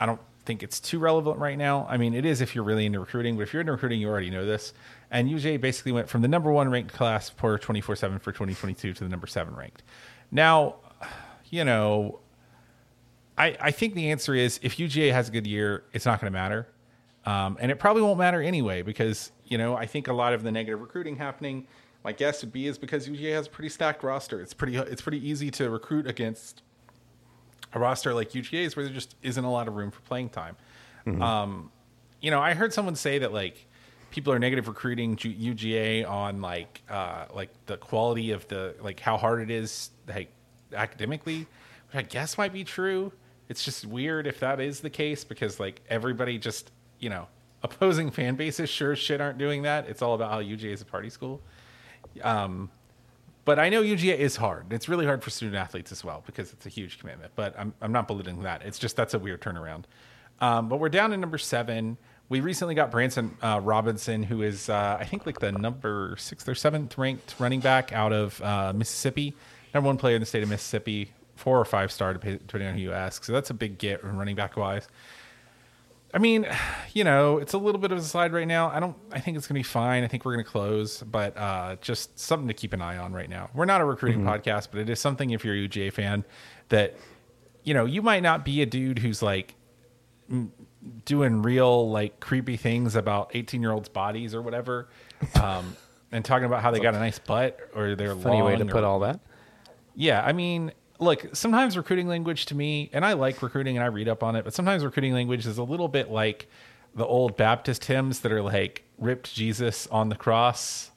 I 0.00 0.06
don't 0.06 0.20
think 0.44 0.62
it's 0.62 0.80
too 0.80 0.98
relevant 0.98 1.38
right 1.38 1.58
now. 1.58 1.86
I 1.88 1.96
mean, 1.96 2.14
it 2.14 2.24
is 2.24 2.40
if 2.40 2.54
you're 2.54 2.64
really 2.64 2.86
into 2.86 3.00
recruiting, 3.00 3.36
but 3.36 3.42
if 3.42 3.52
you're 3.52 3.60
into 3.60 3.72
recruiting, 3.72 4.00
you 4.00 4.08
already 4.08 4.30
know 4.30 4.46
this. 4.46 4.72
And 5.10 5.28
UGA 5.28 5.60
basically 5.60 5.92
went 5.92 6.08
from 6.08 6.22
the 6.22 6.28
number 6.28 6.50
one 6.50 6.70
ranked 6.70 6.92
class 6.92 7.28
for 7.28 7.58
24 7.58 7.96
7 7.96 8.18
for 8.18 8.32
2022 8.32 8.94
to 8.94 9.04
the 9.04 9.10
number 9.10 9.26
seven 9.26 9.54
ranked. 9.54 9.82
Now, 10.30 10.76
you 11.50 11.64
know, 11.64 12.20
I, 13.36 13.56
I 13.60 13.70
think 13.70 13.94
the 13.94 14.10
answer 14.10 14.34
is 14.34 14.58
if 14.62 14.76
UGA 14.76 15.12
has 15.12 15.28
a 15.28 15.32
good 15.32 15.46
year, 15.46 15.84
it's 15.92 16.06
not 16.06 16.20
going 16.20 16.32
to 16.32 16.38
matter. 16.38 16.68
Um, 17.26 17.58
and 17.60 17.70
it 17.70 17.78
probably 17.78 18.02
won't 18.02 18.18
matter 18.18 18.40
anyway 18.40 18.82
because, 18.82 19.30
you 19.44 19.58
know, 19.58 19.76
I 19.76 19.86
think 19.86 20.08
a 20.08 20.12
lot 20.12 20.32
of 20.32 20.42
the 20.42 20.50
negative 20.50 20.80
recruiting 20.80 21.16
happening, 21.16 21.66
my 22.02 22.12
guess 22.12 22.42
would 22.42 22.52
be, 22.52 22.66
is 22.66 22.78
because 22.78 23.06
UGA 23.08 23.34
has 23.34 23.46
a 23.46 23.50
pretty 23.50 23.68
stacked 23.68 24.02
roster. 24.02 24.40
It's 24.40 24.54
pretty 24.54 24.76
it's 24.76 25.02
pretty 25.02 25.28
easy 25.28 25.50
to 25.52 25.68
recruit 25.68 26.06
against 26.06 26.62
a 27.72 27.78
roster 27.78 28.14
like 28.14 28.30
UGA's 28.30 28.74
where 28.74 28.84
there 28.84 28.94
just 28.94 29.16
isn't 29.22 29.44
a 29.44 29.50
lot 29.50 29.68
of 29.68 29.74
room 29.74 29.90
for 29.90 30.00
playing 30.00 30.30
time. 30.30 30.56
Um, 31.22 31.70
you 32.20 32.30
know, 32.30 32.40
I 32.40 32.54
heard 32.54 32.72
someone 32.72 32.94
say 32.94 33.18
that 33.18 33.32
like 33.32 33.66
people 34.10 34.32
are 34.32 34.38
negative 34.38 34.68
recruiting 34.68 35.16
UGA 35.16 36.08
on 36.08 36.40
like 36.40 36.82
uh, 36.88 37.26
like 37.34 37.50
the 37.66 37.76
quality 37.76 38.32
of 38.32 38.46
the 38.48 38.74
like 38.80 39.00
how 39.00 39.16
hard 39.16 39.40
it 39.40 39.50
is 39.50 39.90
like 40.08 40.30
academically, 40.74 41.40
which 41.40 41.96
I 41.96 42.02
guess 42.02 42.38
might 42.38 42.52
be 42.52 42.64
true. 42.64 43.12
It's 43.48 43.64
just 43.64 43.86
weird 43.86 44.26
if 44.26 44.40
that 44.40 44.60
is 44.60 44.80
the 44.80 44.90
case 44.90 45.24
because 45.24 45.58
like 45.58 45.80
everybody 45.88 46.38
just 46.38 46.70
you 47.00 47.10
know 47.10 47.26
opposing 47.62 48.10
fan 48.10 48.36
bases 48.36 48.70
sure 48.70 48.96
shit 48.96 49.20
aren't 49.20 49.38
doing 49.38 49.62
that. 49.62 49.88
It's 49.88 50.02
all 50.02 50.14
about 50.14 50.30
how 50.30 50.40
UGA 50.40 50.72
is 50.72 50.80
a 50.80 50.86
party 50.86 51.10
school. 51.10 51.42
Um, 52.22 52.70
but 53.44 53.58
I 53.58 53.68
know 53.68 53.82
UGA 53.82 54.16
is 54.16 54.36
hard. 54.36 54.72
It's 54.72 54.88
really 54.88 55.06
hard 55.06 55.22
for 55.22 55.30
student 55.30 55.56
athletes 55.56 55.92
as 55.92 56.04
well 56.04 56.22
because 56.24 56.52
it's 56.52 56.66
a 56.66 56.68
huge 56.68 56.98
commitment. 56.98 57.32
But 57.34 57.58
I'm, 57.58 57.74
I'm 57.80 57.92
not 57.92 58.06
belittling 58.06 58.42
that. 58.42 58.62
It's 58.62 58.78
just 58.78 58.96
that's 58.96 59.14
a 59.14 59.18
weird 59.18 59.40
turnaround. 59.40 59.84
Um, 60.40 60.68
but 60.68 60.78
we're 60.78 60.88
down 60.88 61.10
to 61.10 61.16
number 61.16 61.38
seven. 61.38 61.96
We 62.28 62.40
recently 62.40 62.74
got 62.74 62.90
Branson 62.90 63.36
uh, 63.42 63.60
Robinson, 63.62 64.22
who 64.22 64.42
is 64.42 64.68
uh, 64.68 64.96
I 65.00 65.04
think 65.04 65.26
like 65.26 65.40
the 65.40 65.52
number 65.52 66.14
sixth 66.18 66.48
or 66.48 66.54
seventh 66.54 66.96
ranked 66.96 67.34
running 67.38 67.60
back 67.60 67.92
out 67.92 68.12
of 68.12 68.40
uh, 68.40 68.72
Mississippi, 68.72 69.34
number 69.74 69.88
one 69.88 69.96
player 69.96 70.14
in 70.14 70.20
the 70.20 70.26
state 70.26 70.42
of 70.42 70.48
Mississippi, 70.48 71.12
four 71.34 71.58
or 71.58 71.64
five 71.64 71.90
star 71.90 72.12
depending 72.14 72.68
on 72.68 72.74
who 72.74 72.80
you 72.80 72.92
ask. 72.92 73.24
So 73.24 73.32
that's 73.32 73.50
a 73.50 73.54
big 73.54 73.78
get 73.78 74.04
running 74.04 74.36
back 74.36 74.56
wise. 74.56 74.86
I 76.12 76.18
mean, 76.18 76.46
you 76.92 77.04
know, 77.04 77.38
it's 77.38 77.52
a 77.52 77.58
little 77.58 77.80
bit 77.80 77.92
of 77.92 77.98
a 77.98 78.02
slide 78.02 78.32
right 78.32 78.46
now. 78.48 78.70
I 78.70 78.80
don't. 78.80 78.96
I 79.12 79.20
think 79.20 79.36
it's 79.36 79.46
gonna 79.46 79.58
be 79.60 79.64
fine. 79.64 80.02
I 80.04 80.08
think 80.08 80.24
we're 80.24 80.32
gonna 80.32 80.44
close, 80.44 81.02
but 81.02 81.36
uh, 81.36 81.76
just 81.80 82.18
something 82.18 82.48
to 82.48 82.54
keep 82.54 82.72
an 82.72 82.82
eye 82.82 82.96
on 82.98 83.12
right 83.12 83.28
now. 83.30 83.50
We're 83.54 83.64
not 83.64 83.80
a 83.80 83.84
recruiting 83.84 84.22
podcast, 84.22 84.68
but 84.70 84.80
it 84.80 84.90
is 84.90 84.98
something 85.00 85.30
if 85.30 85.44
you're 85.44 85.54
a 85.54 85.68
UGA 85.68 85.92
fan 85.92 86.24
that 86.68 86.96
you 87.64 87.74
know 87.74 87.84
you 87.84 88.02
might 88.02 88.22
not 88.22 88.44
be 88.44 88.62
a 88.62 88.66
dude 88.66 88.98
who's 88.98 89.22
like 89.22 89.54
m- 90.30 90.52
doing 91.04 91.42
real 91.42 91.90
like 91.90 92.20
creepy 92.20 92.56
things 92.56 92.96
about 92.96 93.30
18 93.34 93.60
year 93.60 93.70
olds' 93.72 93.88
bodies 93.88 94.34
or 94.34 94.42
whatever, 94.42 94.88
um, 95.42 95.76
and 96.10 96.24
talking 96.24 96.44
about 96.46 96.62
how 96.62 96.70
they 96.70 96.80
got 96.80 96.94
a 96.94 96.98
nice 96.98 97.18
butt 97.18 97.58
or 97.74 97.94
they're 97.94 98.16
funny 98.16 98.42
way 98.42 98.52
to 98.56 98.58
long 98.64 98.68
put 98.68 98.82
or- 98.82 98.86
all 98.86 99.00
that. 99.00 99.20
yeah, 99.94 100.22
I 100.24 100.32
mean, 100.32 100.72
look, 101.00 101.34
sometimes 101.34 101.76
recruiting 101.76 102.06
language 102.06 102.46
to 102.46 102.54
me, 102.54 102.90
and 102.92 103.04
I 103.04 103.14
like 103.14 103.42
recruiting 103.42 103.76
and 103.76 103.82
I 103.84 103.88
read 103.88 104.08
up 104.08 104.22
on 104.22 104.36
it, 104.36 104.44
but 104.44 104.54
sometimes 104.54 104.84
recruiting 104.84 105.12
language 105.14 105.46
is 105.46 105.58
a 105.58 105.62
little 105.64 105.88
bit 105.88 106.10
like 106.10 106.48
the 106.94 107.06
old 107.06 107.36
Baptist 107.36 107.84
hymns 107.86 108.20
that 108.20 108.32
are 108.32 108.42
like, 108.42 108.84
ripped 108.98 109.34
Jesus 109.34 109.86
on 109.88 110.08
the 110.10 110.16
cross, 110.16 110.90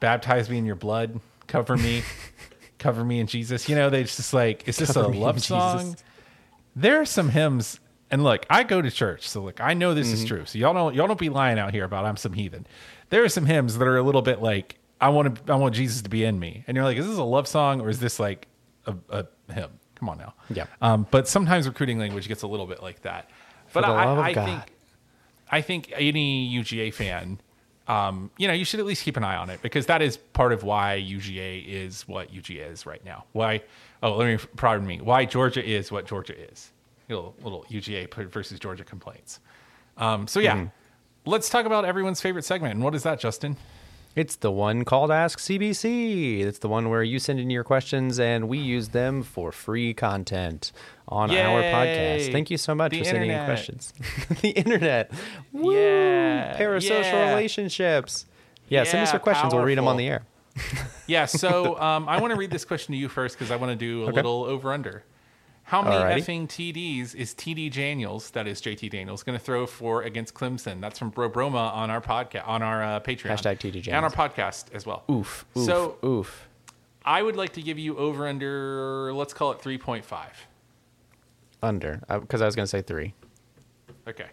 baptize 0.00 0.50
me 0.50 0.58
in 0.58 0.66
your 0.66 0.74
blood, 0.76 1.20
cover 1.46 1.76
me, 1.76 2.02
cover 2.78 3.04
me 3.04 3.20
in 3.20 3.26
Jesus. 3.26 3.68
You 3.68 3.76
know, 3.76 3.90
they 3.90 4.02
just 4.04 4.32
like, 4.34 4.66
is 4.68 4.76
this 4.76 4.92
Cover 4.92 5.06
a 5.06 5.16
love 5.16 5.36
Jesus. 5.36 5.46
song? 5.46 5.96
There 6.76 7.00
are 7.00 7.04
some 7.06 7.28
hymns, 7.28 7.78
and 8.10 8.24
look, 8.24 8.44
I 8.50 8.64
go 8.64 8.82
to 8.82 8.90
church, 8.90 9.28
so 9.28 9.42
look, 9.42 9.60
I 9.60 9.74
know 9.74 9.94
this 9.94 10.08
Mm-hmm. 10.08 10.14
is 10.14 10.24
true. 10.24 10.44
So 10.46 10.58
y'all 10.58 10.74
don't 10.74 10.94
y'all 10.94 11.06
don't 11.06 11.18
be 11.20 11.28
lying 11.28 11.58
out 11.58 11.72
here 11.72 11.84
about 11.84 12.04
I'm 12.04 12.16
some 12.16 12.32
heathen. 12.32 12.66
There 13.10 13.22
are 13.22 13.28
some 13.28 13.46
hymns 13.46 13.78
that 13.78 13.86
are 13.86 13.96
a 13.96 14.02
little 14.02 14.22
bit 14.22 14.42
like 14.42 14.78
I 15.00 15.10
want 15.10 15.46
to 15.46 15.52
I 15.52 15.56
want 15.56 15.74
Jesus 15.74 16.02
to 16.02 16.10
be 16.10 16.24
in 16.24 16.38
me, 16.40 16.64
and 16.66 16.74
you're 16.76 16.84
like, 16.84 16.96
is 16.96 17.06
this 17.06 17.16
a 17.18 17.22
love 17.22 17.46
song 17.46 17.80
or 17.80 17.88
is 17.90 18.00
this 18.00 18.18
like 18.18 18.48
a, 18.86 18.96
a 19.10 19.26
hymn? 19.52 19.70
Come 19.96 20.08
on 20.08 20.18
now. 20.18 20.34
Yeah. 20.50 20.66
Um, 20.80 21.06
but 21.10 21.28
sometimes 21.28 21.66
recruiting 21.66 21.98
language 21.98 22.28
gets 22.28 22.42
a 22.42 22.46
little 22.46 22.66
bit 22.66 22.82
like 22.82 23.02
that. 23.02 23.30
But 23.72 23.82
the 23.82 23.88
I, 23.88 24.28
I 24.30 24.34
think 24.34 24.62
I 25.50 25.60
think 25.60 25.92
any 25.96 26.48
UGA 26.52 26.92
fan, 26.92 27.40
um, 27.86 28.30
you 28.38 28.48
know, 28.48 28.54
you 28.54 28.64
should 28.64 28.80
at 28.80 28.86
least 28.86 29.04
keep 29.04 29.16
an 29.16 29.24
eye 29.24 29.36
on 29.36 29.50
it 29.50 29.62
because 29.62 29.86
that 29.86 30.02
is 30.02 30.16
part 30.16 30.52
of 30.52 30.62
why 30.62 31.04
UGA 31.06 31.66
is 31.66 32.06
what 32.08 32.32
UGA 32.32 32.72
is 32.72 32.86
right 32.86 33.04
now. 33.04 33.24
Why? 33.32 33.62
Oh, 34.02 34.16
let 34.16 34.26
me 34.26 34.38
pardon 34.56 34.86
me. 34.86 35.00
Why 35.00 35.24
Georgia 35.24 35.64
is 35.64 35.92
what 35.92 36.06
Georgia 36.06 36.38
is. 36.50 36.70
Little 37.08 37.34
little 37.42 37.64
UGA 37.70 38.12
versus 38.30 38.58
Georgia 38.58 38.84
complaints. 38.84 39.40
Um, 39.96 40.26
so 40.26 40.40
yeah, 40.40 40.66
let's 41.26 41.48
talk 41.48 41.66
about 41.66 41.84
everyone's 41.84 42.20
favorite 42.20 42.44
segment. 42.44 42.74
And 42.74 42.82
what 42.82 42.94
is 42.94 43.02
that, 43.04 43.20
Justin? 43.20 43.56
It's 44.16 44.36
the 44.36 44.50
one 44.52 44.84
called 44.84 45.10
Ask 45.10 45.40
CBC. 45.40 46.40
It's 46.42 46.60
the 46.60 46.68
one 46.68 46.88
where 46.88 47.02
you 47.02 47.18
send 47.18 47.40
in 47.40 47.50
your 47.50 47.64
questions 47.64 48.20
and 48.20 48.48
we 48.48 48.58
use 48.58 48.90
them 48.90 49.22
for 49.24 49.50
free 49.50 49.92
content 49.92 50.70
on 51.08 51.30
our 51.32 51.62
podcast. 51.62 52.30
Thank 52.30 52.48
you 52.50 52.56
so 52.56 52.74
much 52.76 52.92
The 52.92 53.00
for 53.00 53.04
sending 53.06 53.30
in 53.30 53.44
questions. 53.44 53.92
the 54.40 54.50
internet. 54.50 55.10
Woo! 55.52 55.74
Yeah. 55.74 56.56
Parasocial 56.56 57.02
Yeah. 57.12 57.30
relationships. 57.30 58.26
Yeah, 58.68 58.84
send 58.84 59.02
us 59.02 59.08
Yeah, 59.08 59.14
your 59.14 59.20
questions. 59.20 59.52
We'll 59.52 59.64
read 59.64 59.78
them 59.78 59.88
on 59.88 59.96
the 59.96 60.06
air. 60.08 60.22
Yeah, 61.08 61.26
so 61.26 61.78
um, 61.82 62.08
I 62.08 62.20
want 62.20 62.30
to 62.32 62.38
read 62.38 62.50
this 62.52 62.64
question 62.64 62.92
to 62.92 62.98
you 62.98 63.08
first 63.08 63.36
because 63.36 63.50
I 63.50 63.56
want 63.56 63.70
to 63.72 63.76
do 63.76 64.04
a 64.04 64.10
little 64.12 64.44
over 64.44 64.72
under. 64.72 65.02
How 65.64 65.80
many 65.80 65.96
Alrighty. 65.96 66.18
effing 66.18 66.46
TDs 66.46 67.14
is 67.14 67.34
TD 67.34 67.72
Daniels, 67.72 68.30
that 68.30 68.46
is 68.46 68.60
JT 68.60 68.90
Daniels, 68.90 69.22
going 69.22 69.38
to 69.38 69.42
throw 69.42 69.66
for 69.66 70.02
against 70.02 70.34
Clemson? 70.34 70.80
That's 70.80 70.98
from 70.98 71.08
Bro 71.08 71.30
Broma 71.30 71.72
on 71.72 71.90
our 71.90 72.02
podcast, 72.02 72.46
on 72.46 72.62
our 72.62 72.82
uh, 72.82 73.00
Patreon. 73.00 73.30
Hashtag 73.30 73.58
TD 73.58 73.82
Daniels. 73.82 73.88
And 73.88 74.04
our 74.04 74.10
podcast 74.10 74.66
as 74.74 74.84
well. 74.84 75.04
Oof. 75.10 75.46
Oof. 75.56 75.64
So 75.64 75.96
oof. 76.04 76.48
I 77.04 77.22
would 77.22 77.36
like 77.36 77.54
to 77.54 77.62
give 77.62 77.78
you 77.78 77.96
over 77.96 78.28
under, 78.28 79.12
let's 79.14 79.32
call 79.32 79.52
it 79.52 79.58
3.5. 79.58 80.04
Under. 81.62 82.02
Because 82.08 82.42
I 82.42 82.46
was 82.46 82.54
going 82.54 82.64
to 82.64 82.70
say 82.70 82.82
three. 82.82 83.14
Okay. 84.06 84.26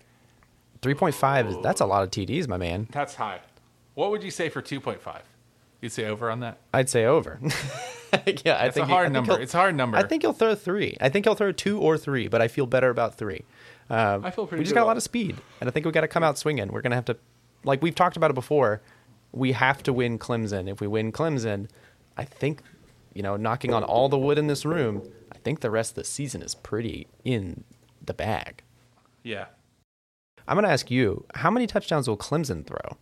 3.5 0.81 1.49
is 1.49 1.57
that's 1.63 1.79
a 1.79 1.85
lot 1.85 2.03
of 2.03 2.11
TDs, 2.11 2.47
my 2.47 2.57
man. 2.57 2.87
That's 2.91 3.15
high. 3.15 3.39
What 3.93 4.11
would 4.11 4.23
you 4.23 4.31
say 4.31 4.49
for 4.49 4.61
2.5? 4.61 5.21
You'd 5.81 5.91
say 5.91 6.05
over 6.05 6.29
on 6.29 6.39
that? 6.41 6.59
I'd 6.73 6.89
say 6.89 7.05
over. 7.05 7.39
yeah, 8.13 8.57
I 8.57 8.67
It's 8.67 8.77
a 8.77 8.81
think 8.81 8.87
hard 8.87 9.07
I 9.07 9.13
think 9.13 9.13
number. 9.13 9.41
It's 9.41 9.53
a 9.53 9.57
hard 9.57 9.75
number. 9.75 9.97
I 9.97 10.03
think 10.03 10.21
he'll 10.23 10.33
throw 10.33 10.53
three. 10.53 10.97
I 11.01 11.09
think 11.09 11.25
he'll 11.25 11.35
throw 11.35 11.51
two 11.51 11.79
or 11.79 11.97
three, 11.97 12.27
but 12.27 12.41
I 12.41 12.47
feel 12.47 12.65
better 12.65 12.89
about 12.89 13.17
three. 13.17 13.43
Um, 13.89 14.23
I 14.23 14.31
feel 14.31 14.45
pretty 14.47 14.61
We 14.61 14.65
just 14.65 14.75
got 14.75 14.83
a 14.83 14.85
lot 14.85 14.97
of 14.97 15.03
speed, 15.03 15.37
and 15.59 15.67
I 15.67 15.71
think 15.71 15.85
we 15.85 15.91
got 15.91 16.01
to 16.01 16.07
come 16.07 16.23
out 16.23 16.37
swinging. 16.37 16.71
We're 16.71 16.81
gonna 16.81 16.95
have 16.95 17.05
to 17.05 17.17
like 17.63 17.81
we've 17.81 17.95
talked 17.95 18.17
about 18.17 18.31
it 18.31 18.35
before, 18.35 18.81
we 19.31 19.53
have 19.53 19.83
to 19.83 19.93
win 19.93 20.19
Clemson. 20.19 20.69
If 20.69 20.81
we 20.81 20.87
win 20.87 21.11
Clemson, 21.11 21.67
I 22.17 22.25
think, 22.25 22.61
you 23.13 23.21
know, 23.21 23.37
knocking 23.37 23.73
on 23.73 23.83
all 23.83 24.09
the 24.09 24.17
wood 24.17 24.37
in 24.37 24.47
this 24.47 24.65
room, 24.65 25.03
I 25.31 25.37
think 25.37 25.61
the 25.61 25.71
rest 25.71 25.91
of 25.91 25.95
the 25.95 26.03
season 26.03 26.41
is 26.41 26.55
pretty 26.55 27.07
in 27.23 27.63
the 28.03 28.13
bag. 28.13 28.63
Yeah. 29.23 29.45
I'm 30.47 30.55
going 30.55 30.65
to 30.65 30.71
ask 30.71 30.89
you, 30.89 31.25
how 31.35 31.51
many 31.51 31.67
touchdowns 31.67 32.07
will 32.07 32.17
Clemson 32.17 32.65
throw? 32.65 32.97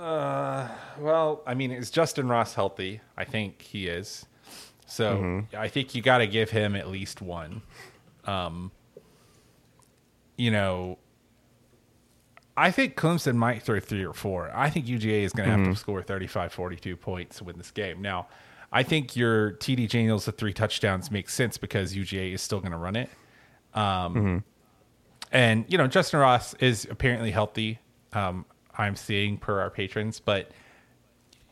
Uh, 0.00 0.68
well, 0.98 1.42
I 1.46 1.54
mean, 1.54 1.70
is 1.72 1.90
Justyn 1.90 2.28
Ross 2.30 2.54
healthy? 2.54 3.00
I 3.16 3.24
think 3.24 3.60
he 3.62 3.86
is. 3.88 4.26
So 4.86 5.16
Mm-hmm. 5.16 5.56
I 5.56 5.68
think 5.68 5.94
you 5.94 6.02
got 6.02 6.18
to 6.18 6.26
give 6.26 6.50
him 6.50 6.74
at 6.74 6.88
least 6.88 7.20
one. 7.20 7.62
Um, 8.24 8.72
you 10.36 10.50
know, 10.50 10.98
I 12.56 12.70
think 12.70 12.96
Clemson 12.96 13.36
might 13.36 13.62
throw 13.62 13.78
three 13.80 14.04
or 14.04 14.12
four. 14.14 14.50
I 14.54 14.70
think 14.70 14.86
UGA 14.86 15.22
is 15.22 15.32
going 15.32 15.46
to 15.48 15.50
have 15.52 15.60
Mm-hmm. 15.60 15.72
to 15.72 15.78
score 15.78 16.02
35, 16.02 16.52
42 16.52 16.96
points 16.96 17.38
to 17.38 17.44
win 17.44 17.58
this 17.58 17.70
game. 17.70 18.00
Now, 18.02 18.26
I 18.72 18.82
think 18.82 19.16
your 19.16 19.52
TD 19.52 19.88
Daniels 19.88 20.26
with 20.26 20.38
three 20.38 20.52
touchdowns 20.52 21.10
makes 21.10 21.34
sense 21.34 21.58
because 21.58 21.94
UGA 21.94 22.32
is 22.34 22.42
still 22.42 22.60
going 22.60 22.72
to 22.72 22.78
run 22.78 22.96
it. 22.96 23.10
Um, 23.74 24.14
Mm-hmm. 24.14 24.38
And, 25.32 25.64
you 25.68 25.78
know, 25.78 25.86
Justyn 25.86 26.20
Ross 26.20 26.54
is 26.54 26.88
apparently 26.90 27.30
healthy. 27.30 27.78
Um, 28.12 28.44
I'm 28.78 28.96
seeing 28.96 29.36
per 29.38 29.60
our 29.60 29.70
patrons, 29.70 30.20
but 30.20 30.50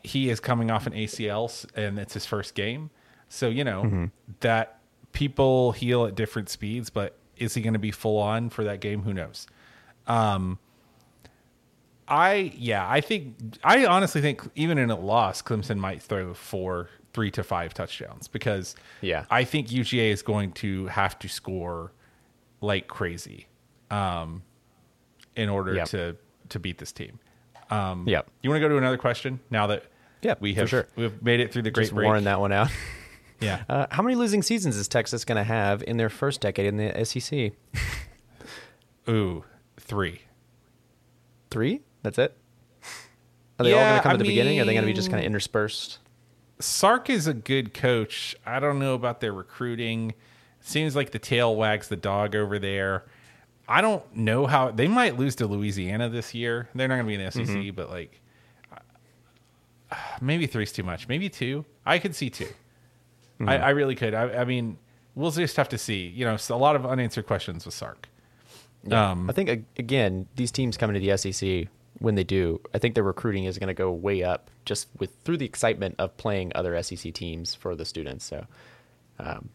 he 0.03 0.29
is 0.29 0.39
coming 0.39 0.71
off 0.71 0.87
an 0.87 0.93
ACL 0.93 1.65
and 1.75 1.99
it's 1.99 2.13
his 2.13 2.25
first 2.25 2.55
game. 2.55 2.89
So, 3.27 3.47
you 3.49 3.63
know, 3.63 4.09
that 4.39 4.79
people 5.11 5.71
heal 5.73 6.05
at 6.05 6.15
different 6.15 6.49
speeds, 6.49 6.89
but 6.89 7.17
is 7.37 7.53
he 7.53 7.61
going 7.61 7.73
to 7.73 7.79
be 7.79 7.91
full 7.91 8.17
on 8.17 8.49
for 8.49 8.63
that 8.63 8.79
game? 8.79 9.03
Who 9.03 9.13
knows? 9.13 9.45
Um, 10.07 10.57
I, 12.07 12.51
yeah, 12.57 12.89
I 12.89 13.01
think, 13.01 13.35
I 13.63 13.85
honestly 13.85 14.21
think 14.21 14.41
even 14.55 14.77
in 14.77 14.89
a 14.89 14.99
loss, 14.99 15.41
Clemson 15.41 15.77
might 15.77 16.01
throw 16.01 16.33
four, 16.33 16.89
three 17.13 17.29
to 17.31 17.43
five 17.43 17.73
touchdowns 17.73 18.27
because 18.27 18.75
Yeah. 19.01 19.25
I 19.29 19.43
think 19.43 19.67
UGA 19.67 20.11
is 20.11 20.21
going 20.23 20.53
to 20.53 20.87
have 20.87 21.19
to 21.19 21.27
score 21.27 21.91
like 22.61 22.87
crazy 22.87 23.47
um, 23.91 24.41
in 25.35 25.49
order 25.49 25.75
Yep. 25.75 25.87
to, 25.89 26.17
to 26.49 26.59
beat 26.59 26.77
this 26.77 26.91
team. 26.91 27.19
Um, 27.69 28.07
Yep. 28.07 28.29
You 28.41 28.49
want 28.49 28.57
to 28.57 28.61
go 28.61 28.69
to 28.69 28.77
another 28.77 28.97
question 28.97 29.39
now 29.49 29.67
that 29.67 29.83
Yeah, 30.21 30.35
we 30.39 30.53
have 30.55 30.69
sure. 30.69 30.87
we've 30.95 31.21
made 31.21 31.39
it 31.39 31.51
through 31.53 31.61
the 31.63 31.71
great 31.71 31.83
Just 31.85 31.93
break? 31.95 32.23
that 32.23 32.39
one 32.39 32.51
out. 32.51 32.69
Yeah. 33.41 33.63
Uh, 33.69 33.85
how 33.89 34.03
many 34.03 34.15
losing 34.17 34.41
seasons 34.43 34.75
is 34.75 34.89
Texas 34.89 35.23
going 35.23 35.37
to 35.37 35.45
have 35.45 35.81
in 35.83 35.95
their 35.95 36.09
first 36.09 36.41
decade 36.41 36.65
in 36.65 36.75
the 36.75 37.05
SEC? 37.05 37.53
Ooh, 39.09 39.45
three. 39.79 40.23
Three? 41.49 41.81
That's 42.03 42.17
it? 42.17 42.35
Are 43.57 43.63
they 43.63 43.71
all 43.73 43.79
going 43.79 43.95
to 43.95 44.01
come 44.03 44.09
I 44.11 44.13
at 44.13 44.19
the 44.19 44.25
beginning? 44.25 44.59
Or 44.59 44.63
are 44.63 44.65
they 44.65 44.73
going 44.73 44.83
to 44.83 44.87
be 44.87 44.93
just 44.93 45.09
kind 45.09 45.19
of 45.21 45.25
interspersed? 45.25 45.99
Sark 46.59 47.09
is 47.09 47.27
a 47.27 47.33
good 47.33 47.73
coach. 47.73 48.35
I 48.45 48.59
don't 48.59 48.77
know 48.79 48.93
about 48.93 49.21
their 49.21 49.31
recruiting. 49.31 50.15
Seems 50.59 50.95
like 50.95 51.11
the 51.11 51.19
tail 51.19 51.55
wags 51.55 51.87
the 51.87 51.95
dog 51.95 52.35
over 52.35 52.59
there. 52.59 53.05
I 53.69 53.81
don't 53.81 54.03
know 54.15 54.47
how 54.47 54.71
they 54.71 54.87
might 54.87 55.17
lose 55.17 55.35
to 55.35 55.47
Louisiana 55.47 56.09
this 56.09 56.33
year. 56.33 56.67
They're 56.75 56.87
not 56.87 56.95
going 56.95 57.05
to 57.05 57.07
be 57.07 57.13
in 57.15 57.23
the 57.25 57.31
SEC, 57.31 57.45
Mm-hmm. 57.45 57.75
but 57.75 57.89
like 57.89 58.19
uh, 59.91 59.95
maybe 60.21 60.47
three's 60.47 60.71
too 60.71 60.83
much. 60.83 61.07
Maybe 61.07 61.29
two. 61.29 61.65
I 61.85 61.99
could 61.99 62.15
see 62.15 62.29
2 62.29 62.45
Mm-hmm. 62.45 63.47
I, 63.49 63.57
I 63.57 63.69
really 63.69 63.95
could. 63.95 64.13
I, 64.13 64.41
I 64.41 64.43
mean, 64.43 64.77
we'll 65.15 65.31
just 65.31 65.55
have 65.55 65.69
to 65.69 65.77
see. 65.77 66.07
You 66.07 66.25
know, 66.25 66.35
a 66.49 66.55
lot 66.57 66.75
of 66.75 66.85
unanswered 66.85 67.25
questions 67.25 67.63
with 67.65 67.73
Sark. 67.73 68.09
Um, 68.91 69.29
I 69.29 69.33
think, 69.33 69.65
again, 69.77 70.27
these 70.35 70.51
teams 70.51 70.75
coming 70.75 70.93
to 70.93 70.99
the 70.99 71.15
SEC, 71.17 71.67
when 71.99 72.15
they 72.15 72.25
do, 72.25 72.59
I 72.73 72.79
think 72.79 72.95
their 72.95 73.03
recruiting 73.03 73.45
is 73.45 73.57
going 73.57 73.69
to 73.69 73.73
go 73.73 73.91
way 73.91 74.23
up 74.23 74.49
just 74.65 74.89
with 74.99 75.15
through 75.23 75.37
the 75.37 75.45
excitement 75.45 75.95
of 75.99 76.17
playing 76.17 76.51
other 76.53 76.81
SEC 76.83 77.13
teams 77.13 77.55
for 77.55 77.75
the 77.77 77.85
students. 77.85 78.25
So 78.25 78.45
um, 79.19 79.49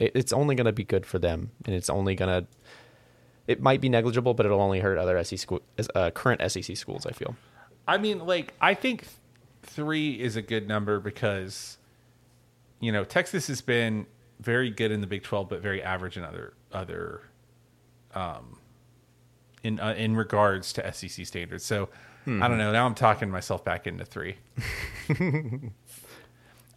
it, 0.00 0.10
it's 0.16 0.32
only 0.32 0.56
going 0.56 0.66
to 0.66 0.72
be 0.72 0.84
good 0.84 1.06
for 1.06 1.20
them. 1.20 1.52
And 1.66 1.74
it's 1.74 1.88
only 1.90 2.16
going 2.16 2.42
to, 2.42 2.48
it 3.46 3.60
might 3.60 3.80
be 3.80 3.88
negligible, 3.88 4.34
but 4.34 4.46
it'll 4.46 4.60
only 4.60 4.80
hurt 4.80 4.98
other 4.98 5.22
SEC 5.24 5.38
school, 5.38 5.62
uh, 5.94 6.10
current 6.10 6.40
SEC 6.50 6.76
schools, 6.76 7.06
I 7.06 7.12
feel. 7.12 7.36
I 7.86 7.98
mean, 7.98 8.20
like, 8.26 8.54
I 8.60 8.74
think 8.74 9.06
three 9.62 10.20
is 10.20 10.36
a 10.36 10.42
good 10.42 10.68
number 10.68 11.00
because, 11.00 11.78
you 12.80 12.92
know, 12.92 13.04
Texas 13.04 13.48
has 13.48 13.60
been 13.60 14.06
very 14.40 14.70
good 14.70 14.90
in 14.90 15.00
the 15.00 15.06
Big 15.06 15.22
Twelve, 15.22 15.48
but 15.48 15.60
very 15.60 15.82
average 15.82 16.16
in 16.16 16.24
other 16.24 16.54
other, 16.72 17.22
um, 18.14 18.58
in 19.62 19.80
uh, 19.80 19.94
in 19.96 20.16
regards 20.16 20.72
to 20.74 20.92
SEC 20.92 21.26
standards. 21.26 21.64
So 21.64 21.88
I 22.26 22.48
don't 22.48 22.58
know. 22.58 22.70
Now 22.70 22.86
I'm 22.86 22.94
talking 22.94 23.30
myself 23.30 23.64
back 23.64 23.86
into 23.86 24.04
three. 24.04 24.36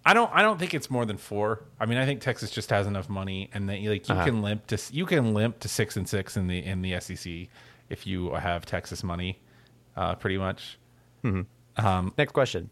I 0.06 0.14
don't. 0.14 0.30
I 0.34 0.42
don't 0.42 0.60
think 0.60 0.74
it's 0.74 0.90
more 0.90 1.06
than 1.06 1.18
four. 1.18 1.64
I 1.80 1.86
mean, 1.86 1.98
I 1.98 2.06
think 2.06 2.20
Texas 2.22 2.52
just 2.52 2.70
has 2.72 2.88
enough 2.88 3.08
money, 3.10 3.50
and 3.54 3.70
that 3.70 3.82
like 3.84 4.08
you 4.10 4.16
Uh-huh. 4.16 4.26
can 4.26 4.42
limp 4.42 4.68
to 4.68 4.78
you 4.92 5.06
can 5.06 5.34
limp 5.34 5.60
to 5.62 5.68
six 5.70 5.96
and 5.96 6.08
six 6.08 6.36
in 6.36 6.48
the 6.48 6.60
in 6.66 6.82
the 6.82 7.00
SEC 7.00 7.48
if 7.90 8.06
you 8.06 8.34
have 8.34 8.66
Texas 8.66 9.04
money, 9.04 9.40
uh, 9.96 10.16
pretty 10.16 10.38
much. 10.38 10.78
Next 11.24 12.34
question. 12.34 12.70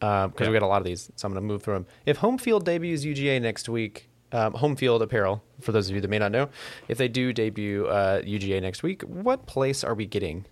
Because 0.00 0.32
Yeah. 0.40 0.46
we 0.46 0.52
got 0.52 0.62
a 0.62 0.66
lot 0.66 0.78
of 0.80 0.84
these, 0.84 1.10
so 1.16 1.26
I'm 1.26 1.32
going 1.32 1.42
to 1.42 1.46
move 1.46 1.62
through 1.62 1.74
them. 1.74 1.86
If 2.06 2.18
Homefield 2.18 2.62
debuts 2.64 3.04
UGA 3.04 3.40
next 3.40 3.68
week, 3.68 4.08
um, 4.30 4.52
Homefield 4.52 5.00
Apparel, 5.02 5.42
for 5.60 5.72
those 5.72 5.88
of 5.88 5.94
you 5.96 6.00
that 6.00 6.08
may 6.08 6.20
not 6.20 6.30
know, 6.30 6.50
if 6.86 6.98
they 6.98 7.08
do 7.08 7.32
debut 7.32 7.86
uh, 7.88 8.22
UGA 8.22 8.60
next 8.62 8.84
week, 8.84 9.02
what 9.02 9.46
place 9.46 9.82
are 9.82 9.94
we 9.94 10.06
getting? 10.06 10.46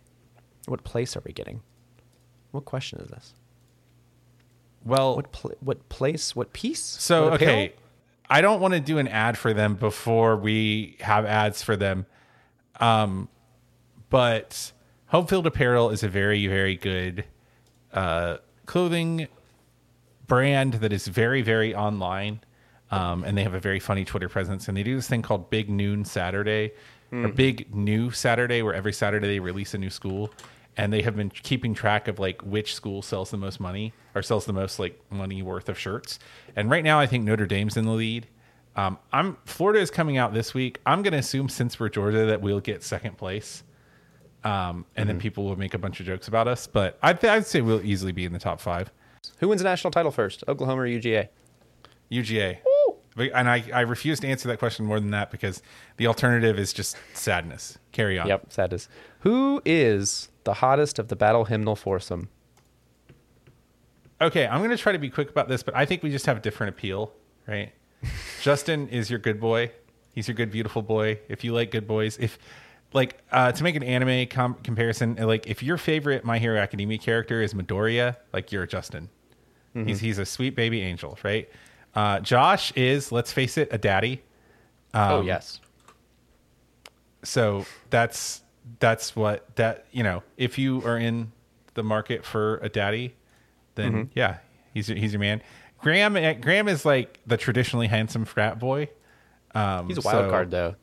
What 0.66 0.82
place 0.82 1.16
are 1.16 1.22
we 1.24 1.32
getting? 1.32 1.62
What 2.50 2.64
question 2.64 2.98
is 3.00 3.09
this? 3.09 3.34
Well, 4.87 5.16
What 5.16 5.32
pl- 5.32 5.55
what 5.61 5.89
place? 5.89 6.34
What 6.37 6.53
piece? 6.53 6.82
So 6.82 7.24
What 7.30 7.43
okay, 7.43 7.74
I 8.30 8.41
don't 8.41 8.61
want 8.61 8.74
to 8.74 8.80
do 8.80 8.99
an 8.99 9.09
ad 9.09 9.37
for 9.37 9.53
them 9.53 9.74
before 9.74 10.37
we 10.37 10.97
have 11.01 11.26
ads 11.26 11.62
for 11.62 11.76
them. 11.76 12.07
Um, 12.80 13.28
but 14.11 14.72
Homefield 15.12 15.45
Apparel 15.47 15.91
is 15.91 16.03
a 16.03 16.09
very 16.09 16.47
very 16.47 16.76
good 16.76 17.24
uh, 17.93 18.39
clothing 18.66 19.28
brand 20.26 20.74
that 20.74 20.93
is 20.93 21.07
very 21.09 21.43
very 21.43 21.74
online. 21.74 22.41
Um, 22.89 23.24
and 23.24 23.37
they 23.37 23.43
have 23.43 23.55
a 23.55 23.59
very 23.61 23.80
funny 23.80 24.05
Twitter 24.05 24.28
presence, 24.28 24.68
and 24.68 24.76
they 24.76 24.84
do 24.84 24.95
this 24.95 25.09
thing 25.09 25.20
called 25.20 25.51
Big 25.51 25.68
Noon 25.68 26.05
Saturday, 26.05 26.70
or 27.12 27.26
Big 27.28 27.74
New 27.74 28.12
Saturday, 28.12 28.62
where 28.62 28.74
every 28.74 28.93
Saturday 28.93 29.26
they 29.26 29.41
release 29.41 29.74
a 29.74 29.78
new 29.78 29.91
school, 29.91 30.30
and 30.77 30.93
they 30.93 31.03
have 31.03 31.16
been 31.16 31.31
keeping 31.31 31.74
track 31.74 32.09
of 32.09 32.18
like 32.18 32.41
which 32.43 32.74
school 32.74 33.03
sells 33.03 33.31
the 33.31 33.37
most 33.37 33.61
money 33.61 33.93
or 34.14 34.22
sells 34.22 34.45
the 34.45 34.53
most 34.53 34.79
like 34.79 35.01
money 35.11 35.43
worth 35.43 35.68
of 35.68 35.79
shirts. 35.79 36.18
And 36.55 36.70
right 36.70 36.85
now, 36.85 37.01
I 37.01 37.07
think 37.07 37.24
Notre 37.24 37.47
Dame's 37.47 37.77
in 37.77 37.85
the 37.85 37.93
lead. 37.93 38.27
Um, 38.77 38.99
I'm 39.12 39.39
Florida 39.47 39.81
is 39.81 39.91
coming 39.91 40.18
out 40.18 40.35
this 40.35 40.53
week. 40.53 40.81
I'm 40.85 41.03
going 41.03 41.12
to 41.12 41.18
assume 41.18 41.49
since 41.49 41.81
we're 41.81 41.89
Georgia 41.89 42.27
that 42.27 42.43
we'll 42.43 42.61
get 42.61 42.83
second 42.83 43.16
place, 43.16 43.62
um, 44.45 44.85
and 44.97 45.09
then 45.09 45.18
people 45.18 45.45
will 45.45 45.57
make 45.57 45.72
a 45.72 45.79
bunch 45.79 45.99
of 45.99 46.07
jokes 46.07 46.29
about 46.29 46.47
us. 46.47 46.66
But 46.66 46.99
I'd, 47.03 47.24
I'd 47.24 47.47
say 47.47 47.62
we'll 47.62 47.85
easily 47.85 48.12
be 48.12 48.27
in 48.27 48.33
the 48.33 48.39
top 48.39 48.61
five. 48.61 48.91
Who 49.39 49.49
wins 49.49 49.62
the 49.62 49.68
national 49.68 49.93
title 49.93 50.11
first, 50.11 50.45
Oklahoma 50.47 50.83
or 50.83 50.87
UGA? 50.87 51.29
UGA. 52.12 52.59
And 53.18 53.49
I, 53.49 53.64
I 53.72 53.81
refuse 53.81 54.20
to 54.20 54.29
answer 54.29 54.47
that 54.49 54.59
question 54.59 54.85
more 54.85 55.01
than 55.01 55.11
that 55.12 55.31
because 55.31 55.62
the 55.97 56.07
alternative 56.07 56.59
is 56.59 56.74
just 56.74 56.99
sadness. 57.14 57.79
Carry 57.93 58.18
on. 58.18 58.27
Yep, 58.27 58.53
sadness. 58.53 58.91
Who 59.20 59.62
is 59.64 60.29
the 60.47 60.55
hottest 60.55 60.99
of 60.99 61.09
the 61.09 61.16
battle 61.16 61.44
hymnal 61.44 61.76
foursome? 61.76 62.30
Okay, 64.20 64.47
I'm 64.47 64.61
going 64.61 64.70
to 64.70 64.78
try 64.78 64.92
to 64.92 64.99
be 64.99 65.11
quick 65.11 65.28
about 65.28 65.47
this, 65.49 65.62
but 65.62 65.76
I 65.76 65.84
think 65.84 66.03
we 66.03 66.11
just 66.11 66.24
have 66.24 66.38
a 66.38 66.40
different 66.40 66.70
appeal, 66.74 67.12
right? 67.47 67.72
Justin 68.40 68.88
is 68.88 69.11
your 69.11 69.18
good 69.18 69.38
boy. 69.38 69.70
He's 70.14 70.26
your 70.28 70.34
good, 70.34 70.51
beautiful 70.51 70.80
boy. 70.80 71.20
If 71.28 71.44
you 71.44 71.53
like 71.53 71.70
good 71.70 71.86
boys, 71.86 72.16
if 72.18 72.38
like 72.94 73.18
uh, 73.30 73.53
to 73.53 73.62
make 73.62 73.76
an 73.76 73.82
anime 73.82 74.26
com- 74.28 74.55
comparison, 74.62 75.16
like 75.16 75.47
if 75.47 75.62
your 75.62 75.76
favorite 75.76 76.24
My 76.24 76.38
Hero 76.38 76.59
Academia 76.59 76.97
character 76.97 77.42
is 77.42 77.53
Midoriya, 77.53 78.16
like 78.32 78.51
you're 78.53 78.66
Justin. 78.66 79.11
He's 79.74 80.01
he's 80.01 80.16
a 80.18 80.24
sweet 80.24 80.57
baby 80.57 80.80
angel, 80.80 81.18
right? 81.22 81.51
Uh, 81.94 82.20
Josh 82.20 82.72
is, 82.76 83.12
let's 83.12 83.30
face 83.30 83.59
it, 83.59 83.68
a 83.70 83.76
daddy. 83.76 84.22
oh 84.94 85.18
Um, 85.18 85.26
yes, 85.26 85.61
so 87.22 87.66
that's 87.90 88.40
that's 88.80 89.14
what 89.14 89.54
that 89.56 89.86
you 89.92 90.02
know 90.02 90.22
if 90.36 90.58
you 90.58 90.82
are 90.84 90.98
in 90.98 91.30
the 91.74 91.82
market 91.82 92.24
for 92.24 92.56
a 92.58 92.68
daddy 92.68 93.14
then 93.76 93.92
Mm-hmm. 93.92 94.10
yeah 94.14 94.38
he's 94.74 94.88
your, 94.88 94.98
he's 94.98 95.12
your 95.12 95.20
man 95.20 95.40
graham 95.80 96.16
eh, 96.16 96.32
graham 96.34 96.68
is 96.68 96.84
like 96.84 97.20
the 97.26 97.36
traditionally 97.36 97.86
handsome 97.86 98.24
frat 98.24 98.58
boy 98.58 98.88
um 99.54 99.86
he's 99.88 99.98
a 99.98 100.00
wild 100.00 100.24
so- 100.26 100.30
card 100.30 100.50
though. 100.50 100.74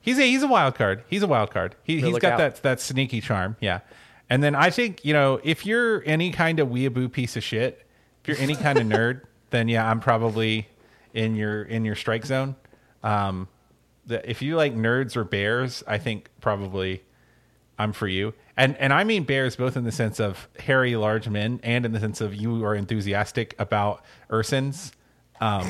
he's 0.00 0.18
a 0.18 0.22
he's 0.22 0.42
a 0.42 0.48
wild 0.48 0.74
card 0.74 1.04
he's 1.08 1.22
a 1.22 1.26
wild 1.26 1.50
card 1.50 1.76
he, 1.82 2.00
He'll 2.00 2.18
got 2.18 2.32
out. 2.32 2.38
that 2.38 2.62
that 2.62 2.80
sneaky 2.80 3.20
charm 3.20 3.56
yeah 3.60 3.80
and 4.28 4.42
then 4.42 4.54
i 4.54 4.70
think 4.70 5.04
you 5.04 5.12
know 5.12 5.40
if 5.44 5.64
you're 5.66 6.02
any 6.06 6.30
kind 6.32 6.58
of 6.58 6.68
weeaboo 6.68 7.12
piece 7.12 7.36
of 7.36 7.44
shit 7.44 7.86
if 8.22 8.28
you're 8.28 8.38
any 8.38 8.56
kind 8.56 8.78
of 8.78 8.86
nerd 8.98 9.22
then 9.50 9.68
yeah 9.68 9.88
i'm 9.88 10.00
probably 10.00 10.66
in 11.14 11.36
your 11.36 11.62
in 11.62 11.84
your 11.84 11.94
strike 11.94 12.24
zone 12.26 12.56
um 13.04 13.46
the, 14.06 14.28
if 14.28 14.42
you 14.42 14.56
like 14.56 14.74
nerds 14.74 15.16
or 15.16 15.22
bears 15.24 15.84
i 15.86 15.98
think 15.98 16.28
probably 16.40 17.02
I'm 17.80 17.92
for 17.92 18.06
you. 18.06 18.34
And 18.56 18.76
and 18.76 18.92
I 18.92 19.04
mean 19.04 19.24
bears 19.24 19.56
both 19.56 19.76
in 19.76 19.84
the 19.84 19.92
sense 19.92 20.20
of 20.20 20.48
hairy, 20.58 20.94
large 20.96 21.28
men, 21.28 21.60
and 21.62 21.86
in 21.86 21.92
the 21.92 22.00
sense 22.00 22.20
of 22.20 22.34
you 22.34 22.62
are 22.64 22.74
enthusiastic 22.74 23.54
about 23.58 24.04
ursins. 24.28 24.92
Um, 25.40 25.66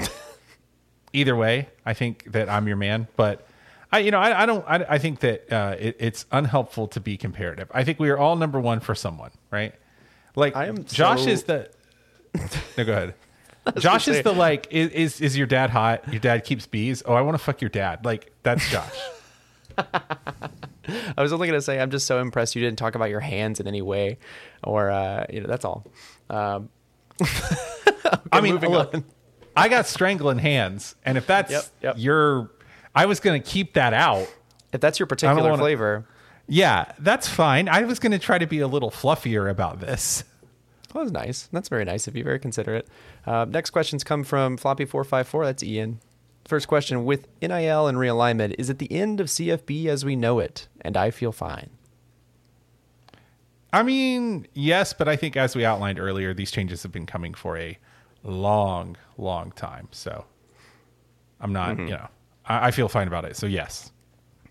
either 1.13 1.37
way, 1.37 1.69
I 1.87 1.95
think 1.95 2.33
that 2.33 2.49
I'm 2.49 2.67
your 2.67 2.77
man. 2.77 3.07
But 3.17 3.47
I, 3.93 4.01
you 4.01 4.11
know, 4.11 4.19
I, 4.19 4.43
I 4.43 4.47
don't. 4.47 4.65
I, 4.67 4.85
I 4.89 4.99
think 4.99 5.21
that 5.21 5.53
uh, 5.53 5.77
it, 5.79 5.97
it's 6.01 6.27
unhelpful 6.33 6.89
to 6.89 7.01
be 7.01 7.17
comparative. 7.17 7.71
I 7.73 7.85
think 7.85 8.01
we 8.01 8.11
are 8.11 8.19
all 8.19 8.35
number 8.35 8.59
one 8.59 8.81
for 8.81 8.97
someone, 8.97 9.31
right? 9.53 9.73
Like 10.35 10.57
I 10.57 10.67
am 10.67 10.85
Josh 10.85 11.25
so- 11.25 11.31
is 11.31 11.45
the. 11.45 11.71
no, 12.77 12.85
go 12.85 12.93
ahead. 12.93 13.15
Josh 13.79 14.09
is 14.09 14.23
the 14.23 14.33
like 14.33 14.67
is, 14.71 14.91
is 14.91 15.21
is 15.21 15.39
your 15.39 15.47
dad 15.47 15.71
hot? 15.71 16.09
Your 16.11 16.21
dad 16.21 16.45
keeps 16.45 16.67
bees. 16.67 17.03
Oh, 17.07 17.15
I 17.15 17.21
want 17.21 17.37
to 17.37 17.43
fuck 17.43 17.61
your 17.61 17.69
dad. 17.69 18.05
Like 18.05 18.33
that's 18.43 18.69
Josh. 18.69 18.99
I 21.17 21.23
was 21.23 21.33
only 21.33 21.47
going 21.49 21.59
to 21.59 21.63
say 21.63 21.81
I'm 21.81 21.91
just 21.91 22.07
so 22.07 22.21
impressed 22.21 22.55
you 22.57 22.63
didn't 22.63 22.79
talk 22.79 22.95
about 22.95 23.11
your 23.11 23.21
hands 23.21 23.61
in 23.61 23.67
any 23.67 23.83
way, 23.83 24.19
or 24.65 24.91
uh, 24.91 25.27
you 25.31 25.41
know 25.41 25.47
that's 25.49 25.65
all. 25.65 25.87
Um, 26.29 26.69
I 28.33 28.41
mean, 28.41 28.55
moving 28.55 28.71
look, 28.71 28.95
on. 28.95 29.05
I 29.57 29.69
got 29.69 29.87
strangling 29.87 30.39
hands, 30.39 30.95
and 31.05 31.19
if 31.19 31.27
that's 31.27 31.51
Yep, 31.51 31.65
yep. 31.83 31.95
your, 31.99 32.51
I 32.95 33.07
was 33.07 33.21
going 33.21 33.41
to 33.41 33.47
keep 33.49 33.75
that 33.75 33.93
out. 33.93 34.27
if 34.73 34.81
that's 34.81 34.99
your 34.99 35.07
particular 35.07 35.51
wanna- 35.51 35.63
flavor, 35.63 36.07
Yeah, 36.47 36.93
that's 36.99 37.29
fine. 37.29 37.69
I 37.69 37.83
was 37.83 37.99
going 37.99 38.13
to 38.13 38.19
try 38.19 38.39
to 38.39 38.47
be 38.47 38.61
a 38.61 38.69
little 38.69 38.91
fluffier 38.91 39.51
about 39.51 39.81
this. 39.81 40.25
That 40.93 40.99
was 41.01 41.13
nice. 41.13 41.49
That's 41.53 41.69
very 41.69 41.85
nice 41.85 42.09
of 42.09 42.17
you. 42.17 42.25
Very 42.25 42.41
considerate. 42.41 42.89
Uh, 43.25 43.45
next 43.49 43.71
questions 43.71 44.03
come 44.03 44.25
from 44.25 44.57
Floppy454. 44.57 45.45
That's 45.45 45.63
Ian. 45.63 46.01
First 46.51 46.67
question 46.67 47.05
With 47.05 47.29
NIL 47.41 47.87
and 47.87 47.97
realignment, 47.97 48.57
is 48.59 48.69
it 48.69 48.81
the 48.81 48.91
end 48.91 49.21
of 49.21 49.29
CFB 49.29 49.87
as 49.87 50.05
we 50.05 50.17
know 50.17 50.41
it? 50.41 50.67
And 50.81 50.97
I 50.97 51.13
feel 51.13 51.31
fine. 51.31 51.71
I 53.73 53.85
mean, 53.85 54.49
yes, 54.53 54.93
but 54.93 55.07
I 55.07 55.15
think 55.15 55.37
as 55.37 55.55
we 55.55 55.65
outlined 55.65 56.01
earlier, 56.01 56.35
these 56.35 56.51
changes 56.51 56.83
have 56.83 56.91
been 56.91 57.07
coming 57.07 57.35
for 57.35 57.57
a 57.57 57.79
long, 58.25 58.97
long 59.17 59.53
time. 59.53 59.87
So 59.93 60.25
I'm 61.41 61.53
not, 61.53 61.77
Mm-hmm. 61.77 61.87
you 61.87 61.93
know, 61.93 62.09
I, 62.47 62.67
I 62.67 62.71
feel 62.73 62.89
fine 62.89 63.07
about 63.07 63.25
it. 63.25 63.37
So 63.37 63.47
yes. 63.47 63.93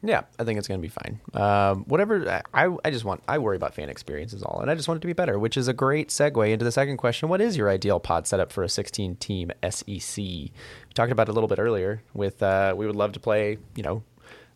Yeah, 0.01 0.21
I 0.37 0.45
think 0.45 0.57
it's 0.57 0.67
going 0.67 0.79
to 0.79 0.81
be 0.81 0.87
fine. 0.87 1.19
Um, 1.33 1.83
whatever. 1.83 2.41
I, 2.53 2.73
I 2.85 2.89
just 2.89 3.03
want, 3.03 3.21
I 3.27 3.37
worry 3.37 3.57
about 3.57 3.73
fan 3.73 3.89
experience 3.89 4.33
is 4.33 4.43
all. 4.43 4.61
And 4.61 4.71
I 4.71 4.75
just 4.75 4.87
want 4.87 4.99
it 4.99 5.01
to 5.01 5.07
be 5.07 5.13
better, 5.13 5.37
which 5.37 5.57
is 5.57 5.67
a 5.67 5.73
great 5.73 6.07
segue 6.07 6.49
into 6.51 6.63
the 6.63 6.71
second 6.71 6.97
question. 6.97 7.27
What 7.27 7.41
is 7.41 7.57
your 7.57 7.69
ideal 7.69 7.99
pod 7.99 8.25
setup 8.25 8.51
for 8.51 8.63
a 8.63 8.69
16 8.69 9.17
team 9.17 9.51
SEC? 9.69 10.17
We 10.17 10.51
talked 10.93 11.11
about 11.11 11.27
it 11.27 11.31
a 11.31 11.33
little 11.33 11.49
bit 11.49 11.59
earlier 11.59 12.01
with, 12.13 12.41
uh, 12.41 12.73
we 12.77 12.85
would 12.87 12.95
love 12.95 13.11
to 13.13 13.19
play, 13.19 13.57
you 13.75 13.83
know, 13.83 14.03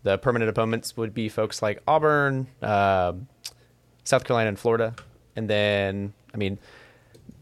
the 0.04 0.18
permanent 0.18 0.50
opponents 0.50 0.96
would 0.98 1.14
be 1.14 1.30
folks 1.30 1.62
like 1.62 1.82
Auburn, 1.88 2.48
um 2.62 3.28
South 4.06 4.26
Carolina, 4.26 4.50
and 4.50 4.60
Florida. 4.60 4.96
And 5.36 5.50
then, 5.50 6.14
I 6.34 6.38
mean, 6.38 6.60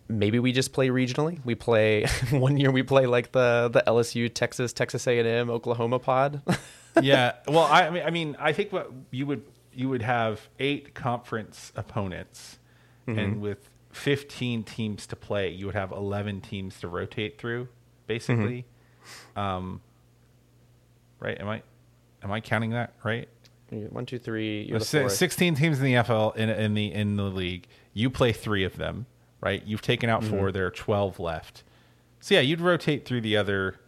maybe 0.07 0.39
we 0.39 0.51
just 0.51 0.73
play 0.73 0.89
regionally. 0.89 1.39
We 1.43 1.55
play 1.55 2.05
one 2.29 2.57
year. 2.57 2.71
We 2.71 2.83
play 2.83 3.07
like 3.07 3.31
the 3.31 3.69
the 3.71 3.83
LSU, 3.87 4.31
Texas, 4.31 4.73
Texas 4.73 5.07
A 5.07 5.17
and 5.19 5.27
M, 5.27 5.49
Oklahoma 5.49 5.99
pod. 5.99 6.41
yeah. 7.01 7.33
Well, 7.47 7.59
I, 7.63 7.87
I 7.87 7.89
mean, 7.89 8.03
I 8.03 8.09
mean, 8.09 8.37
I 8.39 8.53
think 8.53 8.71
what 8.71 8.91
you 9.11 9.25
would 9.27 9.43
you 9.73 9.89
would 9.89 10.01
have 10.01 10.49
eight 10.59 10.93
conference 10.93 11.71
opponents, 11.75 12.57
Mm-hmm. 13.07 13.19
and 13.19 13.41
with 13.41 13.69
fifteen 13.91 14.63
teams 14.63 15.07
to 15.07 15.15
play, 15.15 15.49
you 15.49 15.65
would 15.65 15.75
have 15.75 15.91
eleven 15.91 16.39
teams 16.41 16.79
to 16.81 16.87
rotate 16.87 17.39
through, 17.39 17.67
basically. 18.07 18.65
Mm-hmm. 19.35 19.39
Um, 19.39 19.81
right? 21.19 21.39
Am 21.39 21.47
I 21.47 21.63
am 22.23 22.31
I 22.31 22.39
counting 22.41 22.71
that 22.71 22.93
right? 23.03 23.27
One, 23.89 24.05
two, 24.05 24.19
three. 24.19 24.63
You're 24.63 24.79
Sixteen 25.09 25.55
teams 25.55 25.79
in 25.79 25.85
the 25.85 26.03
FL 26.03 26.37
in, 26.37 26.49
in 26.49 26.73
the 26.73 26.93
in 26.93 27.15
the 27.15 27.23
league. 27.23 27.67
You 27.93 28.09
play 28.09 28.33
three 28.33 28.65
of 28.65 28.75
them, 28.77 29.05
right? 29.39 29.63
You've 29.65 29.81
taken 29.81 30.09
out 30.09 30.21
Mm-hmm. 30.23 30.37
four. 30.37 30.51
There 30.51 30.65
are 30.67 30.71
twelve 30.71 31.19
left. 31.19 31.63
So 32.19 32.35
yeah, 32.35 32.41
you'd 32.41 32.61
rotate 32.61 33.05
through 33.05 33.21
the 33.21 33.37
other 33.37 33.79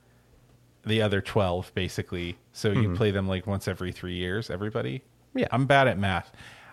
the 0.86 1.02
other 1.02 1.22
twelve 1.22 1.72
basically. 1.76 2.38
So 2.52 2.72
you 2.72 2.94
play 2.96 3.12
them 3.12 3.28
like 3.28 3.48
once 3.48 3.68
every 3.68 3.92
three 3.92 4.16
years. 4.16 4.50
Everybody. 4.50 5.00
Mm-hmm. 5.00 5.40
Yeah. 5.40 5.48
I'm 5.52 5.66
bad 5.66 5.88
at 5.88 5.98
math. 5.98 6.32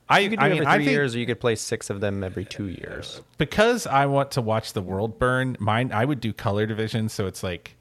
I 0.09 0.19
You 0.21 0.31
could 0.31 0.41
do 0.41 0.45
I 0.45 0.49
it 0.49 0.51
mean 0.51 0.59
every 0.59 0.67
I 0.67 0.75
three 0.77 0.85
think 0.87 0.95
years, 0.95 1.15
or 1.15 1.19
you 1.21 1.27
could 1.27 1.41
play 1.41 1.55
six 1.55 1.89
of 1.89 2.01
them 2.01 2.25
every 2.25 2.45
two 2.45 2.67
years. 2.67 3.23
because 3.39 3.87
I 3.87 4.07
want 4.07 4.33
to 4.33 4.41
watch 4.43 4.73
the 4.73 4.83
world 4.83 5.19
burn. 5.19 5.57
Mine 5.61 5.93
I 5.93 6.05
would 6.05 6.21
do 6.21 6.33
color 6.33 6.67
division, 6.67 7.09
so 7.09 7.27
it's 7.27 7.43
like 7.45 7.77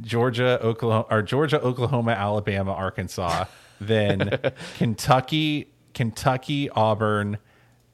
Georgia, 0.00 0.60
Oklahoma, 0.62 1.06
or 1.10 1.22
Georgia, 1.22 1.60
Oklahoma, 1.60 2.12
Alabama, 2.12 2.72
Arkansas, 2.72 3.46
then 3.80 4.38
Kentucky, 4.78 5.68
Kentucky, 5.94 6.70
Auburn, 6.70 7.38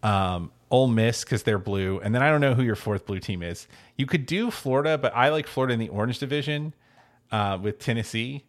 um, 0.02 0.50
Ole 0.70 0.88
Miss 0.88 1.24
because 1.24 1.42
they're 1.44 1.58
blue, 1.58 1.98
and 2.00 2.14
then 2.14 2.22
I 2.22 2.28
don't 2.28 2.40
know 2.40 2.54
who 2.54 2.62
your 2.62 2.76
fourth 2.76 3.06
blue 3.06 3.20
team 3.20 3.42
is. 3.42 3.66
You 3.96 4.06
could 4.06 4.26
do 4.26 4.50
Florida, 4.50 4.98
but 4.98 5.14
I 5.16 5.30
like 5.30 5.46
Florida 5.46 5.72
in 5.74 5.80
the 5.80 5.88
orange 5.88 6.18
division 6.18 6.74
uh, 7.32 7.58
with 7.60 7.78
Tennessee. 7.80 8.44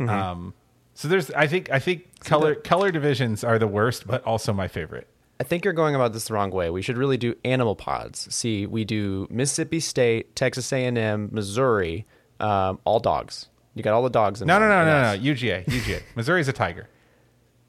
Um, 0.00 0.52
so 0.94 1.08
there's, 1.08 1.30
I 1.30 1.46
think, 1.46 1.70
I 1.70 1.78
think 1.78 2.20
color 2.20 2.54
color 2.54 2.90
divisions 2.90 3.44
are 3.44 3.58
the 3.58 3.66
worst, 3.68 4.06
but 4.06 4.24
also 4.24 4.52
my 4.52 4.68
favorite. 4.68 5.06
I 5.38 5.44
think 5.44 5.64
you're 5.64 5.74
going 5.74 5.94
about 5.94 6.12
this 6.14 6.28
the 6.28 6.34
wrong 6.34 6.50
way. 6.50 6.70
We 6.70 6.80
should 6.82 6.96
really 6.96 7.18
do 7.18 7.34
animal 7.44 7.76
pods. 7.76 8.34
See, 8.34 8.64
we 8.66 8.84
do 8.84 9.26
Mississippi 9.30 9.80
State, 9.80 10.34
Texas 10.34 10.72
A&M, 10.72 11.28
Missouri, 11.30 12.06
um, 12.40 12.78
all 12.84 13.00
dogs. 13.00 13.48
You 13.74 13.82
got 13.82 13.92
all 13.92 14.02
the 14.02 14.08
dogs 14.10 14.40
in 14.40 14.48
No, 14.48 14.58
no, 14.58 14.66
one. 14.66 14.70
no, 14.70 14.84
no, 14.86 15.14
no. 15.14 15.22
UGA, 15.22 15.66
UGA. 15.66 16.00
Missouri's 16.16 16.48
a 16.48 16.54
tiger. 16.54 16.88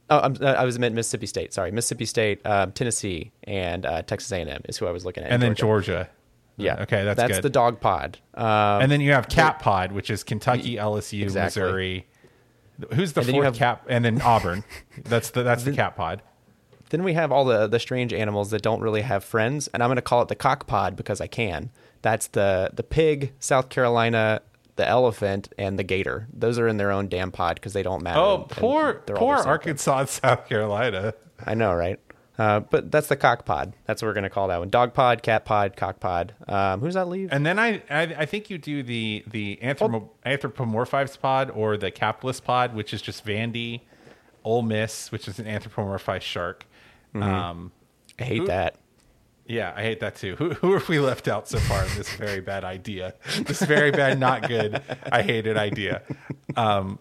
Oh, 0.09 0.19
I'm, 0.19 0.37
I 0.41 0.63
was 0.63 0.79
meant 0.79 0.95
Mississippi 0.95 1.25
State. 1.25 1.53
Sorry, 1.53 1.69
Mississippi 1.71 2.05
State, 2.05 2.39
um, 2.45 2.71
Tennessee, 2.71 3.33
and 3.43 3.85
uh, 3.85 4.01
Texas 4.03 4.31
A&M 4.31 4.61
is 4.69 4.77
who 4.77 4.87
I 4.87 4.91
was 4.91 5.03
looking 5.03 5.25
at. 5.25 5.31
and 5.31 5.41
then 5.41 5.53
Georgia. 5.53 6.09
Yeah. 6.57 6.81
Okay, 6.81 7.03
that's, 7.03 7.17
that's 7.17 7.33
good. 7.35 7.43
the 7.43 7.49
dog 7.49 7.79
pod. 7.79 8.17
Um, 8.33 8.45
and 8.81 8.91
then 8.91 8.99
you 9.01 9.11
have 9.13 9.29
cat 9.29 9.59
Pod, 9.59 9.91
which 9.91 10.09
is 10.09 10.23
Kentucky, 10.23 10.75
LSU, 10.75 11.21
Exactly. 11.23 11.61
Missouri. 11.61 12.07
Who's 12.93 13.13
the 13.13 13.21
And 13.21 13.29
fourth 13.29 13.45
have- 13.45 13.55
Cap? 13.55 13.85
And 13.89 14.03
then 14.05 14.21
Auburn. 14.23 14.63
that's 15.03 15.29
the 15.31 15.43
that's 15.43 15.63
the 15.63 15.71
Cap 15.71 15.95
Pod. 15.95 16.21
Then 16.89 17.03
we 17.03 17.13
have 17.13 17.31
all 17.31 17.43
the 17.45 17.67
the 17.67 17.79
strange 17.79 18.13
animals 18.13 18.49
that 18.51 18.61
don't 18.61 18.81
really 18.81 19.01
have 19.01 19.23
friends, 19.23 19.67
and 19.69 19.83
I'm 19.83 19.89
going 19.89 19.97
to 19.97 20.01
call 20.01 20.21
it 20.21 20.29
the 20.29 20.35
cock 20.35 20.67
pod 20.67 20.95
because 20.95 21.19
I 21.21 21.27
can. 21.27 21.69
That's 22.01 22.27
the 22.27 22.69
the 22.73 22.83
pig, 22.83 23.33
South 23.39 23.69
Carolina, 23.69 24.41
the 24.77 24.87
elephant, 24.87 25.49
and 25.57 25.77
the 25.77 25.83
gator. 25.83 26.27
Those 26.33 26.57
are 26.59 26.67
in 26.67 26.77
their 26.77 26.91
own 26.91 27.09
damn 27.09 27.31
pod 27.31 27.55
because 27.55 27.73
they 27.73 27.83
don't 27.83 28.01
matter. 28.03 28.19
Oh, 28.19 28.35
and 28.43 28.49
poor 28.49 28.93
poor 29.05 29.35
Arkansas 29.35 29.99
and 29.99 30.09
South 30.09 30.47
Carolina. 30.47 31.13
I 31.45 31.55
know, 31.55 31.73
right? 31.73 31.99
Uh, 32.37 32.59
but 32.59 32.91
that's 32.91 33.07
the 33.07 33.15
cock 33.15 33.45
pod. 33.45 33.73
That's 33.85 34.01
what 34.01 34.07
we're 34.09 34.13
going 34.13 34.23
to 34.23 34.29
call 34.29 34.47
that 34.49 34.59
one. 34.59 34.69
Dog 34.69 34.93
pod, 34.93 35.23
cat 35.23 35.43
pod, 35.43 35.75
cock 35.75 35.99
pod. 35.99 36.35
Um, 36.47 36.81
who's 36.81 36.93
that 36.93 37.07
leave? 37.07 37.29
And 37.31 37.45
then 37.45 37.57
I, 37.57 37.81
I 37.89 38.01
I 38.03 38.25
think 38.25 38.49
you 38.49 38.57
do 38.59 38.83
the 38.83 39.23
the 39.25 39.57
anthropo, 39.63 40.09
anthropomorphized 40.25 41.19
pod 41.19 41.49
or 41.49 41.77
the 41.77 41.89
capitalist 41.89 42.43
pod, 42.43 42.75
which 42.75 42.93
is 42.93 43.01
just 43.01 43.25
Vandy, 43.25 43.81
Ole 44.43 44.61
Miss, 44.61 45.11
which 45.11 45.27
is 45.27 45.39
an 45.39 45.45
anthropomorphized 45.45 46.21
shark. 46.21 46.67
Mm-hmm. 47.15 47.23
Um, 47.23 47.71
I 48.19 48.23
hate 48.23 48.37
who- 48.39 48.47
that. 48.47 48.75
Yeah, 49.49 49.71
I 49.73 49.81
hate 49.81 50.01
that 50.01 50.17
too. 50.17 50.35
Who, 50.35 50.49
who 50.55 50.73
have 50.73 50.89
we 50.89 50.99
left 50.99 51.29
out 51.29 51.47
so 51.47 51.57
far 51.57 51.81
in 51.81 51.95
this 51.95 52.13
very 52.17 52.41
bad 52.41 52.65
idea? 52.65 53.13
This 53.45 53.61
very 53.61 53.91
bad, 53.91 54.19
not 54.19 54.45
good, 54.45 54.81
I 55.09 55.21
hated 55.21 55.55
idea. 55.55 56.01
Um, 56.57 56.99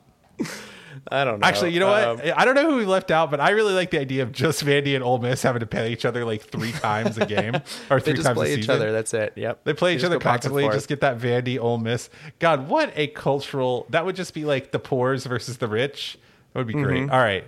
I 1.11 1.24
don't 1.24 1.40
know. 1.40 1.46
actually, 1.46 1.72
you 1.72 1.80
know 1.80 1.92
Um, 1.92 2.18
what? 2.18 2.38
I 2.38 2.44
don't 2.44 2.54
know 2.54 2.68
who 2.70 2.76
we 2.76 2.84
left 2.84 3.11
out, 3.11 3.30
but 3.30 3.40
I 3.40 3.50
really 3.50 3.72
like 3.74 3.90
the 3.90 4.00
idea 4.00 4.22
of 4.22 4.32
just 4.32 4.64
Vandy 4.64 4.94
and 4.94 5.04
Ole 5.04 5.18
Miss 5.18 5.42
having 5.42 5.61
to 5.61 5.66
play 5.66 5.92
each 5.92 6.04
other 6.04 6.24
like 6.24 6.42
three 6.42 6.72
times 6.82 7.16
a 7.18 7.26
game 7.26 7.54
or 7.90 8.00
They 8.00 8.04
three 8.07 8.14
just 8.14 8.26
times 8.26 8.36
play 8.36 8.50
a 8.50 8.54
each 8.54 8.61
season. 8.62 8.74
other. 8.74 8.92
That's 8.92 9.14
it. 9.14 9.32
Yep. 9.36 9.61
They 9.64 9.72
play 9.74 9.92
They 9.92 9.98
each 10.00 10.04
other 10.04 10.18
constantly. 10.18 10.64
Just 10.68 10.88
get 10.88 11.00
that 11.02 11.18
Vandy 11.18 11.59
Ole 11.61 11.78
Miss. 11.78 12.11
God, 12.38 12.68
what 12.68 12.92
a 12.96 13.07
cultural! 13.09 13.86
That 13.90 14.04
would 14.04 14.16
just 14.16 14.34
be 14.34 14.44
like 14.44 14.72
the 14.72 14.78
poors 14.78 15.24
versus 15.26 15.59
the 15.59 15.68
rich. 15.68 16.18
That 16.52 16.61
would 16.61 16.66
be 16.66 16.72
great. 16.74 17.02
Mm-hmm. 17.02 17.12
All 17.12 17.20
right. 17.20 17.44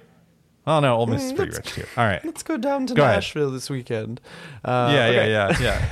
Well, 0.66 0.80
no, 0.82 0.96
Ole 0.96 1.06
Miss 1.06 1.22
is 1.24 1.32
pretty 1.32 1.52
Mm, 1.52 1.54
let's- 1.54 1.76
rich 1.78 1.86
too. 1.86 2.00
All 2.00 2.06
right. 2.06 2.22
Let's 2.24 2.42
go 2.42 2.56
down 2.59 2.86
to 2.88 2.94
Go 2.94 3.02
ahead. 3.02 3.16
Nashville 3.16 3.50
this 3.50 3.70
weekend. 3.70 4.20
Uh, 4.64 4.90
yeah, 4.94 5.06
okay. 5.06 5.30
yeah, 5.30 5.56
yeah, 5.61 5.88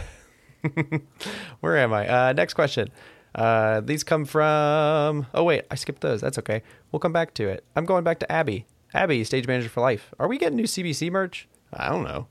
yeah. 0.88 0.98
Where 1.60 1.78
am 1.78 1.92
I? 1.92 2.06
Uh, 2.28 2.32
next 2.34 2.54
question. 2.54 2.90
Uh, 3.36 3.80
these 3.82 4.02
come 4.02 4.24
from. 4.24 5.26
Oh 5.34 5.44
wait, 5.44 5.64
I 5.70 5.74
skipped 5.74 6.00
those. 6.00 6.22
That's 6.22 6.38
okay. 6.38 6.62
We'll 6.90 7.00
come 7.00 7.12
back 7.12 7.34
to 7.34 7.48
it. 7.48 7.64
I'm 7.76 7.84
going 7.84 8.02
back 8.02 8.18
to 8.20 8.32
Abby. 8.32 8.66
Abby, 8.94 9.22
stage 9.24 9.46
manager 9.46 9.68
for 9.68 9.82
life. 9.82 10.14
Are 10.18 10.26
we 10.26 10.38
getting 10.38 10.56
new 10.56 10.64
CBC 10.64 11.10
merch? 11.10 11.46
I 11.72 11.90
don't 11.90 12.02
know. 12.02 12.26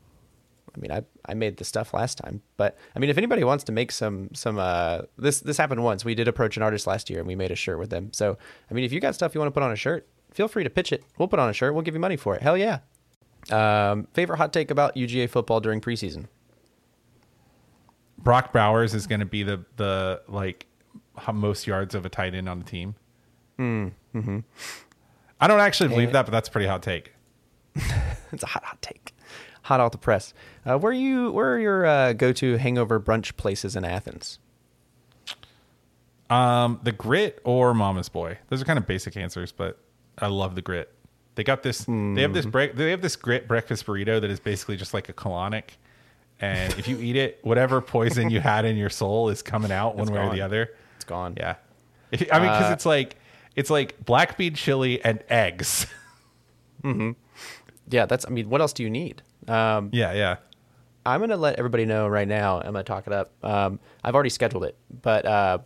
I 0.76 0.80
mean, 0.80 0.92
I 0.92 1.04
I 1.26 1.36
made 1.36 1.58
the 1.58 1.64
stuff 1.64 1.94
last 1.94 2.18
time, 2.18 2.42
but 2.58 2.76
I 2.96 3.00
mean, 3.00 3.12
if 3.12 3.20
anybody 3.20 3.44
wants 3.44 3.64
to 3.66 3.72
make 3.72 3.92
some 3.92 4.30
some 4.34 4.58
uh 4.58 5.02
this 5.18 5.42
this 5.42 5.58
happened 5.58 5.84
once. 5.84 6.04
We 6.04 6.16
did 6.16 6.28
approach 6.28 6.58
an 6.58 6.64
artist 6.64 6.88
last 6.88 7.10
year 7.10 7.20
and 7.20 7.28
we 7.28 7.36
made 7.36 7.52
a 7.52 7.56
shirt 7.56 7.78
with 7.78 7.92
them. 7.92 8.12
So 8.12 8.38
I 8.70 8.74
mean, 8.74 8.84
if 8.84 8.92
you 8.92 9.00
got 9.00 9.14
stuff 9.14 9.36
you 9.36 9.40
want 9.40 9.50
to 9.50 9.54
put 9.54 9.64
on 9.64 9.72
a 9.72 9.76
shirt, 9.76 10.08
feel 10.32 10.48
free 10.48 10.64
to 10.64 10.72
pitch 10.72 10.92
it. 10.92 11.04
We'll 11.20 11.28
put 11.28 11.40
on 11.40 11.50
a 11.50 11.54
shirt. 11.54 11.76
We'll 11.76 11.84
give 11.84 11.94
you 11.94 12.00
money 12.00 12.18
for 12.18 12.36
it. 12.36 12.42
Hell 12.42 12.58
yeah. 12.58 12.80
Um, 13.52 14.08
favorite 14.14 14.38
hot 14.38 14.52
take 14.52 14.72
about 14.72 14.96
UGA 14.96 15.30
football 15.30 15.60
during 15.60 15.82
preseason? 15.82 16.26
Brock 18.18 18.52
Bowers 18.52 18.96
is 18.96 19.06
going 19.06 19.20
to 19.20 19.26
be 19.26 19.44
the 19.44 19.64
the 19.76 20.24
like 20.28 20.66
most 21.34 21.68
yards 21.68 21.96
of 21.96 22.06
a 22.06 22.10
tight 22.10 22.34
end 22.36 22.48
on 22.50 22.60
the 22.60 22.66
team. 22.66 22.96
Mm, 23.60 23.92
hmm 24.14 24.40
I 25.40 25.48
don't 25.48 25.60
actually 25.60 25.90
believe 25.90 26.10
Eh. 26.10 26.14
that, 26.14 26.26
but 26.26 26.32
that's 26.32 26.48
a 26.50 26.52
pretty 26.52 26.68
hot 26.68 26.82
take. 26.82 27.14
it's 28.32 28.44
a 28.44 28.48
hot, 28.48 28.64
hot 28.64 28.82
take. 28.82 29.14
Hot 29.64 29.80
off 29.80 29.92
the 29.92 29.98
press. 29.98 30.34
Uh, 30.66 30.78
where 30.78 30.92
are 30.92 30.96
you? 30.96 31.32
Where 31.32 31.54
are 31.56 31.60
your 31.60 31.86
uh, 31.86 32.14
go-to 32.14 32.58
hangover 32.58 33.00
brunch 33.00 33.36
places 33.36 33.76
in 33.76 33.84
Athens? 33.84 34.40
Um, 36.30 36.80
the 36.84 36.92
grit 36.92 37.40
or 37.44 37.74
Mama's 37.74 38.10
Boy. 38.10 38.38
Those 38.50 38.62
are 38.62 38.66
kind 38.66 38.80
of 38.80 38.88
basic 38.88 39.16
answers, 39.18 39.52
but 39.52 39.78
I 40.18 40.28
love 40.28 40.56
the 40.56 40.62
grit. 40.62 40.92
They 41.36 41.44
got 41.44 41.64
this. 41.64 41.80
They 41.86 42.22
have 42.22 42.34
this 42.34 42.46
break. 42.46 42.76
They 42.76 42.92
have 42.92 43.02
this 43.02 43.16
grit 43.16 43.48
breakfast 43.48 43.86
burrito 43.86 44.22
that 44.22 44.30
is 44.30 44.40
basically 44.40 44.78
just 44.78 44.94
like 44.94 45.10
a 45.10 45.14
colonic, 45.14 45.72
and 46.40 46.74
if 46.80 46.88
you 46.88 46.98
eat 46.98 47.16
it, 47.18 47.40
whatever 47.44 47.82
poison 47.82 48.30
you 48.30 48.40
had 48.40 48.64
in 48.66 48.78
your 48.78 48.90
soul 48.90 49.30
is 49.30 49.42
coming 49.42 49.72
out 49.72 49.96
one 49.96 50.04
It's 50.08 50.12
way 50.12 50.20
or 50.26 50.32
the 50.34 50.42
other. 50.42 50.74
Gone. 51.08 51.34
Yeah, 51.38 51.56
If- 52.12 52.28
I 52.32 52.40
mean, 52.40 52.50
because 52.50 52.70
Uh, 52.72 52.74
it's 52.74 52.86
like 52.86 53.16
it's 53.56 53.70
like 53.70 54.04
black 54.06 54.38
bean 54.38 54.54
chili 54.56 55.04
and 55.04 55.24
eggs. 55.30 55.88
Yeah, 57.90 58.06
that's. 58.06 58.26
I 58.26 58.30
mean, 58.30 58.50
what 58.50 58.62
else 58.62 58.74
do 58.74 58.84
you 58.84 58.90
need? 58.90 59.22
Um, 59.48 59.90
yeah, 59.94 60.14
yeah. 60.14 60.38
I'm 61.06 61.20
gonna 61.20 61.38
let 61.38 61.58
everybody 61.60 61.86
know 61.86 62.08
right 62.08 62.28
now. 62.28 62.58
I'm 62.60 62.66
gonna 62.74 62.84
talk 62.84 63.06
it 63.06 63.14
up. 63.14 63.32
Um, 63.44 63.80
I've 64.04 64.16
already 64.16 64.30
scheduled 64.32 64.64
it, 64.64 64.76
but 65.04 65.26
uh, 65.26 65.58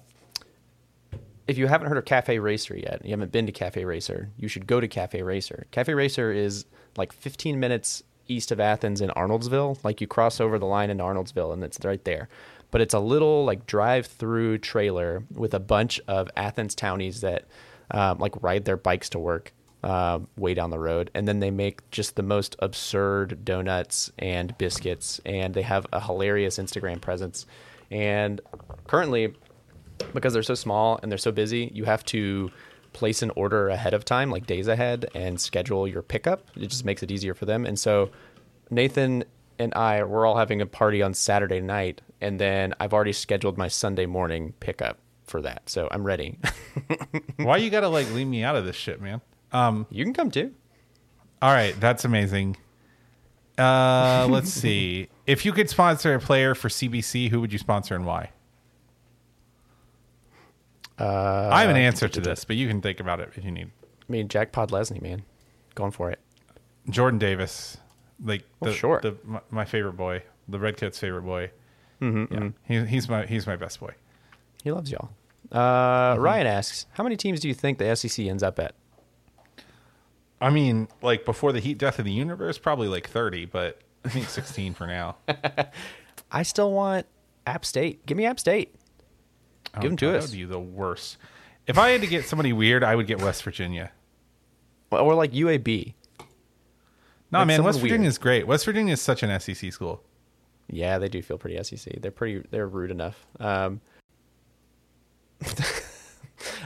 if 1.47 1.57
you 1.57 1.67
haven't 1.67 1.87
heard 1.87 1.97
of 1.97 2.03
Cafe 2.05 2.39
Racer 2.39 2.75
yet, 2.77 3.01
you 3.05 3.11
haven't 3.11 3.31
been 3.31 3.45
to 3.45 3.51
Cafe 3.53 3.83
Racer, 3.85 4.29
you 4.37 4.47
should 4.49 4.67
go 4.67 4.79
to 4.81 4.87
Cafe 4.87 5.21
Racer. 5.21 5.65
Cafe 5.71 5.93
Racer 5.93 6.31
is 6.31 6.65
like 6.97 7.13
15 7.13 7.57
minutes 7.59 8.03
east 8.27 8.51
of 8.51 8.59
Athens 8.59 8.99
in 9.01 9.09
Arnoldsville. 9.11 9.77
Like 9.83 10.01
you 10.01 10.07
cross 10.07 10.41
over 10.41 10.59
the 10.59 10.65
line 10.65 10.89
into 10.89 11.03
Arnoldsville, 11.05 11.53
and 11.53 11.63
it's 11.63 11.79
right 11.85 12.03
there. 12.03 12.27
But 12.71 12.81
it's 12.81 12.93
a 12.93 12.99
little 12.99 13.45
like 13.45 13.65
drive-through 13.65 14.59
trailer 14.59 15.23
with 15.33 15.53
a 15.53 15.59
bunch 15.59 15.99
of 16.07 16.29
Athens 16.35 16.75
townies 16.75 17.21
that 17.21 17.45
um, 17.91 18.19
like 18.19 18.41
ride 18.43 18.65
their 18.65 18.77
bikes 18.77 19.09
to 19.09 19.19
work 19.19 19.53
uh, 19.83 20.19
way 20.37 20.53
down 20.53 20.69
the 20.69 20.79
road, 20.79 21.09
and 21.13 21.27
then 21.27 21.39
they 21.39 21.51
make 21.51 21.89
just 21.89 22.15
the 22.15 22.23
most 22.23 22.55
absurd 22.59 23.43
donuts 23.45 24.11
and 24.19 24.57
biscuits, 24.57 25.21
and 25.25 25.53
they 25.53 25.61
have 25.61 25.87
a 25.93 25.99
hilarious 25.99 26.57
Instagram 26.57 26.99
presence. 27.01 27.45
And 27.89 28.41
currently, 28.87 29.33
because 30.13 30.33
they're 30.33 30.43
so 30.43 30.55
small 30.55 30.99
and 31.01 31.11
they're 31.11 31.17
so 31.17 31.31
busy, 31.31 31.71
you 31.73 31.85
have 31.85 32.03
to 32.05 32.51
place 32.93 33.21
an 33.21 33.31
order 33.31 33.69
ahead 33.69 33.93
of 33.93 34.03
time, 34.03 34.29
like 34.29 34.45
days 34.45 34.67
ahead, 34.67 35.09
and 35.15 35.39
schedule 35.39 35.87
your 35.87 36.01
pickup. 36.01 36.47
It 36.55 36.67
just 36.67 36.85
makes 36.85 37.01
it 37.03 37.11
easier 37.11 37.33
for 37.33 37.45
them. 37.45 37.65
And 37.65 37.79
so, 37.79 38.11
Nathan 38.69 39.23
and 39.57 39.73
I, 39.73 40.03
we're 40.03 40.25
all 40.25 40.37
having 40.37 40.61
a 40.61 40.65
party 40.65 41.01
on 41.01 41.13
Saturday 41.13 41.61
night, 41.61 42.01
and 42.21 42.39
then 42.39 42.73
I've 42.79 42.93
already 42.93 43.13
scheduled 43.13 43.57
my 43.57 43.67
Sunday 43.67 44.05
morning 44.05 44.53
pickup 44.59 44.99
for 45.25 45.41
that. 45.41 45.69
So 45.69 45.87
I'm 45.91 46.03
ready. 46.05 46.39
Why 47.37 47.57
you 47.57 47.69
gotta 47.69 47.89
like 47.89 48.11
leave 48.11 48.27
me 48.27 48.43
out 48.43 48.55
of 48.55 48.65
this 48.65 48.75
shit, 48.75 49.01
man? 49.01 49.21
Um, 49.51 49.87
you 49.89 50.03
can 50.03 50.13
come 50.13 50.31
too. 50.31 50.53
All 51.41 51.51
right, 51.51 51.79
that's 51.79 52.05
amazing. 52.05 52.57
Uh, 53.57 54.27
let's 54.31 54.49
see. 54.51 55.09
If 55.25 55.45
you 55.45 55.51
could 55.53 55.69
sponsor 55.69 56.13
a 56.15 56.19
player 56.19 56.55
for 56.55 56.67
CBC, 56.69 57.29
who 57.29 57.39
would 57.41 57.53
you 57.53 57.59
sponsor 57.59 57.95
and 57.95 58.05
why? 58.05 58.31
Uh, 60.97 61.49
I 61.51 61.61
have 61.61 61.69
an 61.69 61.77
answer 61.77 62.09
to 62.09 62.19
this, 62.19 62.43
but 62.43 62.57
you 62.57 62.67
can 62.67 62.81
think 62.81 62.99
about 62.99 63.21
it 63.21 63.29
if 63.35 63.43
you 63.43 63.51
need. 63.51 63.67
I 63.67 64.11
mean, 64.11 64.27
Jack 64.27 64.51
Podlesny, 64.51 65.01
man, 65.01 65.23
going 65.75 65.91
for 65.91 66.11
it. 66.11 66.19
Jordan 66.89 67.19
Davis, 67.19 67.77
like 68.23 68.43
Well, 68.59 68.73
sure. 68.73 68.99
the 69.01 69.15
my, 69.23 69.39
my 69.49 69.65
favorite 69.65 69.93
boy, 69.93 70.23
the 70.47 70.59
Redcoats' 70.59 70.99
favorite 70.99 71.21
boy. 71.21 71.51
Mm-hmm, 72.01 72.33
Yeah, 72.33 72.49
he, 72.81 72.85
he's 72.85 73.09
my 73.09 73.25
he's 73.25 73.45
my 73.47 73.55
best 73.55 73.79
boy. 73.79 73.93
He 74.63 74.71
loves 74.71 74.91
y'all. 74.91 75.09
Uh, 75.51 76.15
Ryan 76.19 76.47
asks, 76.47 76.85
how 76.93 77.03
many 77.03 77.15
teams 77.17 77.39
do 77.39 77.47
you 77.47 77.53
think 77.53 77.77
the 77.79 77.95
SEC 77.95 78.25
ends 78.25 78.43
up 78.43 78.59
at? 78.59 78.75
I 80.41 80.49
mean, 80.49 80.87
like 81.01 81.25
before 81.25 81.51
the 81.51 81.59
heat 81.59 81.77
death 81.77 81.99
of 81.99 82.05
the 82.05 82.11
universe, 82.11 82.57
probably 82.57 82.87
like 82.87 83.09
thirty, 83.09 83.45
but 83.45 83.81
I 84.05 84.09
think 84.09 84.29
sixteen 84.29 84.73
for 84.73 84.87
now. 84.87 85.17
I 86.31 86.43
still 86.43 86.71
want 86.71 87.05
App 87.45 87.65
State. 87.65 88.05
Give 88.05 88.17
me 88.17 88.25
App 88.25 88.39
State. 88.39 88.73
Oh, 89.75 89.81
Give 89.81 89.91
'em 89.91 89.97
to 89.97 90.05
God, 90.07 90.15
us. 90.15 90.25
That 90.25 90.31
would 90.31 90.37
be 90.37 90.45
the 90.45 90.59
worst. 90.59 91.17
If 91.67 91.77
I 91.77 91.89
had 91.89 92.01
to 92.01 92.07
get 92.07 92.25
somebody 92.25 92.53
weird, 92.53 92.83
I 92.83 92.95
would 92.95 93.07
get 93.07 93.21
West 93.21 93.43
Virginia. 93.43 93.91
Or 94.91 94.99
or 94.99 95.13
like 95.15 95.31
UAB. 95.33 95.93
No, 97.31 97.39
Like 97.39 97.47
man, 97.47 97.63
West 97.63 97.79
Virginia 97.79 98.07
is 98.07 98.17
great. 98.17 98.47
West 98.47 98.65
Virginia 98.65 98.93
is 98.93 99.01
such 99.01 99.21
an 99.23 99.39
SEC 99.39 99.71
school. 99.71 100.01
Yeah, 100.69 100.99
they 100.99 101.09
do 101.09 101.21
feel 101.21 101.37
pretty 101.37 101.61
SEC. 101.63 102.01
They're 102.01 102.11
pretty. 102.11 102.47
They're 102.51 102.67
rude 102.67 102.91
enough. 102.91 103.25
Um, 103.39 103.81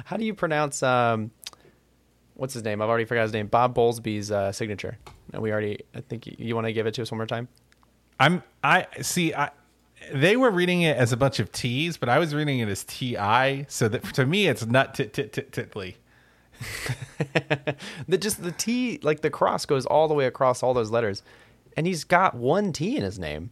how 0.05 0.17
do 0.17 0.25
you 0.25 0.33
pronounce? 0.33 0.83
Um, 0.83 1.31
what's 2.35 2.53
his 2.53 2.63
name? 2.63 2.81
I've 2.81 2.89
already 2.89 3.05
forgot 3.05 3.23
his 3.23 3.33
name. 3.33 3.47
Bob 3.47 3.75
Bowlesby's 3.75 4.31
uh, 4.31 4.51
signature. 4.51 4.97
And 5.31 5.41
we 5.41 5.51
already. 5.51 5.79
I 5.95 6.01
think 6.01 6.27
you, 6.27 6.35
you 6.37 6.55
want 6.55 6.67
to 6.67 6.73
give 6.73 6.85
it 6.85 6.93
to 6.95 7.01
us 7.01 7.11
one 7.11 7.17
more 7.17 7.27
time. 7.27 7.47
I'm 8.19 8.43
I 8.63 8.87
see 9.01 9.33
I 9.33 9.51
they 10.11 10.35
were 10.35 10.51
reading 10.51 10.81
it 10.81 10.97
as 10.97 11.11
a 11.11 11.17
bunch 11.17 11.39
of 11.39 11.51
T's, 11.51 11.97
but 11.97 12.09
I 12.09 12.19
was 12.19 12.35
reading 12.35 12.59
it 12.59 12.67
as 12.67 12.83
T 12.83 13.17
I. 13.17 13.65
So 13.69 13.87
that 13.87 14.03
to 14.15 14.25
me 14.25 14.47
it's 14.47 14.65
nut 14.65 14.93
tit 14.93 15.13
tit 15.13 15.33
tit 15.33 15.51
titly. 15.51 15.97
The 18.07 18.17
just 18.17 18.43
the 18.43 18.51
T, 18.51 18.99
like 19.01 19.21
the 19.21 19.29
cross 19.29 19.65
goes 19.65 19.85
all 19.85 20.07
the 20.07 20.13
way 20.13 20.25
across 20.25 20.61
all 20.61 20.73
those 20.73 20.91
letters, 20.91 21.23
and 21.75 21.87
he's 21.87 22.03
got 22.03 22.35
one 22.35 22.73
T 22.73 22.95
in 22.97 23.03
his 23.03 23.17
name. 23.17 23.51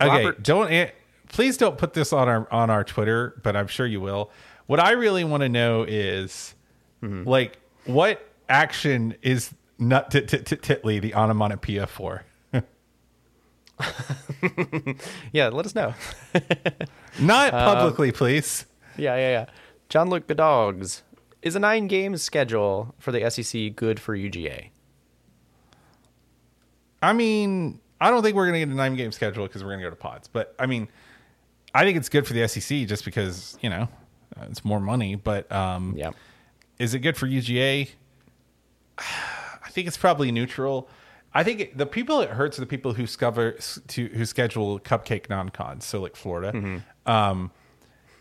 Okay, 0.00 0.24
Robert- 0.24 0.42
don't 0.42 0.90
please 1.28 1.56
don't 1.56 1.78
put 1.78 1.94
this 1.94 2.12
on 2.12 2.28
our 2.28 2.50
on 2.52 2.70
our 2.70 2.84
Twitter, 2.84 3.40
but 3.42 3.56
I'm 3.56 3.66
sure 3.66 3.86
you 3.86 4.00
will. 4.00 4.30
What 4.66 4.80
I 4.80 4.92
really 4.92 5.24
want 5.24 5.42
to 5.42 5.48
know 5.48 5.84
is 5.84 6.54
mm-hmm. 7.02 7.28
like 7.28 7.58
what 7.84 8.26
action 8.48 9.14
is 9.22 9.54
nut 9.78 10.10
tit 10.10 10.28
tit 10.28 10.46
tit 10.46 10.62
titly 10.62 11.00
the 11.00 11.14
onomatopoeia 11.14 11.86
for? 11.86 12.24
Yeah, 15.32 15.48
let 15.48 15.66
us 15.66 15.74
know. 15.74 15.94
Not 17.20 17.52
um, 17.52 17.74
publicly, 17.74 18.12
please. 18.12 18.66
Yeah, 18.96 19.16
yeah, 19.16 19.30
yeah. 19.30 19.46
John 19.88 20.10
Luke 20.10 20.26
Dogs. 20.26 21.02
Is 21.42 21.54
a 21.54 21.60
nine 21.60 21.86
game 21.86 22.16
schedule 22.16 22.94
for 22.98 23.12
the 23.12 23.30
SEC 23.30 23.76
good 23.76 24.00
for 24.00 24.16
UGA? 24.16 24.70
I 27.02 27.12
mean, 27.12 27.80
I 28.00 28.10
don't 28.10 28.22
think 28.22 28.36
we're 28.36 28.46
going 28.46 28.60
to 28.60 28.66
get 28.66 28.72
a 28.72 28.76
nine 28.76 28.96
game 28.96 29.12
schedule 29.12 29.46
because 29.46 29.62
we're 29.64 29.70
going 29.70 29.80
to 29.80 29.86
go 29.86 29.90
to 29.90 29.96
pods. 29.96 30.28
But 30.28 30.54
I 30.58 30.66
mean, 30.66 30.88
I 31.74 31.84
think 31.84 31.96
it's 31.96 32.08
good 32.08 32.26
for 32.26 32.32
the 32.34 32.46
SEC 32.48 32.86
just 32.86 33.04
because 33.04 33.56
you 33.62 33.70
know 33.70 33.88
it's 34.42 34.64
more 34.64 34.80
money. 34.80 35.14
But 35.14 35.50
um, 35.50 35.94
Yeah. 35.96 36.10
is 36.78 36.94
it 36.94 37.00
good 37.00 37.16
for 37.16 37.26
UGA? 37.26 37.90
I 38.98 39.68
think 39.70 39.86
it's 39.88 39.96
probably 39.96 40.32
neutral. 40.32 40.88
I 41.34 41.44
think 41.44 41.60
it, 41.60 41.76
the 41.76 41.84
people 41.86 42.20
it 42.20 42.30
hurts 42.30 42.56
are 42.58 42.62
the 42.62 42.66
people 42.66 42.94
who 42.94 43.02
discover 43.02 43.52
to 43.88 44.06
who 44.08 44.24
schedule 44.24 44.80
cupcake 44.80 45.28
non 45.28 45.50
cons. 45.50 45.84
So 45.84 46.00
like 46.00 46.16
Florida. 46.16 46.82
Um, 47.04 47.50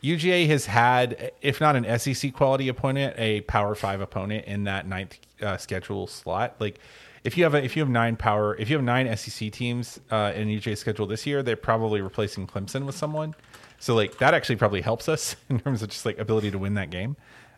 UGA 0.03 0.45
has 0.47 0.65
had, 0.67 1.31
if 1.41 1.59
not 1.59 1.75
an 1.75 1.97
SEC 1.97 2.31
quality 2.33 2.67
opponent, 2.67 3.15
a 3.17 3.41
Power 3.41 3.73
Five 3.73 4.01
opponent 4.01 4.45
in 4.45 4.65
that 4.65 4.85
ninth 4.87 5.17
uh, 5.41 5.57
schedule 5.57 6.05
slot. 6.07 6.55
Like, 6.59 6.77
if 7.25 7.37
you 7.37 7.43
have 7.43 7.55
a, 7.55 7.63
if 7.63 7.75
you 7.75 7.81
have 7.81 7.89
nine 7.89 8.15
power, 8.15 8.55
if 8.55 8.69
you 8.69 8.75
have 8.75 8.85
nine 8.85 9.13
SEC 9.17 9.51
teams 9.51 9.99
uh, 10.11 10.31
in 10.35 10.47
UGA 10.47 10.77
schedule 10.77 11.07
this 11.07 11.25
year, 11.25 11.41
they're 11.43 11.55
probably 11.55 11.99
replacing 11.99 12.47
Clemson 12.47 12.85
with 12.85 12.95
someone. 12.95 13.35
So 13.79 13.95
like 13.95 14.19
that 14.19 14.33
actually 14.33 14.55
probably 14.57 14.81
helps 14.81 15.09
us 15.09 15.35
in 15.49 15.59
terms 15.59 15.81
of 15.81 15.89
just 15.89 16.05
like 16.05 16.19
ability 16.19 16.51
to 16.51 16.57
win 16.57 16.75
that 16.75 16.91
game. 16.91 17.17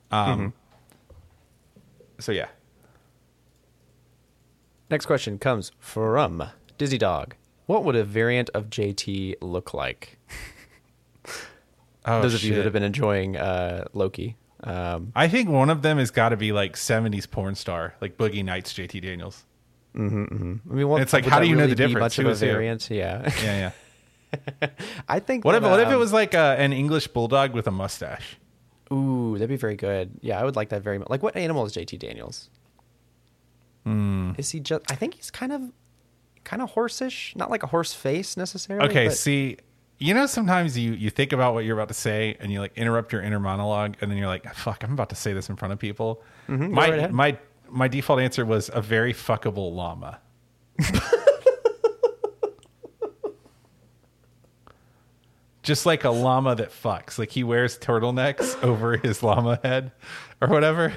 Um, 0.09 0.53
So 2.19 2.31
yeah, 2.31 2.47
Next 4.89 5.05
question 5.05 5.37
comes 5.37 5.73
from 5.79 6.49
Dizzy 6.77 6.97
Dog. 6.97 7.35
What 7.65 7.83
would 7.83 7.97
a 7.97 8.05
variant 8.05 8.49
of 8.53 8.69
JT 8.69 9.35
look 9.41 9.73
like? 9.73 10.17
oh, 12.05 12.21
Those 12.21 12.35
of 12.35 12.43
you 12.43 12.55
that 12.55 12.63
have 12.63 12.71
been 12.71 12.83
enjoying 12.83 13.35
uh, 13.35 13.85
Loki. 13.93 14.37
Um, 14.63 15.11
I 15.13 15.27
think 15.27 15.49
one 15.49 15.69
of 15.69 15.81
them 15.81 15.97
has 15.97 16.09
got 16.09 16.29
to 16.29 16.37
be 16.37 16.53
like 16.53 16.75
'70s 16.75 17.29
porn 17.29 17.55
star, 17.55 17.95
like 17.99 18.17
Boogie 18.17 18.45
Nights, 18.45 18.73
JT 18.73 19.01
Daniels. 19.01 19.43
I 19.95 19.99
mean, 19.99 20.61
what, 20.87 21.01
It's 21.01 21.13
like, 21.13 21.25
how 21.25 21.39
do 21.39 21.47
you 21.47 21.55
know 21.55 21.67
the 21.67 21.75
difference? 21.75 22.17
Much 22.17 22.19
of 22.19 22.27
a 22.27 22.35
variant, 22.35 22.89
yeah. 22.89 23.31
Yeah, 23.43 23.71
yeah. 24.31 24.69
I 25.07 25.19
think. 25.19 25.45
What 25.45 25.55
if 25.55 25.63
that, 25.63 25.69
what 25.69 25.79
if 25.79 25.87
it 25.87 25.93
um, 25.93 25.99
was 25.99 26.13
like 26.13 26.35
uh, 26.35 26.55
an 26.57 26.73
English 26.73 27.07
bulldog 27.07 27.53
with 27.53 27.67
a 27.67 27.71
mustache? 27.71 28.37
Ooh, 28.91 29.33
that'd 29.33 29.49
be 29.49 29.55
very 29.55 29.75
good. 29.75 30.11
Yeah, 30.21 30.39
I 30.39 30.43
would 30.43 30.55
like 30.55 30.69
that 30.69 30.81
very 30.81 30.97
much. 30.97 31.09
Like, 31.09 31.23
what 31.23 31.35
animal 31.35 31.65
is 31.65 31.73
JT 31.73 31.99
Daniels? 31.99 32.49
Hmm. 33.85 34.33
Is 34.37 34.49
he 34.51 34.59
just? 34.59 34.89
I 34.91 34.95
think 34.95 35.15
he's 35.15 35.31
kind 35.31 35.51
of, 35.51 35.61
kind 36.43 36.61
of 36.61 36.73
horseish. 36.73 37.35
Not 37.35 37.49
like 37.49 37.63
a 37.63 37.67
horse 37.67 37.93
face 37.93 38.35
necessarily. 38.37 38.89
Okay, 38.89 39.07
but- 39.07 39.17
see, 39.17 39.57
you 39.97 40.13
know, 40.13 40.25
sometimes 40.25 40.77
you 40.77 40.91
you 40.93 41.09
think 41.09 41.31
about 41.33 41.53
what 41.53 41.63
you're 41.65 41.77
about 41.77 41.87
to 41.87 41.93
say 41.93 42.35
and 42.39 42.51
you 42.51 42.59
like 42.59 42.77
interrupt 42.77 43.11
your 43.13 43.21
inner 43.21 43.39
monologue, 43.39 43.95
and 44.01 44.11
then 44.11 44.17
you're 44.17 44.27
like, 44.27 44.53
"Fuck, 44.55 44.83
I'm 44.83 44.93
about 44.93 45.09
to 45.09 45.15
say 45.15 45.33
this 45.33 45.49
in 45.49 45.55
front 45.55 45.71
of 45.73 45.79
people." 45.79 46.21
right 46.49 46.69
My 46.69 46.87
ahead. 46.87 47.13
my 47.13 47.37
my 47.69 47.87
default 47.87 48.19
answer 48.19 48.45
was 48.45 48.69
a 48.73 48.81
very 48.81 49.13
fuckable 49.13 49.73
llama. 49.73 50.19
just 55.67 55.85
like 55.85 56.05
a 56.05 56.09
llama 56.09 56.55
that 56.55 56.71
fucks. 56.71 57.19
Like 57.19 57.29
he 57.29 57.43
wears 57.43 57.77
turtlenecks 57.77 58.63
over 58.63 58.95
his 58.95 59.21
llama 59.21 59.59
head 59.61 59.91
or 60.39 60.47
whatever. 60.47 60.93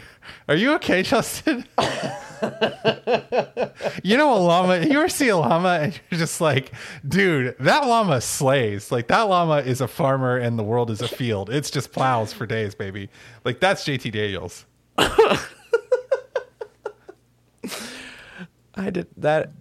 Are 0.47 0.55
you 0.55 0.75
okay, 0.75 1.03
Justin? 1.03 1.67
you 4.05 4.17
know 4.17 4.33
a 4.33 4.39
llama. 4.39 4.79
You 4.79 4.97
ever 4.97 5.09
see 5.09 5.29
a 5.29 5.37
llama 5.37 5.81
and 5.83 6.01
you're 6.09 6.21
just 6.21 6.41
like, 6.41 6.71
dude, 7.07 7.57
that 7.59 7.85
llama 7.85 8.21
slays. 8.21 8.93
Like 8.93 9.09
that 9.09 9.23
llama 9.23 9.57
is 9.57 9.81
a 9.81 9.89
farmer 9.89 10.37
and 10.37 10.57
the 10.57 10.63
world 10.63 10.89
is 10.89 11.03
a 11.03 11.09
field. 11.09 11.51
It's 11.51 11.73
just 11.73 11.91
plows 11.91 12.33
for 12.33 12.47
days, 12.47 12.77
baby. 12.77 13.11
Like 13.45 13.59
that's 13.59 13.85
JT 13.85 14.13
Daniels. 14.13 14.67
I 18.81 18.91
did 18.91 19.07
that. 19.19 19.53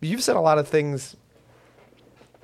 You've 0.00 0.22
said 0.22 0.36
a 0.36 0.40
lot 0.40 0.58
of 0.58 0.66
things 0.68 1.16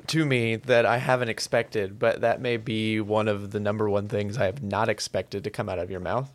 to 0.08 0.24
me 0.24 0.56
that 0.56 0.86
I 0.86 0.98
haven't 0.98 1.28
expected, 1.28 1.98
but 1.98 2.20
that 2.20 2.40
may 2.40 2.56
be 2.56 3.00
one 3.00 3.28
of 3.28 3.50
the 3.50 3.60
number 3.60 3.88
one 3.90 4.08
things 4.08 4.38
I 4.38 4.44
have 4.46 4.62
not 4.62 4.88
expected 4.88 5.44
to 5.44 5.50
come 5.50 5.68
out 5.68 5.78
of 5.78 5.90
your 5.90 6.00
mouth. 6.00 6.32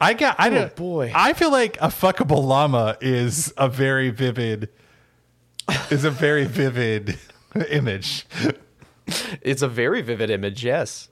I 0.00 0.14
got. 0.14 0.36
I 0.38 0.48
Oh, 0.48 0.54
don't. 0.54 0.76
boy. 0.76 1.12
I 1.14 1.32
feel 1.32 1.50
like 1.52 1.76
a 1.76 1.86
fuckable 1.88 2.44
llama 2.44 2.96
is 3.00 3.52
a 3.56 3.68
very 3.68 4.10
vivid. 4.10 4.68
Is 5.90 6.04
a 6.04 6.10
very 6.10 6.44
vivid 6.44 7.18
image. 7.70 8.26
It's 9.42 9.62
a 9.62 9.68
very 9.68 10.02
vivid 10.02 10.28
image, 10.30 10.64
yes. 10.64 11.08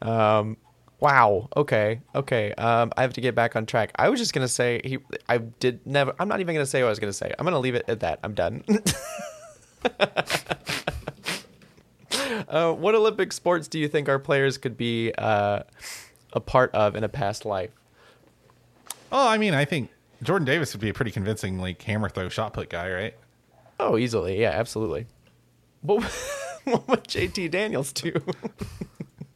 Um, 0.00 0.56
wow. 1.02 1.48
Okay. 1.56 2.00
Okay. 2.14 2.52
Um, 2.52 2.92
I 2.96 3.02
have 3.02 3.12
to 3.14 3.20
get 3.20 3.34
back 3.34 3.56
on 3.56 3.66
track. 3.66 3.90
I 3.96 4.08
was 4.08 4.20
just 4.20 4.32
gonna 4.32 4.48
say 4.48 4.80
he. 4.84 4.98
I 5.28 5.38
did 5.38 5.84
never. 5.84 6.14
I'm 6.18 6.28
not 6.28 6.40
even 6.40 6.54
gonna 6.54 6.64
say 6.64 6.80
what 6.82 6.86
I 6.86 6.90
was 6.90 7.00
gonna 7.00 7.12
say. 7.12 7.34
I'm 7.38 7.44
gonna 7.44 7.58
leave 7.58 7.74
it 7.74 7.84
at 7.88 8.00
that. 8.00 8.20
I'm 8.22 8.34
done. 8.34 8.64
uh, 12.48 12.72
what 12.72 12.94
Olympic 12.94 13.32
sports 13.32 13.66
do 13.68 13.80
you 13.80 13.88
think 13.88 14.08
our 14.08 14.20
players 14.20 14.56
could 14.56 14.76
be 14.76 15.12
uh, 15.18 15.64
a 16.32 16.40
part 16.40 16.72
of 16.72 16.94
in 16.94 17.02
a 17.04 17.08
past 17.08 17.44
life? 17.44 17.70
Oh, 19.10 19.28
I 19.28 19.38
mean, 19.38 19.54
I 19.54 19.64
think 19.64 19.90
Jordan 20.22 20.46
Davis 20.46 20.72
would 20.72 20.80
be 20.80 20.88
a 20.88 20.94
pretty 20.94 21.10
convincing 21.10 21.58
like 21.58 21.82
hammer 21.82 22.08
throw 22.08 22.28
shot 22.28 22.54
put 22.54 22.70
guy, 22.70 22.90
right? 22.90 23.14
Oh, 23.80 23.98
easily. 23.98 24.40
Yeah, 24.40 24.50
absolutely. 24.50 25.06
What, 25.80 26.04
what 26.64 26.86
would 26.86 27.04
JT 27.04 27.50
Daniels 27.50 27.92
do? 27.92 28.12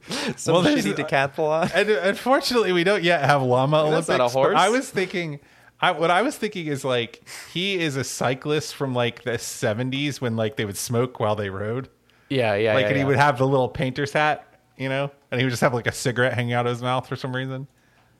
Some 0.37 0.55
Well, 0.55 0.65
shitty 0.65 0.95
decathlon. 0.95 1.71
And 1.75 1.91
unfortunately, 1.91 2.73
we 2.73 2.85
don't 2.85 3.03
yet 3.03 3.25
have 3.25 3.43
llama 3.43 3.79
Olympics. 3.83 4.07
That's 4.07 4.19
not 4.19 4.27
a 4.27 4.29
horse. 4.29 4.55
I 4.57 4.69
was 4.69 4.89
thinking, 4.91 5.41
I, 5.81 5.91
what 5.93 6.11
I 6.11 6.23
was 6.23 6.37
thinking 6.37 6.67
is 6.69 6.85
like 6.85 7.27
he 7.53 7.79
is 7.79 7.97
a 7.97 8.05
cyclist 8.05 8.75
from 8.75 8.95
like 8.95 9.25
the 9.25 9.33
'70s 9.33 10.21
when 10.21 10.37
like 10.37 10.57
they 10.57 10.65
would 10.65 10.77
smoke 10.77 11.19
while 11.21 11.35
they 11.37 11.51
rode, 11.51 11.89
Yeah, 12.29 12.55
yeah. 12.55 12.75
like 12.75 12.83
yeah, 12.85 12.89
and 12.89 12.97
he 12.99 13.05
would 13.05 13.17
have 13.17 13.39
the 13.39 13.47
little 13.47 13.69
painter's 13.69 14.13
hat, 14.13 14.47
you 14.77 14.89
know, 14.89 15.11
and 15.31 15.41
he 15.41 15.45
would 15.45 15.51
just 15.51 15.63
have 15.63 15.75
like 15.75 15.87
a 15.87 15.93
cigarette 15.93 16.35
hanging 16.35 16.53
out 16.55 16.67
of 16.67 16.71
his 16.73 16.83
mouth 16.83 17.07
for 17.09 17.17
some 17.17 17.35
reason, 17.35 17.67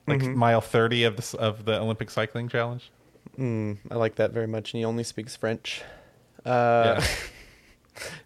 like 0.07 0.19
Mm-hmm. 0.19 0.35
mile 0.37 0.61
30 0.61 1.05
of 1.05 1.15
the 1.15 1.37
of 1.39 1.65
the 1.65 1.79
Olympic 1.79 2.09
cycling 2.09 2.47
challenge. 2.49 2.91
I 3.39 3.75
like 3.95 4.15
that 4.15 4.31
very 4.31 4.47
much, 4.47 4.73
and 4.73 4.79
he 4.79 4.85
only 4.85 5.03
speaks 5.03 5.35
French. 5.35 5.83
Uh, 6.45 6.95
Yeah. 6.99 7.07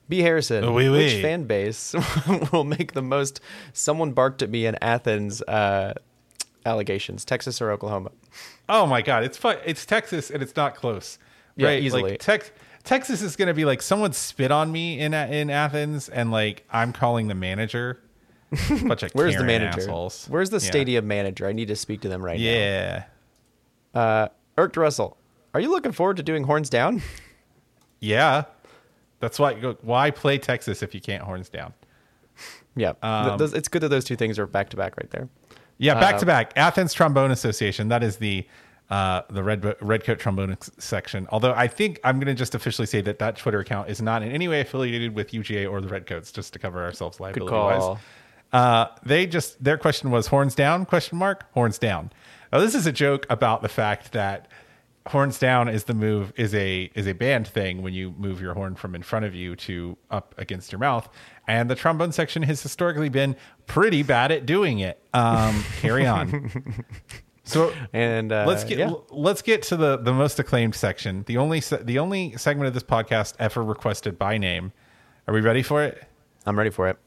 B. 0.10 0.20
Harrison, 0.20 0.74
Oui, 0.74 0.90
which 0.90 1.22
fan 1.22 1.44
base 1.46 1.96
will 2.52 2.64
make 2.64 2.94
the 2.94 3.02
most 3.02 3.40
"someone 3.74 4.12
barked 4.12 4.42
at 4.42 4.50
me 4.50 4.66
in 4.66 4.76
Athens" 4.82 5.42
uh, 5.44 5.94
allegations? 6.66 7.24
Texas 7.26 7.62
or 7.62 7.72
Oklahoma? 7.72 8.12
Oh 8.70 8.86
my 8.86 9.02
god, 9.02 9.24
it's 9.24 9.38
fu- 9.38 9.50
it's 9.66 9.86
Texas 9.86 10.30
and 10.30 10.42
it's 10.44 10.56
not 10.56 10.76
close. 10.76 11.18
Yeah, 11.56 11.68
right? 11.68 11.82
easily. 11.84 12.12
Like 12.12 12.20
Tex- 12.20 12.52
Texas 12.84 13.22
is 13.22 13.36
going 13.36 13.48
to 13.48 13.54
be 13.54 13.66
like 13.66 13.82
someone 13.82 14.14
spit 14.14 14.52
on 14.52 14.72
me 14.72 15.00
in 15.00 15.14
A- 15.14 15.28
in 15.28 15.50
Athens 15.50 16.10
and 16.10 16.32
like 16.32 16.66
I'm 16.72 16.94
calling 16.94 17.28
the 17.28 17.36
manager. 17.36 18.00
Bunch 18.84 19.04
of 19.04 19.12
Where's 19.14 19.36
the 19.38 19.44
manager? 19.46 19.80
assholes. 19.82 20.26
Where's 20.30 20.50
the 20.50 20.58
Yeah. 20.58 20.70
stadium 20.70 21.08
manager? 21.08 21.48
I 21.48 21.54
need 21.54 21.70
to 21.70 21.76
speak 21.76 22.02
to 22.02 22.10
them 22.10 22.22
right 22.24 22.38
Yeah. 22.40 22.54
now. 22.54 23.06
Yeah. 23.94 24.02
Uh, 24.02 24.28
Erk 24.58 24.76
Russell, 24.76 25.18
are 25.54 25.60
you 25.62 25.70
looking 25.70 25.92
forward 25.94 26.18
to 26.18 26.24
doing 26.24 26.44
horns 26.44 26.70
down? 26.70 27.02
Yeah. 28.00 28.44
That's 29.22 29.40
why 29.40 29.54
why 29.82 30.12
play 30.12 30.38
Texas 30.38 30.82
if 30.84 30.94
you 30.94 31.02
can't 31.02 31.24
horns 31.24 31.48
down. 31.50 31.74
Yeah, 32.76 32.94
Um, 33.04 33.38
those, 33.38 33.54
it's 33.54 33.68
good 33.68 33.82
that 33.84 33.90
those 33.90 34.06
two 34.06 34.16
things 34.16 34.40
are 34.40 34.48
back 34.48 34.70
to 34.70 34.78
back 34.78 34.96
right 34.98 35.10
there. 35.12 35.28
Yeah, 35.78 36.00
back 36.00 36.16
Uh, 36.16 36.20
to 36.20 36.26
back. 36.26 36.54
Athens 36.56 36.94
Trombone 36.94 37.32
Association. 37.32 37.88
That 37.90 38.04
is 38.04 38.18
the 38.18 38.48
uh, 38.90 39.22
the 39.30 39.42
red 39.42 39.76
redcoat 39.82 40.20
trombone 40.20 40.58
section. 40.78 41.26
Although 41.32 41.54
I 41.54 41.68
think 41.68 42.00
I'm 42.04 42.18
going 42.18 42.28
to 42.28 42.34
just 42.34 42.56
officially 42.56 42.86
say 42.86 43.00
that 43.02 43.20
that 43.20 43.38
Twitter 43.38 43.60
account 43.60 43.90
is 43.90 44.02
not 44.02 44.22
in 44.22 44.32
any 44.32 44.48
way 44.50 44.60
affiliated 44.62 45.16
with 45.16 45.32
UGA 45.32 45.70
or 45.72 45.80
the 45.80 45.88
Redcoats, 45.88 46.30
just 46.32 46.52
to 46.54 46.60
cover 46.60 46.84
ourselves 46.84 47.20
liability 47.22 47.54
wise. 47.54 47.80
call. 47.80 48.00
Uh, 48.52 48.88
they 49.06 49.26
just 49.26 49.64
their 49.64 49.78
question 49.78 50.12
was 50.12 50.28
horns 50.28 50.56
down? 50.56 50.86
Question 50.86 51.18
mark 51.18 51.46
horns 51.54 51.78
down. 51.78 52.12
Now 52.52 52.60
this 52.60 52.76
is 52.76 52.86
a 52.86 52.92
joke 52.92 53.26
about 53.30 53.62
the 53.62 53.70
fact 53.70 54.12
that 54.12 54.50
horns 55.08 55.40
down 55.40 55.68
is 55.68 55.86
the 55.86 55.94
move 55.94 56.32
is 56.36 56.54
a 56.54 56.92
is 56.94 57.08
a 57.08 57.14
band 57.14 57.48
thing 57.48 57.82
when 57.82 57.94
you 57.94 58.14
move 58.18 58.40
your 58.42 58.54
horn 58.54 58.76
from 58.76 58.94
in 58.96 59.02
front 59.02 59.26
of 59.26 59.34
you 59.34 59.56
to 59.56 59.98
up 60.10 60.36
against 60.38 60.72
your 60.72 60.80
mouth. 60.80 61.10
And 61.48 61.70
the 61.70 61.76
trombone 61.76 62.12
section 62.12 62.44
has 62.44 62.62
historically 62.62 63.10
been 63.10 63.36
pretty 63.66 64.04
bad 64.04 64.32
at 64.32 64.46
doing 64.46 64.80
it. 64.80 65.02
Um 65.14 65.64
carry 65.82 66.06
on. 66.06 66.52
So 67.44 67.74
And 67.92 68.32
uh, 68.32 68.46
let's 68.48 68.64
get 68.64 68.78
yeah. 68.78 68.94
let's 69.10 69.42
get 69.42 69.64
to 69.64 69.76
the 69.76 69.98
the 69.98 70.14
most 70.14 70.40
acclaimed 70.40 70.76
section. 70.76 71.24
The 71.26 71.38
only 71.38 71.62
se- 71.62 71.84
the 71.84 72.00
only 72.00 72.38
segment 72.38 72.68
of 72.68 72.74
this 72.74 72.84
podcast 72.84 73.34
ever 73.40 73.64
requested 73.64 74.20
by 74.20 74.38
name. 74.38 74.72
Are 75.28 75.34
we 75.34 75.42
ready 75.42 75.64
for 75.64 75.84
it? 75.84 76.04
I'm 76.46 76.58
ready 76.58 76.70
for 76.70 76.88
it. 76.90 76.98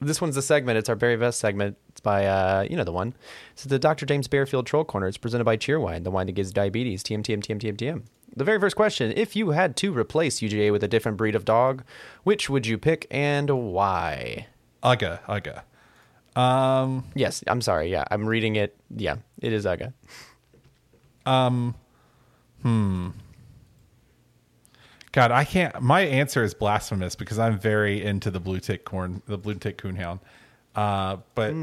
This 0.00 0.20
one's 0.20 0.34
the 0.34 0.42
segment. 0.42 0.76
It's 0.78 0.88
our 0.88 0.94
very 0.94 1.16
best 1.16 1.40
segment. 1.40 1.76
It's 1.88 2.00
by, 2.00 2.26
uh, 2.26 2.66
you 2.68 2.76
know, 2.76 2.84
the 2.84 2.92
one. 2.92 3.14
It's 3.52 3.64
the 3.64 3.78
Dr. 3.78 4.04
James 4.04 4.28
Bearfield 4.28 4.66
Troll 4.66 4.84
Corner. 4.84 5.06
It's 5.08 5.16
presented 5.16 5.44
by 5.44 5.56
Cheerwine, 5.56 6.04
the 6.04 6.10
wine 6.10 6.26
that 6.26 6.32
gives 6.32 6.52
diabetes. 6.52 7.02
TM, 7.02 7.22
TM, 7.22 7.42
TM, 7.42 7.58
TM, 7.58 7.76
TM. 7.76 8.02
The 8.36 8.44
very 8.44 8.60
first 8.60 8.76
question 8.76 9.12
If 9.16 9.34
you 9.34 9.50
had 9.50 9.76
to 9.76 9.96
replace 9.96 10.40
UGA 10.40 10.70
with 10.70 10.84
a 10.84 10.88
different 10.88 11.16
breed 11.16 11.34
of 11.34 11.46
dog, 11.46 11.82
which 12.24 12.50
would 12.50 12.66
you 12.66 12.76
pick 12.76 13.06
and 13.10 13.48
why? 13.72 14.48
Uga, 14.82 15.20
Uga. 15.24 15.62
Um, 16.38 17.04
Yes, 17.14 17.42
I'm 17.46 17.62
sorry. 17.62 17.90
Yeah, 17.90 18.04
I'm 18.10 18.26
reading 18.26 18.56
it. 18.56 18.76
Yeah, 18.94 19.16
it 19.40 19.54
is 19.54 19.64
Uga. 19.64 19.94
God, 25.16 25.30
I 25.32 25.44
can't. 25.44 25.80
My 25.80 26.02
answer 26.02 26.44
is 26.44 26.52
blasphemous 26.52 27.16
because 27.16 27.38
I'm 27.38 27.58
very 27.58 28.04
into 28.04 28.30
the 28.30 28.38
blue 28.38 28.60
tick 28.60 28.84
corn, 28.84 29.22
the 29.24 29.38
blue 29.38 29.54
tick 29.54 29.78
coonhound. 29.78 30.20
Uh, 30.74 31.16
but 31.34 31.54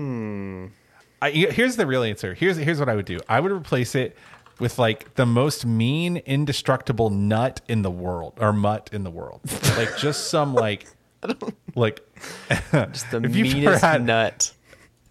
I, 1.22 1.30
here's 1.30 1.76
the 1.76 1.86
real 1.86 2.02
answer. 2.02 2.34
Here's 2.34 2.58
here's 2.58 2.80
what 2.80 2.90
I 2.90 2.96
would 2.96 3.06
do. 3.06 3.20
I 3.30 3.40
would 3.40 3.52
replace 3.52 3.94
it 3.94 4.18
with 4.60 4.80
like 4.80 5.14
the 5.14 5.28
most 5.28 5.68
mean, 5.68 6.18
indestructible 6.18 7.12
nut 7.12 7.62
in 7.68 7.84
the 7.84 7.92
world 7.92 8.34
or 8.40 8.54
mutt 8.54 8.90
in 8.92 9.04
the 9.04 9.12
world. 9.12 9.42
like 9.78 9.98
just 9.98 10.32
some 10.32 10.56
like 10.56 10.88
like 11.76 12.02
Just 12.72 13.12
the 13.12 13.18
If 13.24 13.36
you've 13.36 13.48
ever 13.50 13.56
meanest 13.58 13.84
had- 13.84 14.04
nut. 14.04 14.52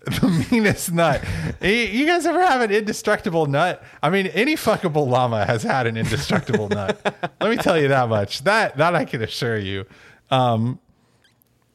the 0.20 0.46
meanest 0.50 0.92
nut. 0.92 1.22
You- 1.61 2.07
guys 2.07 2.26
ever 2.26 2.40
have 2.44 2.61
an 2.61 2.70
indestructible 2.70 3.46
nut? 3.46 3.82
I 4.03 4.11
mean, 4.11 4.26
any 4.28 4.57
fuckable 4.57 5.07
llama 5.07 5.44
has 5.44 5.62
had 5.62 5.86
an 5.86 5.96
indestructible 5.96 6.68
nut. 6.68 7.00
Let 7.40 7.50
me 7.50 7.57
tell 7.57 7.80
you 7.80 7.88
that 7.88 8.09
much. 8.09 8.42
That 8.44 8.76
that 8.78 8.94
I 8.94 9.05
can 9.05 9.22
assure 9.22 9.59
you. 9.59 9.86
Um, 10.30 10.80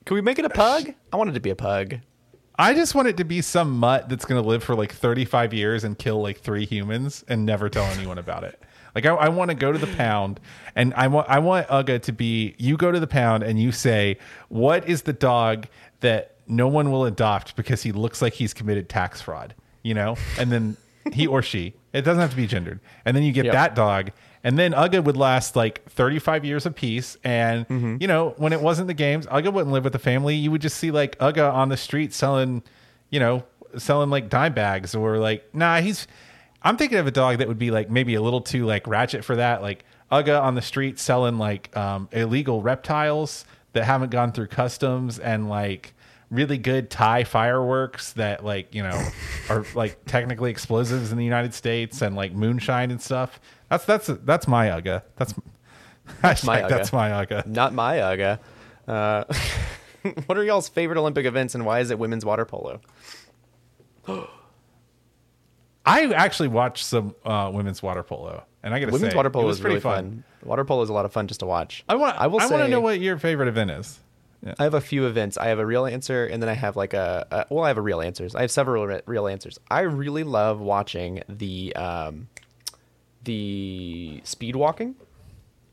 Can 0.06 0.16
we 0.16 0.22
make 0.22 0.40
it 0.40 0.46
a 0.46 0.50
pug? 0.50 0.94
I 1.12 1.18
want 1.18 1.30
it 1.30 1.34
to 1.34 1.40
be 1.40 1.52
a 1.52 1.56
pug. 1.56 2.00
I 2.60 2.74
just 2.74 2.96
want 2.96 3.08
it 3.08 3.18
to 3.18 3.24
be 3.24 3.42
some 3.42 3.78
mutt 3.78 4.10
that's 4.10 4.26
going 4.26 4.42
to 4.42 4.48
live 4.48 4.64
for 4.64 4.76
like 4.76 4.92
35 4.92 5.54
years 5.54 5.84
and 5.84 5.98
kill 5.98 6.22
like 6.22 6.40
three 6.40 6.66
humans 6.66 7.24
and 7.28 7.46
never 7.46 7.70
tell 7.70 7.86
anyone 7.86 8.18
about 8.18 8.44
it. 8.44 8.60
Like 8.96 9.06
I, 9.06 9.14
I 9.14 9.30
want 9.30 9.50
to 9.50 9.56
go 9.56 9.72
to 9.72 9.78
the 9.78 9.96
pound 9.96 10.40
and 10.76 10.92
I 10.96 11.08
want 11.08 11.30
I 11.30 11.38
want 11.38 11.68
Uga 11.68 12.02
to 12.02 12.12
be 12.12 12.56
you 12.58 12.78
go 12.78 12.92
to 12.92 13.00
the 13.00 13.06
pound 13.06 13.44
and 13.44 13.62
you 13.62 13.72
say 13.72 14.18
what 14.50 14.90
is 14.90 15.04
the 15.04 15.14
dog 15.14 15.68
that 16.00 16.37
no 16.48 16.68
one 16.68 16.92
will 16.92 17.06
adopt 17.06 17.56
because 17.56 17.84
he 17.84 17.92
looks 17.92 18.22
like 18.22 18.34
he's 18.34 18.54
committed 18.54 18.90
tax 18.90 19.22
fraud, 19.22 19.54
you 19.84 19.94
know? 19.94 20.16
And 20.40 20.52
then 20.52 20.78
he 21.14 21.28
or 21.28 21.42
she. 21.42 21.74
It 21.94 22.02
doesn't 22.02 22.22
have 22.22 22.32
to 22.32 22.36
be 22.38 22.48
gendered. 22.48 22.80
And 23.06 23.16
then 23.16 23.24
you 23.24 23.32
get 23.32 23.46
Yep. 23.46 23.54
that 23.54 23.76
dog 23.76 24.12
and 24.44 24.58
then 24.58 24.72
Uga 24.72 25.04
would 25.04 25.18
last 25.18 25.56
like 25.56 25.84
35 25.90 26.46
years 26.46 26.66
apiece. 26.66 27.18
And, 27.24 27.68
Mm-hmm. 27.68 27.98
you 28.00 28.08
know, 28.08 28.34
when 28.38 28.54
it 28.54 28.62
wasn't 28.62 28.88
the 28.88 28.94
games, 28.94 29.26
Uga 29.28 29.52
wouldn't 29.52 29.72
live 29.74 29.84
with 29.84 29.94
the 29.94 30.00
family. 30.00 30.36
You 30.36 30.52
would 30.52 30.62
just 30.62 30.78
see 30.78 30.92
like 30.92 31.18
Uga 31.20 31.52
on 31.54 31.70
the 31.70 31.78
street 31.78 32.14
selling, 32.14 32.62
you 33.10 33.20
know, 33.20 33.44
selling 33.78 34.10
like 34.10 34.30
dime 34.30 34.54
bags 34.54 34.96
or 34.96 35.18
like, 35.18 35.44
nah, 35.54 35.82
he's, 35.82 36.08
I'm 36.62 36.78
thinking 36.78 36.98
of 37.00 37.08
a 37.08 37.12
dog 37.12 37.40
that 37.40 37.48
would 37.48 37.60
be 37.60 37.72
like 37.72 37.90
maybe 37.90 38.14
a 38.16 38.22
little 38.22 38.42
too 38.42 38.66
like 38.66 38.88
ratchet 38.88 39.26
for 39.26 39.36
that. 39.38 39.62
Like 39.62 39.84
Uga 40.12 40.42
on 40.42 40.56
the 40.56 40.62
street 40.62 41.00
selling 41.00 41.38
like 41.38 41.76
um, 41.76 42.08
illegal 42.12 42.62
reptiles 42.62 43.44
that 43.74 43.84
haven't 43.86 44.12
gone 44.12 44.32
through 44.32 44.48
customs 44.48 45.20
and 45.20 45.50
like, 45.50 45.94
really 46.30 46.58
good 46.58 46.90
Thai 46.90 47.24
fireworks 47.24 48.14
that 48.14 48.44
like 48.44 48.74
you 48.76 48.84
know 48.84 49.02
are 49.50 49.66
like 49.76 50.04
technically 50.06 50.52
explosives 50.52 51.12
in 51.12 51.18
the 51.18 51.26
United 51.26 51.54
States 51.54 52.02
and 52.02 52.16
like 52.16 52.34
moonshine 52.34 52.92
and 52.92 53.02
stuff. 53.02 53.40
That's 53.70 53.86
that's 53.86 54.08
that's 54.24 54.48
my 54.48 54.68
Uga. 54.68 55.04
That's 55.16 55.34
my 56.44 56.62
Uga. 56.62 56.70
That's 56.70 56.94
my 56.94 57.10
Uga. 57.10 57.46
Not 57.46 57.74
my 57.74 57.98
Uga. 57.98 58.40
Uh, 58.88 59.26
what 60.26 60.38
are 60.38 60.44
y'all's 60.44 60.70
favorite 60.70 60.98
Olympic 60.98 61.26
events, 61.26 61.56
and 61.56 61.66
why 61.66 61.80
is 61.80 61.92
it 61.92 62.00
women's 62.00 62.26
water 62.26 62.46
polo? 62.46 62.82
I 65.86 66.12
actually 66.14 66.50
watched 66.50 66.84
some 66.84 67.16
uh, 67.24 67.50
women's 67.54 67.82
water 67.82 68.04
polo, 68.04 68.44
and 68.62 68.74
I 68.74 68.80
got 68.80 68.88
to 68.88 68.92
say, 68.92 68.96
Women's 68.96 69.16
water 69.16 69.28
it 69.28 69.32
polo 69.32 69.46
was 69.48 69.58
is 69.58 69.62
pretty 69.62 69.76
really 69.76 69.82
fun. 69.82 70.26
Water 70.44 70.66
polo 70.66 70.82
is 70.82 70.90
a 70.90 70.94
lot 70.94 71.06
of 71.06 71.14
fun 71.14 71.28
just 71.28 71.40
to 71.40 71.46
watch. 71.46 71.86
I 71.88 71.96
want. 71.96 72.18
I 72.20 72.28
will 72.28 72.42
I 72.42 72.48
want 72.48 72.64
to 72.64 72.68
know 72.68 72.82
what 72.82 73.00
your 73.00 73.18
favorite 73.18 73.48
event 73.48 73.72
is. 73.72 74.00
I 74.60 74.64
have 74.64 74.74
a 74.74 74.82
few 74.82 75.06
events. 75.08 75.38
I 75.38 75.48
have 75.48 75.60
a 75.60 75.66
real 75.66 75.86
answer, 75.86 76.26
and 76.26 76.42
then 76.42 76.50
I 76.50 76.54
have 76.54 76.76
like 76.76 76.94
a, 76.94 77.28
a 77.32 77.54
well, 77.54 77.66
I 77.66 77.70
have 77.70 77.78
a 77.78 77.82
real 77.82 78.02
answers. 78.02 78.36
I 78.36 78.42
have 78.42 78.52
several 78.52 78.86
re- 78.86 79.02
real 79.06 79.28
answers. 79.28 79.60
I 79.70 79.82
really 79.82 80.24
love 80.24 80.60
watching 80.60 81.24
the 81.28 81.76
um, 81.76 82.28
the 83.24 84.22
speed 84.24 84.56
walking. 84.56 84.96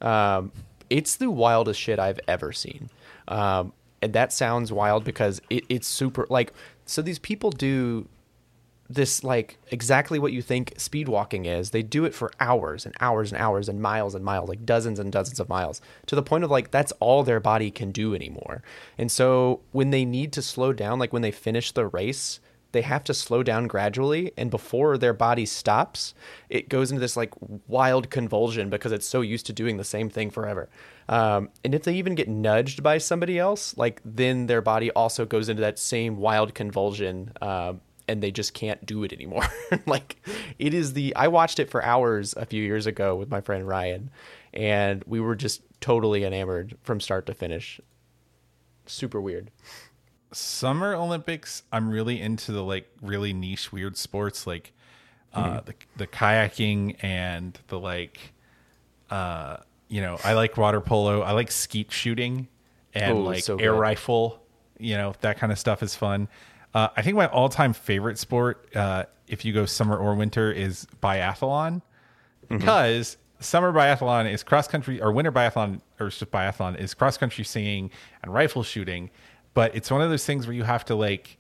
Um, 0.01 0.53
it's 0.91 1.17
the 1.17 1.31
wildest 1.31 1.81
shit 1.81 1.99
I've 1.99 2.21
ever 2.27 2.53
seen. 2.53 2.91
Um, 3.29 3.73
and 4.03 4.13
that 4.13 4.33
sounds 4.33 4.71
wild 4.71 5.05
because 5.05 5.41
it, 5.51 5.65
it's 5.69 5.87
super 5.87 6.27
like 6.29 6.53
so 6.85 7.01
these 7.01 7.19
people 7.19 7.51
do 7.51 8.09
this 8.89 9.25
like 9.25 9.59
exactly 9.71 10.19
what 10.19 10.33
you 10.33 10.43
think 10.43 10.75
speed 10.77 11.09
walking 11.09 11.47
is. 11.47 11.71
They 11.71 11.83
do 11.83 12.05
it 12.05 12.15
for 12.15 12.31
hours 12.41 12.85
and 12.85 12.95
hours 13.01 13.33
and 13.33 13.41
hours 13.41 13.69
and 13.69 13.81
miles 13.81 14.15
and 14.15 14.25
miles, 14.25 14.49
like 14.49 14.67
dozens 14.67 14.99
and 14.99 15.11
dozens 15.11 15.41
of 15.41 15.49
miles, 15.49 15.81
to 16.07 16.15
the 16.15 16.23
point 16.23 16.45
of 16.45 16.51
like 16.51 16.71
that's 16.71 16.93
all 17.01 17.23
their 17.23 17.41
body 17.41 17.71
can 17.71 17.93
do 17.93 18.15
anymore. 18.15 18.63
And 18.99 19.11
so 19.11 19.61
when 19.73 19.91
they 19.91 20.05
need 20.05 20.33
to 20.35 20.43
slow 20.43 20.73
down, 20.73 20.99
like 20.99 21.13
when 21.13 21.23
they 21.23 21.31
finish 21.31 21.73
the 21.73 21.87
race, 21.87 22.41
they 22.75 22.83
have 22.83 23.05
to 23.05 23.15
slow 23.15 23.43
down 23.43 23.69
gradually 23.69 24.33
and 24.37 24.51
before 24.51 24.99
their 24.99 25.15
body 25.15 25.47
stops 25.47 26.13
it 26.51 26.69
goes 26.69 26.91
into 26.91 27.01
this 27.01 27.17
like 27.17 27.33
wild 27.69 28.11
convulsion 28.11 28.69
because 28.69 28.91
it's 28.91 29.07
so 29.07 29.21
used 29.21 29.47
to 29.47 29.53
doing 29.53 29.77
the 29.77 29.85
same 29.85 30.11
thing 30.11 30.29
forever 30.29 30.69
um, 31.09 31.49
and 31.65 31.75
if 31.75 31.85
they 31.85 31.95
even 31.95 32.17
get 32.17 32.29
nudged 32.29 32.83
by 32.83 32.99
somebody 32.99 33.39
else 33.39 33.77
like 33.79 34.01
then 34.05 34.47
their 34.47 34.61
body 34.61 34.91
also 34.91 35.25
goes 35.25 35.49
into 35.49 35.63
that 35.63 35.79
same 35.79 36.17
wild 36.17 36.53
convulsion 36.53 37.33
um, 37.41 37.81
and 38.09 38.23
they 38.23 38.31
just 38.31 38.55
can't 38.55 38.85
do 38.85 39.03
it 39.05 39.13
anymore 39.13 39.45
like 39.87 40.17
it 40.59 40.75
is 40.75 40.93
the 40.93 41.15
i 41.17 41.27
watched 41.29 41.59
it 41.59 41.71
for 41.71 41.83
hours 41.85 42.35
a 42.37 42.45
few 42.47 42.63
years 42.63 42.87
ago 42.87 43.15
with 43.17 43.31
my 43.31 43.41
friend 43.41 43.67
ryan 43.67 44.11
and 44.53 45.03
we 45.07 45.21
were 45.21 45.35
just 45.35 45.63
totally 45.81 46.25
enamored 46.25 46.77
from 46.83 47.01
start 47.01 47.27
to 47.27 47.35
finish 47.35 47.81
super 48.87 49.21
weird 49.21 49.51
Summer 50.33 50.95
Olympics, 50.97 51.63
I'm 51.71 51.89
really 51.91 52.21
into 52.21 52.51
the 52.51 52.63
like 52.65 52.89
really 53.01 53.33
niche 53.33 53.73
weird 53.73 53.97
sports 53.97 54.47
like 54.49 54.73
uh, 55.33 55.61
Mm-hmm. 55.61 55.67
the 55.67 55.75
the 55.97 56.07
kayaking 56.09 56.97
and 57.03 57.57
the 57.69 57.79
like. 57.79 58.33
Uh, 59.11 59.59
you 59.89 60.01
know, 60.01 60.19
I 60.25 60.33
like 60.33 60.57
water 60.57 60.81
polo. 60.81 61.21
I 61.21 61.33
like 61.33 61.53
skeet 61.53 61.93
shooting 61.93 62.49
and 62.95 63.19
Ooh, 63.19 63.23
like 63.23 63.45
so 63.45 63.57
air 63.59 63.73
good. 63.75 63.79
rifle. 63.79 64.43
You 64.79 64.97
know, 64.97 65.15
that 65.21 65.39
kind 65.39 65.53
of 65.53 65.59
stuff 65.59 65.83
is 65.85 65.95
fun. 65.95 66.27
Uh, 66.75 66.89
I 66.97 67.03
think 67.03 67.17
my 67.17 67.27
all 67.27 67.49
time 67.49 67.73
favorite 67.73 68.19
sport, 68.19 68.69
uh, 68.75 69.05
if 69.29 69.45
you 69.45 69.53
go 69.53 69.65
summer 69.65 69.97
or 69.97 70.15
winter, 70.15 70.53
is 70.53 70.87
biathlon. 71.03 71.81
Mm-hmm. 72.45 72.59
because 72.59 73.17
summer 73.41 73.73
biathlon 73.73 74.31
is 74.31 74.43
cross 74.43 74.69
country 74.69 75.01
or 75.01 75.13
winter 75.13 75.33
biathlon 75.33 75.81
or 75.99 76.09
just 76.09 76.31
biathlon 76.31 76.79
is 76.79 76.95
cross 76.95 77.17
country 77.17 77.45
singing 77.45 77.91
and 78.23 78.33
rifle 78.33 78.63
shooting. 78.63 79.11
But 79.55 79.75
it's 79.75 79.91
one 79.91 80.03
of 80.03 80.11
those 80.11 80.27
things 80.27 80.47
where 80.47 80.55
you 80.55 80.65
have 80.65 80.85
to 80.87 80.95
like 80.95 81.39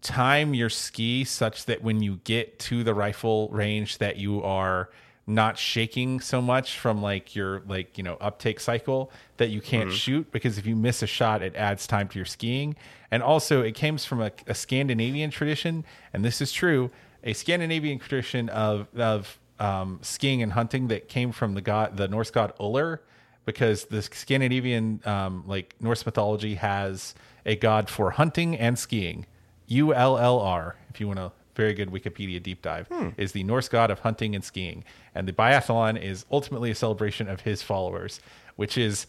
time 0.00 0.54
your 0.54 0.70
ski 0.70 1.24
such 1.24 1.66
that 1.66 1.82
when 1.82 2.02
you 2.02 2.20
get 2.24 2.58
to 2.58 2.84
the 2.84 2.94
rifle 2.94 3.48
range 3.48 3.98
that 3.98 4.16
you 4.16 4.42
are 4.42 4.90
not 5.26 5.58
shaking 5.58 6.18
so 6.20 6.40
much 6.40 6.78
from 6.78 7.02
like 7.02 7.36
your 7.36 7.62
like 7.66 7.98
you 7.98 8.04
know 8.04 8.16
uptake 8.20 8.60
cycle 8.60 9.10
that 9.36 9.48
you 9.50 9.60
can't 9.60 9.92
shoot. 9.92 10.30
Because 10.32 10.58
if 10.58 10.66
you 10.66 10.76
miss 10.76 11.02
a 11.02 11.06
shot 11.06 11.42
it 11.42 11.54
adds 11.56 11.86
time 11.86 12.08
to 12.08 12.18
your 12.18 12.26
skiing 12.26 12.76
and 13.10 13.22
also 13.22 13.62
it 13.62 13.72
comes 13.78 14.04
from 14.04 14.20
a, 14.20 14.30
a 14.46 14.54
scandinavian 14.54 15.30
tradition 15.30 15.84
and 16.12 16.24
this 16.24 16.40
is 16.40 16.52
true 16.52 16.90
a 17.24 17.32
scandinavian 17.32 17.98
tradition 17.98 18.48
of 18.48 18.86
of 18.96 19.38
um, 19.58 19.98
skiing 20.02 20.42
and 20.42 20.52
hunting 20.52 20.88
that 20.88 21.08
came 21.08 21.32
from 21.32 21.54
the 21.54 21.60
god 21.60 21.96
the 21.96 22.08
norse 22.08 22.30
god 22.30 22.52
Ullr 22.58 23.00
because 23.44 23.86
the 23.86 24.02
Scandinavian, 24.02 25.00
um, 25.04 25.44
like 25.46 25.74
Norse 25.80 26.04
mythology, 26.04 26.54
has 26.56 27.14
a 27.44 27.56
god 27.56 27.88
for 27.88 28.12
hunting 28.12 28.56
and 28.56 28.78
skiing. 28.78 29.26
U 29.66 29.94
L 29.94 30.18
L 30.18 30.38
R, 30.38 30.76
if 30.90 31.00
you 31.00 31.08
want 31.08 31.18
a 31.18 31.32
very 31.54 31.74
good 31.74 31.90
Wikipedia 31.90 32.42
deep 32.42 32.62
dive, 32.62 32.88
is 33.16 33.32
the 33.32 33.42
Norse 33.44 33.68
god 33.68 33.90
of 33.90 34.00
hunting 34.00 34.34
and 34.34 34.44
skiing. 34.44 34.84
And 35.14 35.26
the 35.26 35.32
biathlon 35.32 36.00
is 36.00 36.24
ultimately 36.30 36.70
a 36.70 36.74
celebration 36.74 37.28
of 37.28 37.40
his 37.40 37.62
followers, 37.62 38.20
which 38.56 38.78
is 38.78 39.06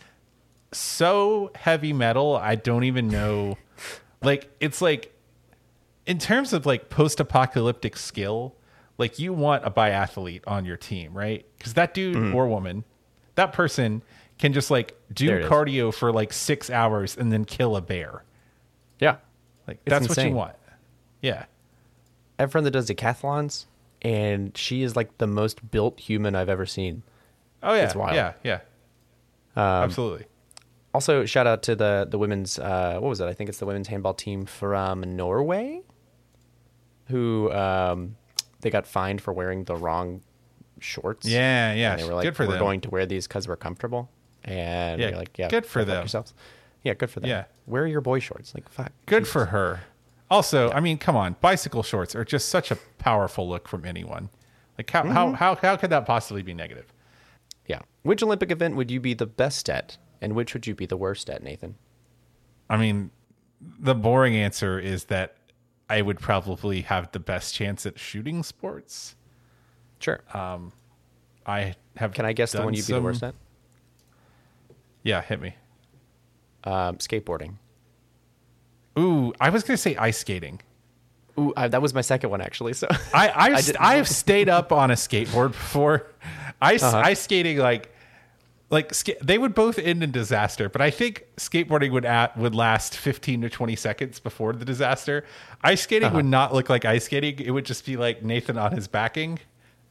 so 0.71 1.51
heavy 1.55 1.93
metal. 1.93 2.35
I 2.35 2.55
don't 2.55 2.85
even 2.85 3.09
know. 3.09 3.57
Like, 4.21 4.49
it's 4.59 4.81
like, 4.81 5.13
in 6.05 6.17
terms 6.17 6.53
of 6.53 6.65
like 6.65 6.89
post 6.89 7.19
apocalyptic 7.19 7.95
skill, 7.95 8.55
like 8.97 9.19
you 9.19 9.33
want 9.33 9.65
a 9.65 9.71
biathlete 9.71 10.41
on 10.47 10.65
your 10.65 10.77
team, 10.77 11.13
right? 11.13 11.45
Because 11.57 11.73
that 11.75 11.93
dude 11.93 12.33
or 12.33 12.47
woman, 12.47 12.83
that 13.35 13.53
person 13.53 14.03
can 14.37 14.53
just 14.53 14.71
like 14.71 14.99
do 15.13 15.31
it 15.31 15.41
is. 15.43 15.49
cardio 15.49 15.93
for 15.93 16.11
like 16.11 16.33
six 16.33 16.69
hours 16.69 17.15
and 17.17 17.31
then 17.31 17.45
kill 17.45 17.75
a 17.75 17.81
bear. 17.81 18.23
yeah 18.99 19.17
Like 19.67 19.79
It's 19.85 19.91
that's 19.91 20.09
what 20.09 20.25
you 20.25 20.33
want. 20.33 20.55
Yeah. 21.21 21.45
I 22.39 22.43
have 22.43 22.49
a 22.49 22.51
friend 22.51 22.65
that 22.65 22.71
does 22.71 22.89
decathlons, 22.89 23.65
and 24.01 24.57
she 24.57 24.81
is 24.81 24.95
like 24.95 25.19
the 25.19 25.27
most 25.27 25.69
built 25.69 25.99
human 25.99 26.35
I've 26.35 26.49
ever 26.49 26.65
seen. 26.65 27.03
Oh 27.61 27.73
yeah. 27.73 27.83
It's 27.83 27.95
wild. 27.95 28.15
Yeah. 28.15 28.33
Yeah. 28.43 28.59
Um, 29.55 29.83
Absolutely. 29.83 30.25
Also, 30.93 31.25
shout 31.25 31.47
out 31.47 31.63
to 31.63 31.75
the 31.75 32.05
the 32.09 32.17
women's 32.17 32.59
uh, 32.59 32.97
what 32.99 33.07
was 33.09 33.21
it? 33.21 33.25
I 33.25 33.33
think 33.33 33.49
it's 33.49 33.59
the 33.59 33.65
women's 33.65 33.87
handball 33.87 34.13
team 34.13 34.45
from 34.45 35.15
Norway, 35.15 35.81
who 37.07 37.51
um, 37.51 38.15
they 38.61 38.69
got 38.69 38.85
fined 38.87 39.21
for 39.21 39.33
wearing 39.33 39.63
the 39.63 39.75
wrong 39.75 40.21
shorts. 40.79 41.27
Yeah. 41.27 41.73
Yeah. 41.73 41.91
and 41.93 42.01
they 42.01 42.05
were 42.07 42.13
like, 42.15 42.23
good 42.23 42.35
for 42.35 42.45
"We're 42.45 42.53
them. 42.53 42.59
going 42.61 42.81
to 42.81 42.89
wear 42.89 43.05
these 43.05 43.27
because 43.27 43.47
we're 43.47 43.55
comfortable." 43.55 44.09
And 44.43 44.99
Yeah, 44.99 45.15
like, 45.17 45.37
"Yeah, 45.37 45.49
good 45.49 45.65
for 45.65 45.85
them. 45.85 45.99
Yourselves. 46.01 46.33
Yeah, 46.83 46.95
good 46.95 47.11
for 47.11 47.19
them. 47.19 47.29
Yeah. 47.29 47.43
wear 47.67 47.85
your 47.85 48.01
boy 48.01 48.19
shorts. 48.19 48.55
Like, 48.55 48.67
fuck. 48.69 48.91
Good 49.05 49.27
for 49.27 49.45
her. 49.45 49.81
Also, 50.31 50.71
I 50.71 50.79
mean, 50.79 50.97
come 50.97 51.15
on, 51.15 51.35
bicycle 51.41 51.83
shorts 51.83 52.15
are 52.15 52.25
just 52.25 52.49
such 52.49 52.71
a 52.71 52.77
powerful 52.97 53.47
look 53.47 53.67
from 53.67 53.85
anyone. 53.85 54.29
Like 54.77 54.89
how 54.89 55.03
Mm-hmm. 55.03 55.11
how, 55.13 55.31
how 55.33 55.55
how 55.55 55.75
could 55.77 55.89
that 55.91 56.05
possibly 56.05 56.41
be 56.41 56.53
negative? 56.53 56.91
Yeah. 57.67 57.79
Which 58.03 58.23
Olympic 58.23 58.49
event 58.51 58.75
would 58.75 58.89
you 58.89 58.99
be 58.99 59.13
the 59.13 59.27
best 59.27 59.69
at, 59.69 59.97
and 60.21 60.33
which 60.35 60.53
would 60.53 60.67
you 60.67 60.75
be 60.75 60.85
the 60.85 60.97
worst 60.97 61.29
at, 61.29 61.43
Nathan? 61.43 61.75
I 62.69 62.77
mean, 62.77 63.11
the 63.79 63.95
boring 63.95 64.35
answer 64.35 64.79
is 64.79 65.05
that 65.05 65.35
I 65.89 66.01
would 66.01 66.19
probably 66.19 66.81
have 66.81 67.11
the 67.11 67.19
best 67.19 67.53
chance 67.53 67.85
at 67.85 67.99
shooting 67.99 68.43
sports. 68.43 69.15
Sure. 69.99 70.21
I 71.45 71.75
have. 71.97 72.13
Can 72.13 72.25
I 72.25 72.33
guess 72.33 72.51
the 72.53 72.63
one 72.63 72.73
you'd 72.73 72.87
be 72.87 72.93
the 72.93 73.01
worst 73.01 73.23
at? 73.23 73.35
Yeah, 75.03 75.21
hit 75.21 75.41
me. 75.41 75.55
Um, 76.63 76.97
skateboarding. 76.97 77.55
Ooh, 78.99 79.33
I 79.39 79.49
was 79.49 79.63
gonna 79.63 79.77
say 79.77 79.95
ice 79.95 80.17
skating. 80.19 80.61
Ooh, 81.39 81.53
I, 81.57 81.67
that 81.69 81.81
was 81.81 81.93
my 81.93 82.01
second 82.01 82.29
one 82.29 82.41
actually. 82.41 82.73
So 82.73 82.87
I 83.13 83.31
I've, 83.35 83.75
I 83.79 83.97
I've 83.97 84.07
stayed 84.07 84.49
up 84.49 84.71
on 84.71 84.91
a 84.91 84.95
skateboard 84.95 85.47
before. 85.53 86.07
Ice 86.61 86.83
Uh-huh. 86.83 86.97
ice 87.03 87.21
skating 87.21 87.57
like 87.57 87.91
like 88.71 88.93
ska- 88.93 89.23
they 89.23 89.37
would 89.37 89.53
both 89.53 89.77
end 89.77 90.01
in 90.01 90.11
disaster, 90.11 90.69
but 90.69 90.81
I 90.81 90.89
think 90.89 91.25
skateboarding 91.37 91.91
would 91.91 92.05
at, 92.05 92.35
would 92.37 92.55
last 92.55 92.95
15 92.97 93.41
to 93.41 93.49
20 93.49 93.75
seconds 93.75 94.19
before 94.19 94.53
the 94.53 94.65
disaster. 94.65 95.25
Ice 95.63 95.81
skating 95.83 96.07
Uh-huh. 96.07 96.15
would 96.15 96.25
not 96.25 96.53
look 96.53 96.69
like 96.69 96.85
ice 96.85 97.03
skating. 97.05 97.37
It 97.39 97.51
would 97.51 97.65
just 97.65 97.85
be 97.85 97.97
like 97.97 98.23
Nathan 98.23 98.57
on 98.57 98.71
his 98.71 98.87
backing 98.87 99.39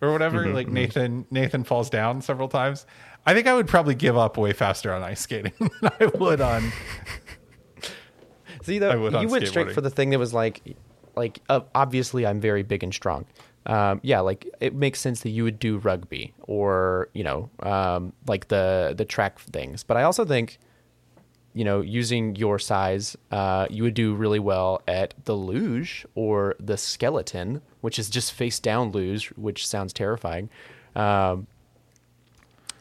or 0.00 0.10
whatever. 0.12 0.44
Mm-hmm, 0.44 0.54
like 0.54 0.68
Nathan 0.68 1.26
Nathan 1.30 1.62
falls 1.62 1.90
down 1.90 2.22
several 2.22 2.48
times. 2.48 2.86
I 3.26 3.34
think 3.34 3.46
I 3.46 3.54
would 3.54 3.68
probably 3.68 3.94
give 3.94 4.16
up 4.16 4.38
way 4.38 4.52
faster 4.54 4.92
on 4.94 5.02
ice 5.02 5.20
skating 5.20 5.52
than 5.58 5.92
I 6.00 6.06
would 6.06 6.40
on 6.40 6.72
See, 8.62 8.78
though, 8.78 8.98
would 9.00 9.12
you 9.14 9.28
went 9.28 9.46
straight 9.46 9.72
for 9.72 9.80
the 9.80 9.90
thing 9.90 10.10
that 10.10 10.18
was 10.18 10.34
like, 10.34 10.62
like 11.16 11.38
uh, 11.48 11.60
obviously 11.74 12.26
I'm 12.26 12.40
very 12.40 12.62
big 12.62 12.82
and 12.82 12.92
strong. 12.92 13.26
Um, 13.66 14.00
yeah, 14.02 14.20
like 14.20 14.48
it 14.60 14.74
makes 14.74 15.00
sense 15.00 15.20
that 15.20 15.30
you 15.30 15.44
would 15.44 15.58
do 15.58 15.78
rugby 15.78 16.32
or 16.40 17.08
you 17.12 17.22
know, 17.24 17.50
um, 17.62 18.12
like 18.26 18.48
the 18.48 18.94
the 18.96 19.04
track 19.04 19.38
things. 19.38 19.82
But 19.82 19.96
I 19.98 20.02
also 20.04 20.24
think, 20.24 20.58
you 21.52 21.64
know, 21.64 21.80
using 21.82 22.36
your 22.36 22.58
size, 22.58 23.16
uh, 23.30 23.66
you 23.68 23.82
would 23.82 23.94
do 23.94 24.14
really 24.14 24.38
well 24.38 24.80
at 24.88 25.12
the 25.24 25.34
luge 25.34 26.06
or 26.14 26.56
the 26.58 26.76
skeleton, 26.78 27.60
which 27.82 27.98
is 27.98 28.08
just 28.08 28.32
face 28.32 28.58
down 28.58 28.92
luge, 28.92 29.28
which 29.36 29.66
sounds 29.66 29.92
terrifying. 29.92 30.48
Um, 30.96 31.46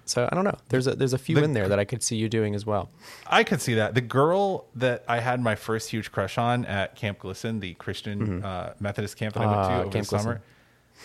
so 0.06 0.28
I 0.32 0.34
don't 0.34 0.44
know. 0.46 0.58
There's 0.70 0.88
a 0.88 0.96
there's 0.96 1.14
a 1.14 1.18
few 1.20 1.36
The- 1.36 1.44
in 1.44 1.54
there 1.54 1.68
that 1.68 1.78
I 1.78 1.86
could 1.86 2.02
see 2.02 2.16
you 2.16 2.30
doing 2.30 2.56
as 2.56 2.66
well. 2.66 2.90
I 3.28 3.44
could 3.44 3.62
see 3.62 3.76
that. 3.76 3.94
The 3.96 4.02
girl 4.02 4.66
that 4.76 5.04
I 5.08 5.20
had 5.20 5.40
my 5.42 5.56
first 5.56 5.92
huge 5.92 6.12
crush 6.12 6.38
on 6.38 6.66
at 6.66 6.96
Camp 6.96 7.20
Glisson, 7.20 7.60
the 7.60 7.74
Christian 7.76 8.44
uh, 8.44 8.74
Methodist 8.80 9.18
camp 9.18 9.36
that 9.36 9.44
I 9.44 9.46
went 9.46 9.58
to 9.58 9.74
Ah, 9.74 9.80
over 9.82 9.92
Camp 9.92 10.08
the 10.08 10.18
summer. 10.18 10.36
Glisson. 10.36 10.42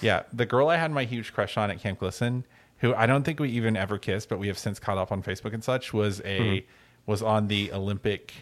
Yeah, 0.00 0.22
the 0.32 0.46
girl 0.46 0.68
I 0.68 0.76
had 0.76 0.90
my 0.90 1.04
huge 1.04 1.32
crush 1.32 1.56
on 1.56 1.70
at 1.70 1.80
Camp 1.80 2.00
Glisson, 2.00 2.44
who 2.78 2.94
I 2.94 3.06
don't 3.06 3.22
think 3.24 3.40
we 3.40 3.50
even 3.50 3.76
ever 3.76 3.98
kissed, 3.98 4.28
but 4.28 4.38
we 4.38 4.48
have 4.48 4.58
since 4.58 4.78
caught 4.78 4.98
up 4.98 5.12
on 5.12 5.22
Facebook 5.22 5.54
and 5.54 5.62
such, 5.62 5.92
was 5.92 6.20
a 6.24 6.66
was 7.06 7.22
on 7.22 7.48
the 7.48 7.72
Olympic, 7.72 8.32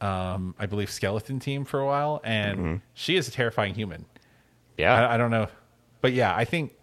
um, 0.00 0.54
I 0.58 0.66
believe, 0.66 0.90
skeleton 0.90 1.38
team 1.40 1.64
for 1.64 1.80
a 1.80 1.86
while, 1.86 2.20
and 2.24 2.80
she 2.94 3.16
is 3.16 3.28
a 3.28 3.30
terrifying 3.30 3.74
human. 3.74 4.06
Yeah. 4.76 5.08
I, 5.08 5.14
I 5.14 5.16
don't 5.16 5.30
know, 5.30 5.48
but 6.00 6.12
yeah, 6.12 6.34
I 6.34 6.44
think 6.44 6.74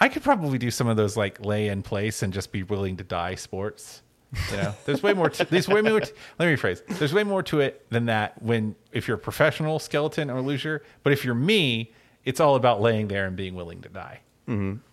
I 0.00 0.08
could 0.08 0.22
probably 0.22 0.58
do 0.58 0.70
some 0.70 0.86
of 0.86 0.96
those 0.96 1.16
like 1.16 1.44
lay 1.44 1.68
in 1.68 1.82
place 1.82 2.22
and 2.22 2.32
just 2.32 2.52
be 2.52 2.62
willing 2.62 2.96
to 2.98 3.04
die 3.04 3.34
sports. 3.34 4.02
You 4.50 4.58
know, 4.58 4.74
there's 4.84 5.02
way 5.02 5.14
more. 5.14 5.30
To, 5.30 5.44
there's 5.46 5.68
way 5.68 5.80
more. 5.80 6.00
To, 6.00 6.12
let 6.38 6.46
me 6.46 6.54
rephrase. 6.54 6.86
There's 6.98 7.14
way 7.14 7.24
more 7.24 7.42
to 7.44 7.60
it 7.60 7.86
than 7.90 8.06
that. 8.06 8.40
When 8.42 8.76
if 8.92 9.08
you're 9.08 9.16
a 9.16 9.20
professional 9.20 9.78
skeleton 9.78 10.30
or 10.30 10.42
loser, 10.42 10.82
but 11.02 11.12
if 11.14 11.24
you're 11.24 11.34
me, 11.34 11.92
it's 12.28 12.40
all 12.40 12.54
about 12.56 12.80
laying 12.80 13.08
there 13.08 13.26
and 13.26 13.34
being 13.36 13.54
willing 13.54 13.80
to 13.82 13.88
die. 13.88 14.20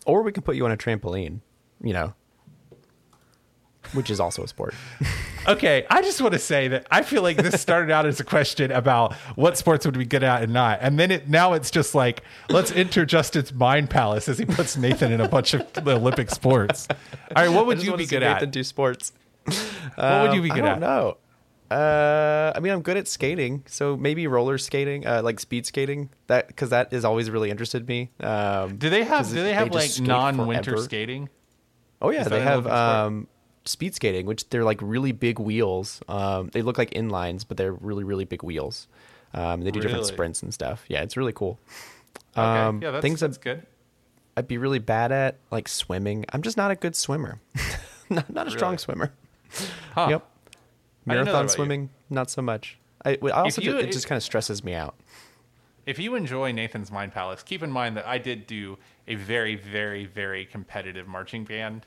or 0.06 0.22
we 0.24 0.32
can 0.32 0.44
put 0.44 0.56
you 0.56 0.66
on 0.66 0.72
a 0.72 0.78
trampoline, 0.78 1.40
you 1.82 1.94
know, 1.94 2.14
which 3.94 4.10
is 4.10 4.20
also 4.20 4.44
a 4.44 4.48
sport. 4.48 4.74
Okay, 5.48 5.86
I 5.92 6.02
just 6.02 6.20
want 6.22 6.34
to 6.34 6.40
say 6.40 6.70
that 6.70 6.88
I 6.90 7.04
feel 7.04 7.22
like 7.22 7.38
this 7.38 7.62
started 7.62 7.92
out 7.92 8.08
as 8.08 8.20
a 8.20 8.24
question 8.24 8.72
about 8.72 9.14
what 9.36 9.60
sports 9.60 9.86
would 9.86 9.96
be 9.96 10.04
good 10.04 10.24
at 10.24 10.42
and 10.42 10.52
not, 10.52 10.80
and 10.82 10.98
then 10.98 11.12
it 11.12 11.30
now 11.30 11.54
it's 11.54 11.70
just 11.70 11.94
like 11.94 12.24
let's 12.50 12.72
enter 12.72 13.06
Justin's 13.06 13.54
mind 13.54 13.92
palace 13.92 14.28
as 14.28 14.40
he 14.40 14.46
puts 14.46 14.76
Nathan 14.76 15.12
in 15.12 15.22
a 15.22 15.28
bunch 15.30 15.54
of 15.54 15.62
Olympic 15.88 16.32
sports. 16.32 16.88
All 16.90 16.98
right, 17.46 17.50
what 17.50 17.68
would 17.68 17.84
you 17.84 17.96
be 17.96 18.08
good 18.08 18.22
Nathan 18.22 18.46
at? 18.48 18.52
do 18.52 18.64
sports. 18.64 19.14
What 19.44 20.24
would 20.24 20.34
you 20.34 20.42
be 20.42 20.50
Um, 20.50 20.56
good 20.56 20.66
I 20.66 20.68
at? 20.68 20.72
don't 20.72 20.82
know. 20.82 21.18
Uh, 21.72 22.54
I 22.56 22.60
mean, 22.60 22.72
I'm 22.72 22.82
good 22.82 22.98
at 22.98 23.08
skating, 23.08 23.64
so 23.68 23.98
maybe 23.98 24.28
roller 24.28 24.58
skating, 24.58 25.06
uh, 25.08 25.22
like 25.24 25.40
speed 25.40 25.66
skating. 25.66 26.10
That 26.28 26.48
because 26.48 26.70
that 26.70 26.92
has 26.94 27.04
always 27.04 27.30
really 27.30 27.50
interested 27.50 27.88
me. 27.88 28.12
Um, 28.20 28.78
Do 28.78 28.90
they 28.90 29.04
have 29.04 29.28
do 29.30 29.36
they 29.44 29.54
have 29.54 29.72
just 29.72 30.00
like 30.00 30.08
non-winter 30.08 30.72
forever. 30.72 30.84
skating? 30.84 31.30
Oh 32.02 32.10
yeah, 32.12 32.22
Is 32.22 32.28
they 32.28 32.42
have 32.42 32.68
um, 32.68 33.28
speed 33.66 33.96
skating, 33.96 34.26
which 34.26 34.48
they're 34.50 34.64
like 34.64 34.80
really 34.82 35.12
big 35.12 35.40
wheels. 35.40 36.02
Um, 36.08 36.50
they 36.54 36.62
look 36.62 36.78
like 36.78 36.92
inlines, 36.92 37.44
but 37.48 37.58
they're 37.58 37.74
really 37.74 38.04
really 38.04 38.26
big 38.26 38.44
wheels. 38.44 38.88
Um, 39.34 39.62
they 39.62 39.72
do 39.72 39.80
different 39.82 40.06
sprints 40.06 40.44
and 40.44 40.54
stuff. 40.54 40.86
Yeah, 40.88 41.02
it's 41.02 41.18
really 41.18 41.34
cool. 41.34 41.60
Okay, 42.38 42.42
Um, 42.42 42.82
yeah, 42.82 42.92
that's, 42.92 43.02
things 43.02 43.20
that's 43.22 43.38
that 43.38 43.44
good. 43.44 43.66
I'd 44.38 44.48
be 44.48 44.58
really 44.58 44.80
bad 44.80 45.12
at, 45.12 45.38
like 45.52 45.68
swimming. 45.68 46.26
I'm 46.32 46.42
just 46.42 46.58
not 46.58 46.70
a 46.70 46.76
good 46.76 46.96
swimmer. 46.96 47.40
not, 48.10 48.30
not 48.30 48.48
a 48.48 48.52
strong 48.52 48.78
swimmer. 48.78 49.14
Huh. 49.94 50.08
Yep. 50.10 50.28
I 50.28 50.28
didn't 50.28 50.30
know 50.30 50.94
that 50.94 50.95
Marathon 51.06 51.30
about 51.34 51.44
you. 51.44 51.50
swimming, 51.50 51.90
not 52.10 52.30
so 52.30 52.42
much. 52.42 52.78
I, 53.04 53.18
I 53.22 53.30
also 53.30 53.62
you- 53.62 53.78
it 53.78 53.92
just 53.92 54.08
kind 54.08 54.18
of 54.18 54.24
stresses 54.24 54.64
me 54.64 54.74
out. 54.74 54.96
If 55.86 56.00
you 56.00 56.16
enjoy 56.16 56.52
Nathan's 56.52 56.92
Mind 56.92 57.14
Palace, 57.14 57.44
keep 57.44 57.62
in 57.62 57.70
mind 57.70 57.96
that 57.98 58.08
I 58.08 58.18
did 58.18 58.48
do 58.48 58.78
a 59.08 59.14
very, 59.16 59.56
very, 59.56 60.06
very 60.06 60.44
competitive 60.46 61.08
marching 61.08 61.44
band 61.44 61.86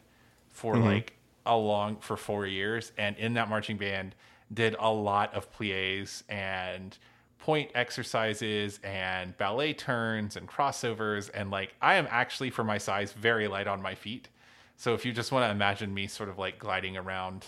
for 0.50 0.74
Mm-hmm. 0.74 0.84
like 0.84 1.14
a 1.44 1.56
long 1.56 1.96
for 1.96 2.16
four 2.16 2.46
years, 2.46 2.92
and 2.96 3.16
in 3.16 3.34
that 3.34 3.48
marching 3.48 3.76
band, 3.76 4.14
did 4.54 4.76
a 4.78 4.90
lot 4.90 5.34
of 5.34 5.50
plies 5.52 6.22
and 6.28 6.96
pointe 7.38 7.70
exercises 7.74 8.78
and 8.84 9.36
ballet 9.38 9.72
turns 9.72 10.36
and 10.36 10.46
crossovers, 10.48 11.28
and 11.34 11.50
like 11.50 11.74
I 11.82 11.94
am 11.94 12.06
actually 12.10 12.50
for 12.50 12.62
my 12.64 12.78
size 12.78 13.12
very 13.12 13.48
light 13.48 13.66
on 13.66 13.82
my 13.82 13.94
feet. 13.94 14.28
So 14.76 14.94
if 14.94 15.04
you 15.04 15.12
just 15.12 15.32
want 15.32 15.44
to 15.44 15.50
imagine 15.50 15.92
me 15.92 16.06
sort 16.06 16.28
of 16.28 16.38
like 16.38 16.58
gliding 16.58 16.96
around 16.96 17.46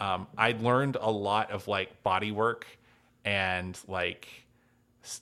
um, 0.00 0.26
I 0.36 0.52
learned 0.52 0.96
a 1.00 1.10
lot 1.10 1.50
of 1.50 1.68
like 1.68 2.02
body 2.02 2.32
work 2.32 2.66
and 3.24 3.78
like 3.86 4.28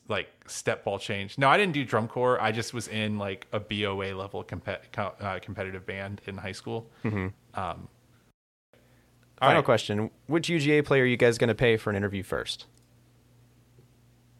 like 0.08 0.28
step 0.46 0.84
ball 0.84 0.98
change. 0.98 1.36
No, 1.38 1.48
I 1.48 1.56
didn't 1.56 1.72
do 1.74 1.84
drum 1.84 2.08
corps. 2.08 2.40
I 2.40 2.52
just 2.52 2.72
was 2.72 2.88
in 2.88 3.18
like 3.18 3.46
a 3.52 3.60
BOA 3.60 4.14
level 4.14 4.42
compet- 4.44 4.96
uh, 4.96 5.38
competitive 5.40 5.84
band 5.86 6.20
in 6.26 6.36
high 6.36 6.52
school. 6.52 6.88
Um, 7.04 7.88
Final 9.40 9.56
right. 9.56 9.64
question: 9.64 10.10
Which 10.26 10.48
UGA 10.48 10.84
player 10.84 11.04
are 11.04 11.06
you 11.06 11.16
guys 11.16 11.38
going 11.38 11.48
to 11.48 11.54
pay 11.54 11.76
for 11.76 11.90
an 11.90 11.96
interview 11.96 12.22
first? 12.22 12.66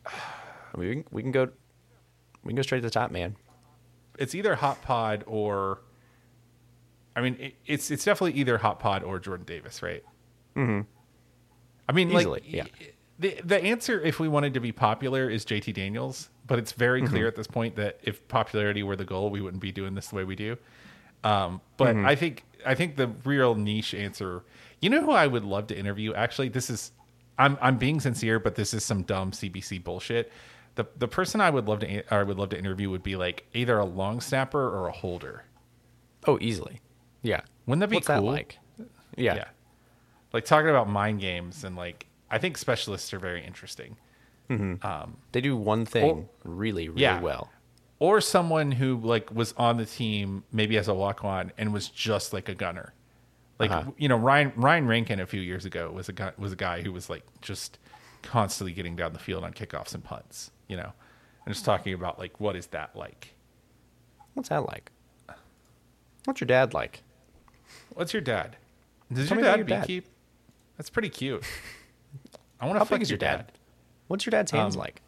We 0.76 0.92
can, 0.92 1.04
we 1.10 1.22
can 1.22 1.32
go. 1.32 1.48
We 2.44 2.50
can 2.50 2.56
go 2.56 2.62
straight 2.62 2.78
to 2.78 2.86
the 2.86 2.90
top, 2.90 3.10
man. 3.10 3.34
It's 4.16 4.34
either 4.34 4.54
Hot 4.54 4.80
Pod 4.82 5.24
or, 5.26 5.80
I 7.16 7.20
mean, 7.20 7.36
it, 7.40 7.54
it's 7.66 7.90
it's 7.90 8.04
definitely 8.04 8.38
either 8.38 8.58
Hot 8.58 8.78
Pod 8.78 9.02
or 9.02 9.18
Jordan 9.18 9.44
Davis, 9.44 9.82
right? 9.82 10.04
Mm-hmm. 10.58 10.80
I 11.88 11.92
mean, 11.92 12.08
Easily, 12.08 12.24
like, 12.26 12.42
yeah. 12.46 12.64
The 13.18 13.40
the 13.44 13.62
answer, 13.62 14.00
if 14.00 14.20
we 14.20 14.28
wanted 14.28 14.54
to 14.54 14.60
be 14.60 14.72
popular, 14.72 15.28
is 15.28 15.44
JT 15.44 15.74
Daniels. 15.74 16.28
But 16.46 16.58
it's 16.58 16.72
very 16.72 17.02
Mm-hmm. 17.02 17.10
clear 17.12 17.26
at 17.28 17.36
this 17.36 17.46
point 17.46 17.76
that 17.76 17.98
if 18.02 18.26
popularity 18.28 18.82
were 18.82 18.96
the 18.96 19.04
goal, 19.04 19.28
we 19.30 19.40
wouldn't 19.40 19.60
be 19.62 19.70
doing 19.72 19.94
this 19.94 20.08
the 20.08 20.16
way 20.16 20.24
we 20.24 20.34
do. 20.36 20.56
Um, 21.24 21.60
but 21.76 21.94
Mm-hmm. 21.96 22.06
I 22.06 22.14
think 22.14 22.44
I 22.66 22.74
think 22.74 22.96
the 22.96 23.08
real 23.24 23.54
niche 23.54 23.94
answer. 23.94 24.42
You 24.80 24.90
know 24.90 25.00
who 25.02 25.10
I 25.12 25.26
would 25.26 25.44
love 25.44 25.66
to 25.68 25.76
interview? 25.78 26.14
Actually, 26.14 26.48
this 26.48 26.70
is 26.70 26.92
I'm 27.38 27.58
I'm 27.60 27.76
being 27.78 28.00
sincere, 28.00 28.38
but 28.38 28.54
this 28.54 28.72
is 28.74 28.84
some 28.84 29.02
dumb 29.02 29.32
CBC 29.32 29.82
bullshit. 29.82 30.32
The 30.76 30.86
the 30.96 31.08
person 31.08 31.40
I 31.40 31.50
would 31.50 31.66
love 31.68 31.80
to 31.80 32.14
I 32.14 32.22
would 32.22 32.38
love 32.38 32.50
to 32.50 32.58
interview 32.58 32.88
would 32.90 33.02
be 33.02 33.16
like 33.16 33.44
either 33.52 33.78
a 33.78 33.84
long 33.84 34.20
snapper 34.20 34.62
or 34.62 34.86
a 34.88 34.92
holder. 34.92 35.44
Oh, 36.26 36.38
easily. 36.40 36.80
Yeah. 37.22 37.40
Wouldn't 37.66 37.80
that 37.80 37.90
be 37.90 37.96
What's 37.96 38.06
cool? 38.06 38.16
that 38.16 38.22
like? 38.22 38.58
Yeah. 39.16 39.34
Yeah. 39.34 39.44
Like 40.32 40.44
talking 40.44 40.68
about 40.70 40.88
mind 40.88 41.20
games 41.20 41.64
and 41.64 41.76
like 41.76 42.06
I 42.30 42.38
think 42.38 42.58
specialists 42.58 43.12
are 43.14 43.18
very 43.18 43.44
interesting. 43.44 43.96
They 45.32 45.40
do 45.40 45.56
one 45.56 45.84
thing 45.86 46.28
really, 46.44 46.88
really 46.88 47.02
Yeah. 47.02 47.20
well. 47.20 47.50
Or 47.98 48.20
someone 48.20 48.70
who 48.72 48.98
like 49.00 49.30
was 49.34 49.52
on 49.56 49.76
the 49.76 49.84
team 49.86 50.44
maybe 50.52 50.76
as 50.78 50.88
a 50.88 50.94
walk 50.94 51.24
on 51.24 51.52
and 51.58 51.72
was 51.72 51.88
just 51.88 52.32
like 52.32 52.48
a 52.48 52.54
gunner. 52.54 52.94
Like 53.58 53.70
Uh-huh. 53.70 53.90
you 53.98 54.08
know 54.08 54.16
Ryan 54.16 54.52
Ryan 54.56 54.86
Rankin 54.86 55.20
a 55.20 55.26
few 55.26 55.40
years 55.40 55.64
ago 55.64 55.90
was 55.90 56.08
a 56.08 56.12
guy 56.12 56.32
was 56.38 56.52
a 56.52 56.56
guy 56.56 56.80
who 56.82 56.92
was 56.92 57.10
like 57.10 57.24
just 57.42 57.78
constantly 58.22 58.72
getting 58.72 58.94
down 58.96 59.12
the 59.12 59.18
field 59.18 59.44
on 59.44 59.52
kickoffs 59.52 59.94
and 59.94 60.04
punts, 60.04 60.50
you 60.68 60.76
know. 60.76 60.92
And 61.44 61.54
just 61.54 61.64
talking 61.64 61.92
about 61.94 62.18
like 62.18 62.38
what 62.40 62.54
is 62.56 62.68
that 62.68 62.94
like? 62.94 63.34
What's 64.34 64.50
that 64.50 64.66
like? 64.66 64.92
What's 66.24 66.40
your 66.40 66.46
dad 66.46 66.72
like? 66.74 67.02
What's 67.94 68.12
your 68.12 68.22
dad? 68.22 68.56
Does 69.12 69.28
Tell 69.28 69.38
your 69.38 69.44
dad 69.46 69.56
your 69.58 69.66
dad. 69.66 69.88
beekeep? 69.88 70.04
That's 70.78 70.88
pretty 70.88 71.10
cute. 71.10 71.42
I 72.60 72.64
want 72.66 72.76
to 72.76 72.78
How 72.80 72.84
fuck 72.86 72.96
big 72.96 73.02
is 73.02 73.10
your 73.10 73.18
dad? 73.18 73.36
dad. 73.48 73.52
What's 74.06 74.24
your 74.24 74.30
dad's 74.30 74.50
hands 74.50 74.74
Um, 74.74 74.80
like? 74.80 75.02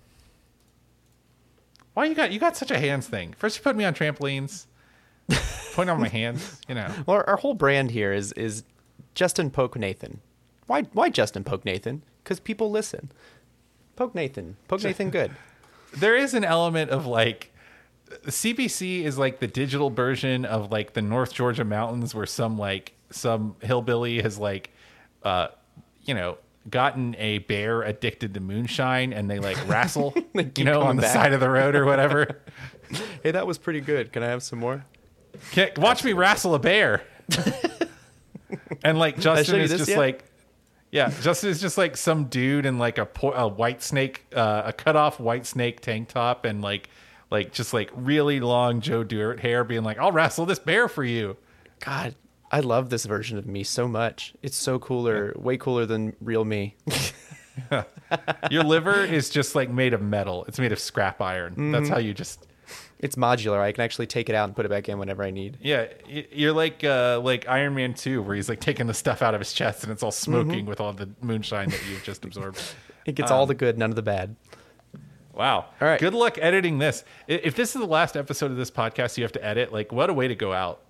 Why 1.94 2.04
you 2.04 2.14
got 2.14 2.30
you 2.32 2.38
got 2.38 2.56
such 2.56 2.70
a 2.70 2.78
hands 2.78 3.08
thing? 3.08 3.32
First 3.36 3.56
you 3.56 3.62
put 3.62 3.74
me 3.74 3.84
on 3.84 3.94
trampolines, 3.94 4.66
point 5.74 5.90
on 5.90 6.00
my 6.00 6.08
hands, 6.08 6.60
you 6.68 6.74
know. 6.74 6.88
Well, 7.06 7.16
our, 7.18 7.28
our 7.30 7.36
whole 7.36 7.54
brand 7.54 7.90
here 7.90 8.12
is 8.12 8.32
is 8.32 8.62
Justin 9.14 9.50
Poke 9.50 9.76
Nathan. 9.76 10.20
Why 10.66 10.82
why 10.92 11.08
Justin 11.08 11.42
Poke 11.44 11.64
Nathan? 11.64 12.02
Because 12.22 12.38
people 12.38 12.70
listen. 12.70 13.10
Poke 13.96 14.14
Nathan. 14.14 14.56
Poke 14.68 14.82
Nathan 14.84 15.10
good. 15.18 15.32
There 15.96 16.14
is 16.16 16.34
an 16.34 16.44
element 16.44 16.90
of 16.90 17.06
like 17.06 17.52
CBC 18.26 19.02
is 19.02 19.18
like 19.18 19.40
the 19.40 19.46
digital 19.48 19.90
version 19.90 20.44
of 20.44 20.70
like 20.70 20.92
the 20.92 21.02
North 21.02 21.32
Georgia 21.34 21.64
mountains 21.64 22.14
where 22.14 22.26
some 22.26 22.56
like 22.56 22.92
some 23.10 23.56
hillbilly 23.62 24.22
has 24.22 24.38
like 24.38 24.70
uh 25.24 25.48
you 26.04 26.14
know 26.14 26.38
gotten 26.68 27.16
a 27.18 27.38
bear 27.38 27.82
addicted 27.82 28.34
to 28.34 28.40
moonshine 28.40 29.12
and 29.12 29.30
they 29.30 29.38
like 29.38 29.56
wrestle 29.66 30.14
They 30.34 30.50
you 30.56 30.64
know 30.64 30.82
on 30.82 30.96
the 30.96 31.02
back. 31.02 31.12
side 31.12 31.32
of 31.32 31.40
the 31.40 31.48
road 31.50 31.74
or 31.74 31.84
whatever. 31.84 32.40
Hey, 33.22 33.30
that 33.30 33.46
was 33.46 33.56
pretty 33.56 33.80
good. 33.80 34.12
Can 34.12 34.24
I 34.24 34.26
have 34.26 34.42
some 34.42 34.58
more? 34.58 34.84
Can, 35.52 35.70
watch 35.76 36.02
me 36.02 36.12
wrestle 36.12 36.56
a 36.56 36.58
bear. 36.58 37.04
and 38.84 38.98
like 38.98 39.16
Justin 39.20 39.60
is 39.60 39.70
just 39.70 39.88
yet? 39.88 39.96
like, 39.96 40.24
yeah, 40.90 41.12
Justin 41.20 41.50
is 41.50 41.60
just 41.60 41.78
like 41.78 41.96
some 41.96 42.24
dude 42.24 42.66
in 42.66 42.78
like 42.78 42.98
a, 42.98 43.06
po- 43.06 43.30
a 43.30 43.48
Whitesnake, 43.48 44.16
uh, 44.34 44.62
a 44.64 44.72
cut 44.72 44.96
off 44.96 45.18
Whitesnake 45.18 45.78
tank 45.78 46.08
top 46.08 46.44
and 46.44 46.62
like, 46.62 46.90
like 47.30 47.52
just 47.52 47.72
like 47.72 47.90
really 47.94 48.40
long 48.40 48.80
Joe 48.80 49.04
Dirt 49.04 49.38
hair 49.38 49.62
being 49.62 49.84
like, 49.84 49.98
I'll 49.98 50.10
wrestle 50.10 50.46
this 50.46 50.58
bear 50.58 50.88
for 50.88 51.04
you. 51.04 51.36
God, 51.78 52.16
I 52.50 52.60
love 52.60 52.90
this 52.90 53.04
version 53.04 53.38
of 53.38 53.46
me 53.46 53.62
so 53.62 53.86
much. 53.86 54.34
It's 54.42 54.56
so 54.56 54.78
cooler, 54.78 55.32
way 55.36 55.56
cooler 55.56 55.86
than 55.86 56.16
real 56.20 56.44
me. 56.44 56.76
Your 58.50 58.64
liver 58.64 59.04
is 59.04 59.30
just 59.30 59.54
like 59.54 59.70
made 59.70 59.94
of 59.94 60.02
metal. 60.02 60.44
It's 60.48 60.58
made 60.58 60.72
of 60.72 60.80
scrap 60.80 61.20
iron. 61.20 61.70
That's 61.70 61.84
mm-hmm. 61.84 61.92
how 61.92 61.98
you 62.00 62.12
just, 62.12 62.48
It's 62.98 63.14
modular. 63.14 63.60
I 63.60 63.70
can 63.70 63.84
actually 63.84 64.08
take 64.08 64.28
it 64.28 64.34
out 64.34 64.48
and 64.48 64.56
put 64.56 64.66
it 64.66 64.68
back 64.68 64.88
in 64.88 64.98
whenever 64.98 65.22
I 65.22 65.30
need. 65.30 65.58
yeah, 65.60 65.86
you're 66.08 66.52
like, 66.52 66.82
uh, 66.82 67.20
like 67.22 67.48
Iron 67.48 67.74
Man 67.74 67.94
2 67.94 68.22
where 68.22 68.34
he's 68.34 68.48
like 68.48 68.60
taking 68.60 68.88
the 68.88 68.94
stuff 68.94 69.22
out 69.22 69.34
of 69.34 69.40
his 69.40 69.52
chest 69.52 69.84
and 69.84 69.92
it's 69.92 70.02
all 70.02 70.10
mm-hmm. 70.10 70.32
smoking 70.32 70.66
with 70.66 70.80
all 70.80 70.92
the 70.92 71.08
moonshine 71.20 71.70
that 71.70 71.80
you've 71.88 72.04
just 72.04 72.24
absorbed. 72.24 72.60
It 73.06 73.14
gets 73.14 73.30
all 73.30 73.46
the 73.46 73.54
um, 73.54 73.58
good, 73.58 73.78
none 73.78 73.88
of 73.88 73.96
the 73.96 74.02
bad. 74.02 74.36
Wow. 75.32 75.56
All 75.80 75.88
right. 75.88 75.98
Good 75.98 76.12
luck 76.12 76.36
editing 76.38 76.78
this. 76.78 77.02
If 77.26 77.56
this 77.56 77.74
is 77.74 77.80
the 77.80 77.86
last 77.86 78.14
episode 78.14 78.50
of 78.50 78.58
this 78.58 78.70
podcast 78.70 79.16
you 79.16 79.24
have 79.24 79.32
to 79.32 79.44
edit, 79.44 79.72
like 79.72 79.90
what 79.90 80.10
a 80.10 80.12
way 80.12 80.28
to 80.28 80.34
go 80.34 80.52
out. 80.52 80.82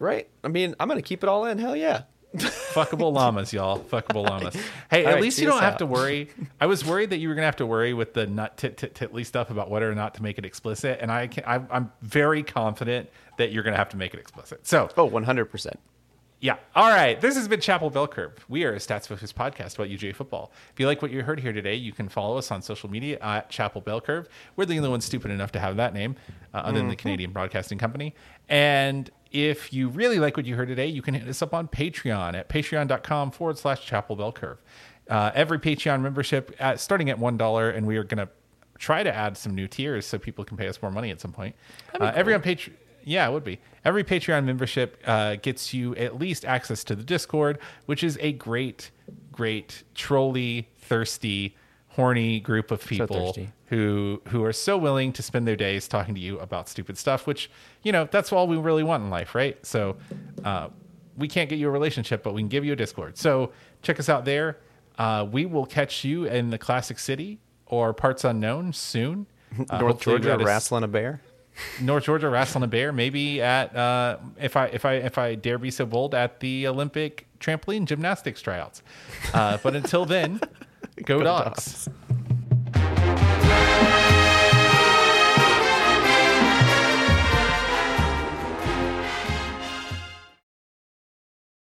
Right? 0.00 0.28
I 0.44 0.48
mean, 0.48 0.74
I'm 0.80 0.88
gonna 0.88 1.02
keep 1.02 1.22
it 1.22 1.28
all 1.28 1.44
in. 1.46 1.58
Hell 1.58 1.76
yeah. 1.76 2.02
Fuckable 2.36 3.12
llamas, 3.14 3.52
y'all. 3.52 3.78
Fuckable 3.80 4.28
llamas. 4.28 4.54
Hey, 4.90 5.04
All 5.04 5.10
at 5.10 5.14
right, 5.14 5.22
least 5.22 5.38
you 5.38 5.46
don't 5.46 5.60
have 5.62 5.74
out. 5.74 5.78
to 5.80 5.86
worry. 5.86 6.28
I 6.60 6.66
was 6.66 6.84
worried 6.84 7.10
that 7.10 7.18
you 7.18 7.28
were 7.28 7.34
gonna 7.34 7.46
have 7.46 7.56
to 7.56 7.66
worry 7.66 7.94
with 7.94 8.14
the 8.14 8.26
nut 8.26 8.56
tit 8.56 8.76
tit 8.76 8.94
titly 8.94 9.24
stuff 9.24 9.50
about 9.50 9.70
whether 9.70 9.90
or 9.90 9.94
not 9.94 10.14
to 10.14 10.22
make 10.22 10.38
it 10.38 10.44
explicit, 10.44 10.98
and 11.00 11.10
I 11.10 11.26
can, 11.28 11.44
I'm, 11.46 11.66
I'm 11.70 11.92
very 12.02 12.42
confident 12.42 13.08
that 13.38 13.52
you're 13.52 13.62
gonna 13.62 13.76
have 13.76 13.88
to 13.90 13.96
make 13.96 14.12
it 14.14 14.20
explicit. 14.20 14.66
So 14.66 14.88
Oh, 14.96 15.08
100%. 15.08 15.74
Yeah. 16.38 16.56
All 16.74 16.90
right. 16.90 17.18
This 17.18 17.34
has 17.36 17.48
been 17.48 17.60
Chapel 17.62 17.88
Bell 17.88 18.06
Curve. 18.06 18.44
We 18.50 18.64
are 18.64 18.74
a 18.74 18.76
stats 18.76 19.08
focused 19.08 19.34
podcast 19.34 19.76
about 19.76 19.88
UJ 19.88 20.14
football. 20.14 20.52
If 20.70 20.78
you 20.78 20.86
like 20.86 21.00
what 21.00 21.10
you 21.10 21.22
heard 21.22 21.40
here 21.40 21.52
today, 21.54 21.74
you 21.76 21.92
can 21.92 22.10
follow 22.10 22.36
us 22.36 22.50
on 22.50 22.60
social 22.60 22.90
media 22.90 23.18
at 23.22 23.48
Chapel 23.48 23.80
Bell 23.80 24.02
Curve. 24.02 24.28
We're 24.54 24.66
the 24.66 24.76
only 24.76 24.90
ones 24.90 25.06
stupid 25.06 25.30
enough 25.30 25.50
to 25.52 25.58
have 25.60 25.76
that 25.78 25.94
name, 25.94 26.14
uh, 26.52 26.58
other 26.58 26.78
than 26.78 26.88
the 26.88 26.96
Canadian 26.96 27.30
Broadcasting 27.32 27.78
Company. 27.78 28.14
And 28.50 29.10
if 29.30 29.72
you 29.72 29.88
really 29.88 30.18
like 30.18 30.36
what 30.36 30.46
you 30.46 30.56
heard 30.56 30.68
today, 30.68 30.86
you 30.86 31.02
can 31.02 31.14
hit 31.14 31.28
us 31.28 31.42
up 31.42 31.54
on 31.54 31.68
Patreon 31.68 32.34
at 32.34 32.48
patreon.com 32.48 33.30
forward 33.30 33.58
slash 33.58 33.84
Chapel 33.84 34.16
Bell 34.16 34.32
Curve. 34.32 34.62
Uh, 35.08 35.30
every 35.34 35.58
Patreon 35.58 36.00
membership 36.00 36.54
at, 36.58 36.80
starting 36.80 37.10
at 37.10 37.18
$1, 37.18 37.76
and 37.76 37.86
we 37.86 37.96
are 37.96 38.04
going 38.04 38.18
to 38.26 38.28
try 38.78 39.02
to 39.02 39.14
add 39.14 39.36
some 39.36 39.54
new 39.54 39.68
tiers 39.68 40.06
so 40.06 40.18
people 40.18 40.44
can 40.44 40.56
pay 40.56 40.68
us 40.68 40.80
more 40.82 40.90
money 40.90 41.10
at 41.10 41.20
some 41.20 41.32
point. 41.32 41.54
Uh, 41.98 42.12
Every 42.14 42.34
on 42.34 42.42
Patreon. 42.42 42.72
Yeah, 43.04 43.28
it 43.28 43.32
would 43.32 43.44
be. 43.44 43.60
Every 43.84 44.02
Patreon 44.02 44.44
membership 44.44 45.00
uh, 45.06 45.36
gets 45.36 45.72
you 45.72 45.94
at 45.94 46.18
least 46.18 46.44
access 46.44 46.82
to 46.84 46.96
the 46.96 47.04
Discord, 47.04 47.60
which 47.86 48.02
is 48.02 48.18
a 48.20 48.32
great, 48.32 48.90
great 49.30 49.84
trolley, 49.94 50.68
thirsty, 50.78 51.54
horny 51.96 52.40
group 52.40 52.70
of 52.70 52.84
people 52.86 53.32
thirsty. 53.32 53.48
who 53.66 54.22
who 54.28 54.44
are 54.44 54.52
so 54.52 54.76
willing 54.76 55.12
to 55.14 55.22
spend 55.22 55.48
their 55.48 55.56
days 55.56 55.88
talking 55.88 56.14
to 56.14 56.20
you 56.20 56.38
about 56.38 56.68
stupid 56.68 56.96
stuff. 56.98 57.26
Which 57.26 57.50
you 57.82 57.90
know 57.90 58.06
that's 58.10 58.32
all 58.32 58.46
we 58.46 58.58
really 58.58 58.82
want 58.82 59.02
in 59.02 59.10
life, 59.10 59.34
right? 59.34 59.56
So 59.66 59.96
uh, 60.44 60.68
we 61.16 61.26
can't 61.26 61.48
get 61.48 61.58
you 61.58 61.68
a 61.68 61.70
relationship, 61.70 62.22
but 62.22 62.34
we 62.34 62.42
can 62.42 62.48
give 62.48 62.64
you 62.64 62.74
a 62.74 62.76
Discord. 62.76 63.16
So 63.16 63.52
check 63.82 63.98
us 63.98 64.08
out 64.08 64.24
there. 64.24 64.58
Uh, 64.98 65.26
we 65.30 65.46
will 65.46 65.66
catch 65.66 66.04
you 66.04 66.24
in 66.24 66.50
the 66.50 66.58
Classic 66.58 66.98
City 66.98 67.40
or 67.66 67.92
parts 67.92 68.24
unknown 68.24 68.72
soon. 68.72 69.26
Uh, 69.70 69.78
North 69.80 70.00
Georgia 70.00 70.38
wrestling 70.38 70.84
a 70.84 70.88
bear. 70.88 71.22
North 71.80 72.04
Georgia 72.04 72.28
wrestling 72.28 72.64
a 72.64 72.66
bear. 72.66 72.92
Maybe 72.92 73.40
at 73.40 73.74
uh, 73.74 74.18
if 74.38 74.56
I 74.56 74.66
if 74.66 74.84
I 74.84 74.94
if 74.94 75.16
I 75.16 75.34
dare 75.34 75.58
be 75.58 75.70
so 75.70 75.86
bold 75.86 76.14
at 76.14 76.40
the 76.40 76.66
Olympic 76.66 77.26
trampoline 77.40 77.86
gymnastics 77.86 78.42
tryouts. 78.42 78.82
Uh, 79.32 79.58
but 79.62 79.74
until 79.74 80.04
then, 80.04 80.40
go, 81.04 81.22
dogs. 81.22 81.88